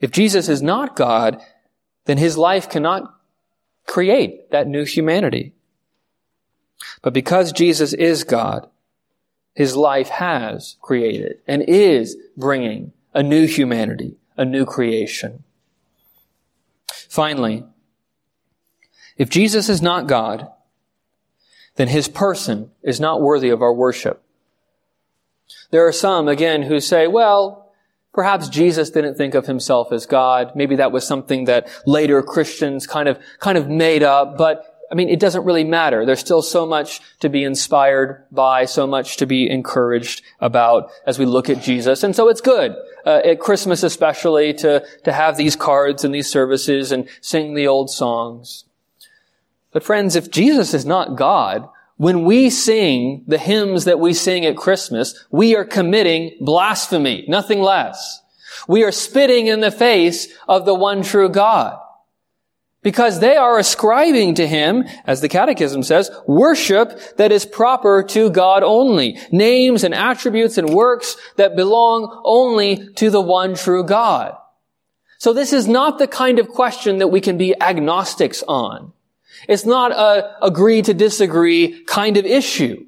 If 0.00 0.10
Jesus 0.10 0.48
is 0.48 0.62
not 0.62 0.96
God, 0.96 1.42
then 2.06 2.16
his 2.16 2.38
life 2.38 2.70
cannot 2.70 3.14
create 3.86 4.50
that 4.50 4.66
new 4.66 4.84
humanity. 4.84 5.52
But 7.02 7.12
because 7.12 7.52
Jesus 7.52 7.92
is 7.92 8.24
God, 8.24 8.66
his 9.54 9.76
life 9.76 10.08
has 10.08 10.76
created 10.80 11.40
and 11.46 11.62
is 11.68 12.16
bringing 12.34 12.92
a 13.12 13.22
new 13.22 13.46
humanity, 13.46 14.16
a 14.38 14.44
new 14.46 14.64
creation. 14.64 15.44
Finally, 17.10 17.62
if 19.18 19.28
Jesus 19.28 19.68
is 19.68 19.82
not 19.82 20.06
God, 20.06 20.48
then 21.76 21.88
his 21.88 22.08
person 22.08 22.70
is 22.82 22.98
not 22.98 23.20
worthy 23.20 23.50
of 23.50 23.60
our 23.60 23.74
worship. 23.74 24.22
There 25.70 25.86
are 25.86 25.92
some, 25.92 26.28
again, 26.28 26.62
who 26.62 26.80
say, 26.80 27.06
well, 27.06 27.72
perhaps 28.12 28.48
Jesus 28.48 28.90
didn't 28.90 29.16
think 29.16 29.34
of 29.34 29.46
himself 29.46 29.92
as 29.92 30.06
God. 30.06 30.52
Maybe 30.54 30.76
that 30.76 30.92
was 30.92 31.06
something 31.06 31.44
that 31.44 31.68
later 31.86 32.22
Christians 32.22 32.86
kind 32.86 33.08
of, 33.08 33.18
kind 33.38 33.58
of 33.58 33.68
made 33.68 34.02
up, 34.02 34.38
but 34.38 34.78
I 34.90 34.94
mean, 34.94 35.10
it 35.10 35.20
doesn't 35.20 35.44
really 35.44 35.64
matter. 35.64 36.06
There's 36.06 36.20
still 36.20 36.40
so 36.40 36.64
much 36.64 37.00
to 37.20 37.28
be 37.28 37.44
inspired 37.44 38.24
by, 38.32 38.64
so 38.64 38.86
much 38.86 39.18
to 39.18 39.26
be 39.26 39.48
encouraged 39.50 40.22
about 40.40 40.90
as 41.06 41.18
we 41.18 41.26
look 41.26 41.50
at 41.50 41.62
Jesus. 41.62 42.02
And 42.02 42.16
so 42.16 42.28
it's 42.28 42.40
good, 42.40 42.74
uh, 43.04 43.20
at 43.24 43.38
Christmas 43.38 43.82
especially, 43.82 44.54
to, 44.54 44.86
to 45.04 45.12
have 45.12 45.36
these 45.36 45.56
cards 45.56 46.04
and 46.04 46.14
these 46.14 46.30
services 46.30 46.90
and 46.90 47.06
sing 47.20 47.54
the 47.54 47.66
old 47.66 47.90
songs. 47.90 48.64
But 49.72 49.84
friends, 49.84 50.16
if 50.16 50.30
Jesus 50.30 50.72
is 50.72 50.86
not 50.86 51.16
God, 51.16 51.68
when 51.98 52.24
we 52.24 52.48
sing 52.48 53.24
the 53.26 53.38
hymns 53.38 53.84
that 53.84 54.00
we 54.00 54.14
sing 54.14 54.46
at 54.46 54.56
Christmas, 54.56 55.26
we 55.30 55.54
are 55.56 55.64
committing 55.64 56.36
blasphemy, 56.40 57.24
nothing 57.28 57.60
less. 57.60 58.22
We 58.66 58.84
are 58.84 58.92
spitting 58.92 59.48
in 59.48 59.60
the 59.60 59.70
face 59.70 60.28
of 60.48 60.64
the 60.64 60.74
one 60.74 61.02
true 61.02 61.28
God. 61.28 61.78
Because 62.82 63.18
they 63.18 63.36
are 63.36 63.58
ascribing 63.58 64.36
to 64.36 64.46
Him, 64.46 64.84
as 65.04 65.20
the 65.20 65.28
Catechism 65.28 65.82
says, 65.82 66.10
worship 66.28 67.16
that 67.16 67.32
is 67.32 67.44
proper 67.44 68.04
to 68.04 68.30
God 68.30 68.62
only. 68.62 69.18
Names 69.32 69.82
and 69.82 69.92
attributes 69.92 70.56
and 70.56 70.70
works 70.70 71.16
that 71.36 71.56
belong 71.56 72.22
only 72.24 72.88
to 72.94 73.10
the 73.10 73.20
one 73.20 73.56
true 73.56 73.82
God. 73.82 74.36
So 75.18 75.32
this 75.32 75.52
is 75.52 75.66
not 75.66 75.98
the 75.98 76.06
kind 76.06 76.38
of 76.38 76.48
question 76.48 76.98
that 76.98 77.08
we 77.08 77.20
can 77.20 77.36
be 77.36 77.60
agnostics 77.60 78.44
on. 78.46 78.92
It's 79.46 79.66
not 79.66 79.92
a 79.92 80.36
agree 80.42 80.82
to 80.82 80.94
disagree 80.94 81.84
kind 81.84 82.16
of 82.16 82.24
issue. 82.24 82.86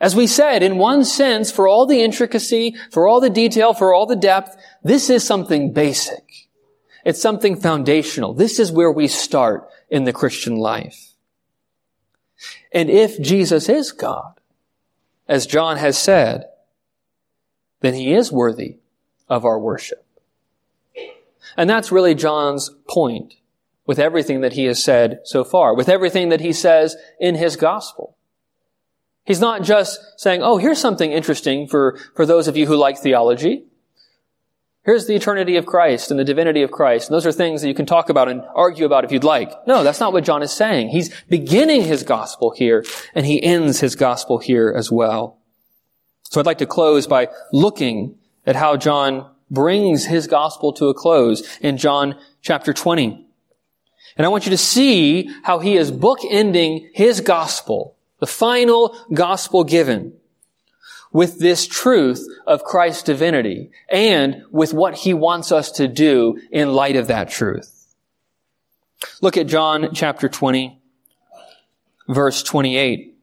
As 0.00 0.14
we 0.14 0.26
said, 0.26 0.62
in 0.62 0.78
one 0.78 1.04
sense, 1.04 1.50
for 1.50 1.66
all 1.66 1.86
the 1.86 2.02
intricacy, 2.02 2.76
for 2.90 3.08
all 3.08 3.20
the 3.20 3.30
detail, 3.30 3.74
for 3.74 3.92
all 3.92 4.06
the 4.06 4.16
depth, 4.16 4.56
this 4.82 5.10
is 5.10 5.24
something 5.24 5.72
basic. 5.72 6.48
It's 7.04 7.20
something 7.20 7.56
foundational. 7.56 8.34
This 8.34 8.58
is 8.58 8.70
where 8.70 8.92
we 8.92 9.08
start 9.08 9.68
in 9.90 10.04
the 10.04 10.12
Christian 10.12 10.56
life. 10.56 11.14
And 12.72 12.90
if 12.90 13.20
Jesus 13.20 13.68
is 13.68 13.92
God, 13.92 14.34
as 15.26 15.46
John 15.46 15.78
has 15.78 15.98
said, 15.98 16.44
then 17.80 17.94
he 17.94 18.12
is 18.12 18.30
worthy 18.30 18.76
of 19.28 19.44
our 19.44 19.58
worship. 19.58 20.04
And 21.56 21.68
that's 21.68 21.90
really 21.90 22.14
John's 22.14 22.70
point 22.88 23.34
with 23.88 23.98
everything 23.98 24.42
that 24.42 24.52
he 24.52 24.66
has 24.66 24.84
said 24.84 25.18
so 25.24 25.42
far, 25.42 25.74
with 25.74 25.88
everything 25.88 26.28
that 26.28 26.42
he 26.42 26.52
says 26.52 26.94
in 27.18 27.34
his 27.34 27.56
gospel. 27.56 28.16
He's 29.24 29.40
not 29.40 29.62
just 29.62 29.98
saying, 30.20 30.42
oh, 30.42 30.58
here's 30.58 30.78
something 30.78 31.10
interesting 31.10 31.66
for, 31.66 31.98
for 32.14 32.26
those 32.26 32.48
of 32.48 32.56
you 32.56 32.66
who 32.66 32.76
like 32.76 32.98
theology. 32.98 33.64
Here's 34.84 35.06
the 35.06 35.16
eternity 35.16 35.56
of 35.56 35.64
Christ 35.64 36.10
and 36.10 36.20
the 36.20 36.24
divinity 36.24 36.62
of 36.62 36.70
Christ. 36.70 37.08
And 37.08 37.14
those 37.14 37.26
are 37.26 37.32
things 37.32 37.62
that 37.62 37.68
you 37.68 37.74
can 37.74 37.86
talk 37.86 38.10
about 38.10 38.28
and 38.28 38.42
argue 38.54 38.84
about 38.84 39.04
if 39.04 39.12
you'd 39.12 39.24
like. 39.24 39.52
No, 39.66 39.82
that's 39.82 40.00
not 40.00 40.12
what 40.12 40.24
John 40.24 40.42
is 40.42 40.52
saying. 40.52 40.90
He's 40.90 41.14
beginning 41.24 41.82
his 41.82 42.02
gospel 42.02 42.50
here, 42.50 42.84
and 43.14 43.24
he 43.24 43.42
ends 43.42 43.80
his 43.80 43.96
gospel 43.96 44.38
here 44.38 44.72
as 44.74 44.92
well. 44.92 45.38
So 46.24 46.40
I'd 46.40 46.46
like 46.46 46.58
to 46.58 46.66
close 46.66 47.06
by 47.06 47.28
looking 47.52 48.16
at 48.46 48.56
how 48.56 48.76
John 48.76 49.30
brings 49.50 50.04
his 50.04 50.26
gospel 50.26 50.74
to 50.74 50.88
a 50.88 50.94
close 50.94 51.56
in 51.58 51.78
John 51.78 52.16
chapter 52.42 52.74
20. 52.74 53.27
And 54.18 54.26
I 54.26 54.28
want 54.28 54.44
you 54.46 54.50
to 54.50 54.58
see 54.58 55.30
how 55.44 55.60
he 55.60 55.76
is 55.76 55.92
bookending 55.92 56.90
his 56.92 57.20
gospel, 57.20 57.96
the 58.18 58.26
final 58.26 58.98
gospel 59.14 59.62
given, 59.62 60.12
with 61.12 61.38
this 61.38 61.66
truth 61.66 62.26
of 62.46 62.64
Christ's 62.64 63.04
divinity 63.04 63.70
and 63.88 64.42
with 64.50 64.74
what 64.74 64.94
he 64.94 65.14
wants 65.14 65.52
us 65.52 65.70
to 65.72 65.88
do 65.88 66.38
in 66.50 66.74
light 66.74 66.96
of 66.96 67.06
that 67.06 67.30
truth. 67.30 67.86
Look 69.22 69.36
at 69.36 69.46
John 69.46 69.94
chapter 69.94 70.28
20, 70.28 70.78
verse 72.08 72.42
28. 72.42 73.17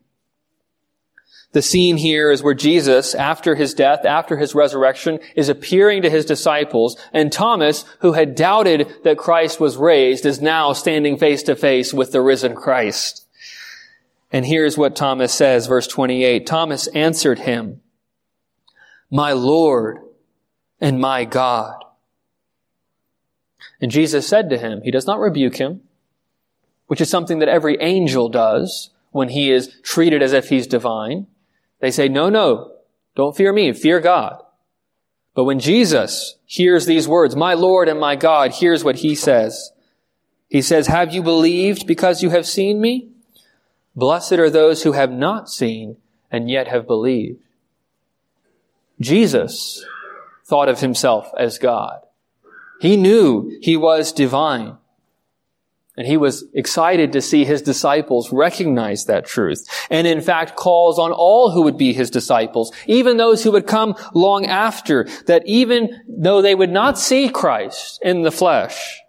The 1.55 1.61
scene 1.61 1.95
here 1.95 2.31
is 2.31 2.43
where 2.43 2.53
Jesus, 2.53 3.15
after 3.15 3.55
his 3.55 3.73
death, 3.73 4.03
after 4.03 4.35
his 4.35 4.53
resurrection, 4.53 5.19
is 5.37 5.47
appearing 5.47 6.01
to 6.01 6.09
his 6.09 6.25
disciples, 6.25 6.97
and 7.13 7.31
Thomas, 7.31 7.85
who 8.01 8.11
had 8.11 8.35
doubted 8.35 8.93
that 9.05 9.17
Christ 9.17 9.57
was 9.57 9.77
raised, 9.77 10.25
is 10.25 10.41
now 10.41 10.73
standing 10.73 11.17
face 11.17 11.43
to 11.43 11.55
face 11.55 11.93
with 11.93 12.11
the 12.11 12.19
risen 12.19 12.55
Christ. 12.55 13.25
And 14.33 14.45
here's 14.45 14.77
what 14.77 14.97
Thomas 14.97 15.33
says, 15.33 15.67
verse 15.67 15.87
28. 15.87 16.45
Thomas 16.45 16.87
answered 16.87 17.39
him, 17.39 17.79
My 19.09 19.31
Lord 19.31 19.99
and 20.81 20.99
my 20.99 21.23
God. 21.23 21.85
And 23.79 23.91
Jesus 23.91 24.27
said 24.27 24.49
to 24.49 24.57
him, 24.57 24.81
He 24.81 24.91
does 24.91 25.07
not 25.07 25.21
rebuke 25.21 25.55
him, 25.55 25.83
which 26.87 26.99
is 26.99 27.09
something 27.09 27.39
that 27.39 27.47
every 27.47 27.77
angel 27.79 28.27
does 28.27 28.89
when 29.11 29.29
he 29.29 29.51
is 29.51 29.79
treated 29.83 30.21
as 30.21 30.33
if 30.33 30.49
he's 30.49 30.67
divine. 30.67 31.27
They 31.85 31.91
say, 31.91 32.09
no, 32.09 32.29
no, 32.29 32.71
don't 33.15 33.37
fear 33.37 33.53
me, 33.53 33.71
fear 33.71 33.99
God. 33.99 34.41
But 35.35 35.43
when 35.43 35.59
Jesus 35.59 36.35
hears 36.43 36.87
these 36.87 37.07
words, 37.07 37.35
my 37.35 37.53
Lord 37.53 37.87
and 37.87 37.99
my 37.99 38.15
God, 38.15 38.53
here's 38.55 38.83
what 38.83 38.95
he 38.95 39.13
says. 39.13 39.71
He 40.49 40.63
says, 40.63 40.87
have 40.87 41.13
you 41.13 41.21
believed 41.21 41.85
because 41.85 42.23
you 42.23 42.31
have 42.31 42.47
seen 42.47 42.81
me? 42.81 43.09
Blessed 43.95 44.31
are 44.33 44.49
those 44.49 44.81
who 44.81 44.93
have 44.93 45.11
not 45.11 45.47
seen 45.47 45.97
and 46.31 46.49
yet 46.49 46.67
have 46.69 46.87
believed. 46.87 47.37
Jesus 48.99 49.85
thought 50.43 50.69
of 50.69 50.79
himself 50.79 51.31
as 51.37 51.59
God. 51.59 51.99
He 52.81 52.97
knew 52.97 53.59
he 53.61 53.77
was 53.77 54.11
divine. 54.11 54.77
And 55.97 56.05
he 56.05 56.17
was 56.17 56.45
excited 56.53 57.13
to 57.13 57.21
see 57.21 57.45
his 57.45 57.61
disciples 57.61 58.31
recognize 58.33 59.05
that 59.05 59.25
truth. 59.25 59.65
And 59.89 60.05
in 60.05 60.19
fact 60.19 60.55
calls 60.55 60.99
on 60.99 61.11
all 61.11 61.51
who 61.51 61.61
would 61.63 61.77
be 61.77 61.93
his 61.93 62.09
disciples, 62.09 62.73
even 62.85 63.17
those 63.17 63.43
who 63.43 63.51
would 63.51 63.67
come 63.67 63.95
long 64.13 64.45
after, 64.45 65.07
that 65.27 65.43
even 65.45 66.01
though 66.07 66.41
they 66.41 66.55
would 66.55 66.71
not 66.71 66.99
see 66.99 67.29
Christ 67.29 67.99
in 68.01 68.23
the 68.23 68.31
flesh, 68.31 69.01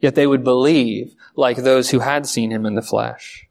yet 0.00 0.14
they 0.14 0.26
would 0.26 0.44
believe 0.44 1.14
like 1.34 1.56
those 1.56 1.90
who 1.90 2.00
had 2.00 2.26
seen 2.26 2.50
him 2.50 2.66
in 2.66 2.74
the 2.74 2.82
flesh. 2.82 3.48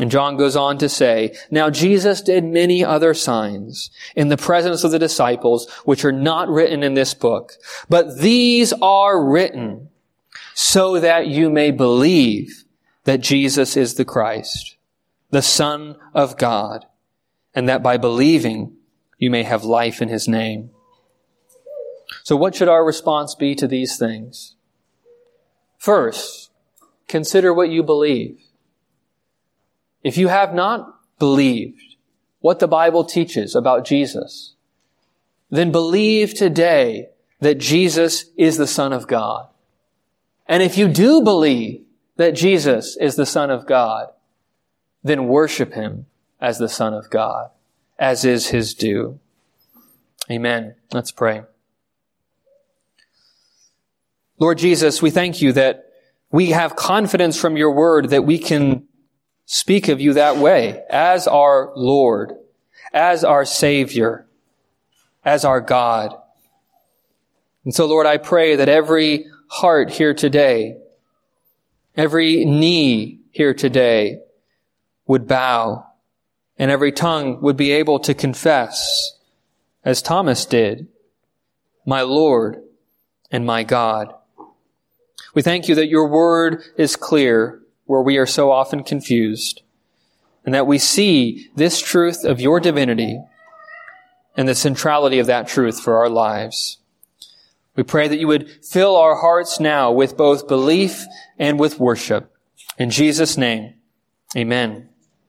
And 0.00 0.10
John 0.10 0.38
goes 0.38 0.56
on 0.56 0.78
to 0.78 0.88
say, 0.88 1.36
Now 1.50 1.68
Jesus 1.68 2.22
did 2.22 2.44
many 2.44 2.82
other 2.82 3.12
signs 3.12 3.90
in 4.16 4.28
the 4.28 4.38
presence 4.38 4.84
of 4.84 4.90
the 4.90 4.98
disciples, 4.98 5.70
which 5.84 6.02
are 6.04 6.12
not 6.12 6.48
written 6.48 6.82
in 6.82 6.94
this 6.94 7.12
book, 7.12 7.52
but 7.90 8.18
these 8.18 8.72
are 8.80 9.22
written 9.22 9.90
so 10.54 11.00
that 11.00 11.26
you 11.26 11.50
may 11.50 11.70
believe 11.70 12.64
that 13.04 13.20
Jesus 13.20 13.76
is 13.76 13.94
the 13.94 14.04
Christ, 14.04 14.76
the 15.30 15.42
Son 15.42 15.96
of 16.14 16.36
God, 16.36 16.86
and 17.54 17.68
that 17.68 17.82
by 17.82 17.96
believing 17.96 18.76
you 19.18 19.30
may 19.30 19.42
have 19.42 19.64
life 19.64 20.02
in 20.02 20.08
his 20.08 20.28
name. 20.28 20.70
So 22.22 22.36
what 22.36 22.54
should 22.54 22.68
our 22.68 22.84
response 22.84 23.34
be 23.34 23.54
to 23.56 23.66
these 23.66 23.98
things? 23.98 24.56
First, 25.78 26.50
consider 27.08 27.52
what 27.52 27.70
you 27.70 27.82
believe. 27.82 28.38
If 30.02 30.16
you 30.16 30.28
have 30.28 30.54
not 30.54 30.98
believed 31.18 31.96
what 32.40 32.58
the 32.58 32.68
Bible 32.68 33.04
teaches 33.04 33.54
about 33.54 33.84
Jesus, 33.84 34.54
then 35.50 35.70
believe 35.70 36.34
today 36.34 37.08
that 37.40 37.58
Jesus 37.58 38.26
is 38.36 38.56
the 38.56 38.66
Son 38.66 38.92
of 38.92 39.06
God. 39.06 39.48
And 40.52 40.62
if 40.62 40.76
you 40.76 40.86
do 40.86 41.22
believe 41.22 41.86
that 42.16 42.32
Jesus 42.32 42.94
is 42.98 43.16
the 43.16 43.24
Son 43.24 43.50
of 43.50 43.64
God, 43.64 44.08
then 45.02 45.26
worship 45.26 45.72
Him 45.72 46.04
as 46.42 46.58
the 46.58 46.68
Son 46.68 46.92
of 46.92 47.08
God, 47.08 47.48
as 47.98 48.26
is 48.26 48.48
His 48.48 48.74
due. 48.74 49.18
Amen. 50.30 50.74
Let's 50.92 51.10
pray. 51.10 51.44
Lord 54.38 54.58
Jesus, 54.58 55.00
we 55.00 55.08
thank 55.08 55.40
you 55.40 55.52
that 55.52 55.86
we 56.30 56.50
have 56.50 56.76
confidence 56.76 57.40
from 57.40 57.56
your 57.56 57.72
word 57.72 58.10
that 58.10 58.26
we 58.26 58.38
can 58.38 58.86
speak 59.46 59.88
of 59.88 60.02
you 60.02 60.12
that 60.12 60.36
way 60.36 60.82
as 60.90 61.26
our 61.26 61.72
Lord, 61.74 62.34
as 62.92 63.24
our 63.24 63.46
Savior, 63.46 64.26
as 65.24 65.46
our 65.46 65.62
God. 65.62 66.14
And 67.64 67.74
so, 67.74 67.86
Lord, 67.86 68.04
I 68.04 68.18
pray 68.18 68.56
that 68.56 68.68
every 68.68 69.24
heart 69.52 69.90
here 69.90 70.14
today, 70.14 70.78
every 71.94 72.42
knee 72.46 73.20
here 73.32 73.52
today 73.52 74.18
would 75.06 75.28
bow 75.28 75.86
and 76.58 76.70
every 76.70 76.90
tongue 76.90 77.38
would 77.42 77.56
be 77.56 77.70
able 77.70 77.98
to 77.98 78.14
confess, 78.14 79.12
as 79.84 80.00
Thomas 80.00 80.46
did, 80.46 80.88
my 81.84 82.00
Lord 82.00 82.62
and 83.30 83.44
my 83.44 83.62
God. 83.62 84.14
We 85.34 85.42
thank 85.42 85.68
you 85.68 85.74
that 85.74 85.88
your 85.88 86.08
word 86.08 86.62
is 86.78 86.96
clear 86.96 87.60
where 87.84 88.00
we 88.00 88.16
are 88.16 88.26
so 88.26 88.50
often 88.50 88.82
confused 88.82 89.60
and 90.46 90.54
that 90.54 90.66
we 90.66 90.78
see 90.78 91.50
this 91.56 91.78
truth 91.78 92.24
of 92.24 92.40
your 92.40 92.58
divinity 92.58 93.20
and 94.34 94.48
the 94.48 94.54
centrality 94.54 95.18
of 95.18 95.26
that 95.26 95.46
truth 95.46 95.78
for 95.78 95.98
our 95.98 96.08
lives. 96.08 96.78
We 97.76 97.82
pray 97.82 98.08
that 98.08 98.18
you 98.18 98.26
would 98.28 98.64
fill 98.64 98.96
our 98.96 99.16
hearts 99.16 99.58
now 99.58 99.92
with 99.92 100.16
both 100.16 100.48
belief 100.48 101.04
and 101.38 101.58
with 101.58 101.80
worship. 101.80 102.34
In 102.78 102.90
Jesus' 102.90 103.36
name, 103.36 103.74
amen. 104.36 104.91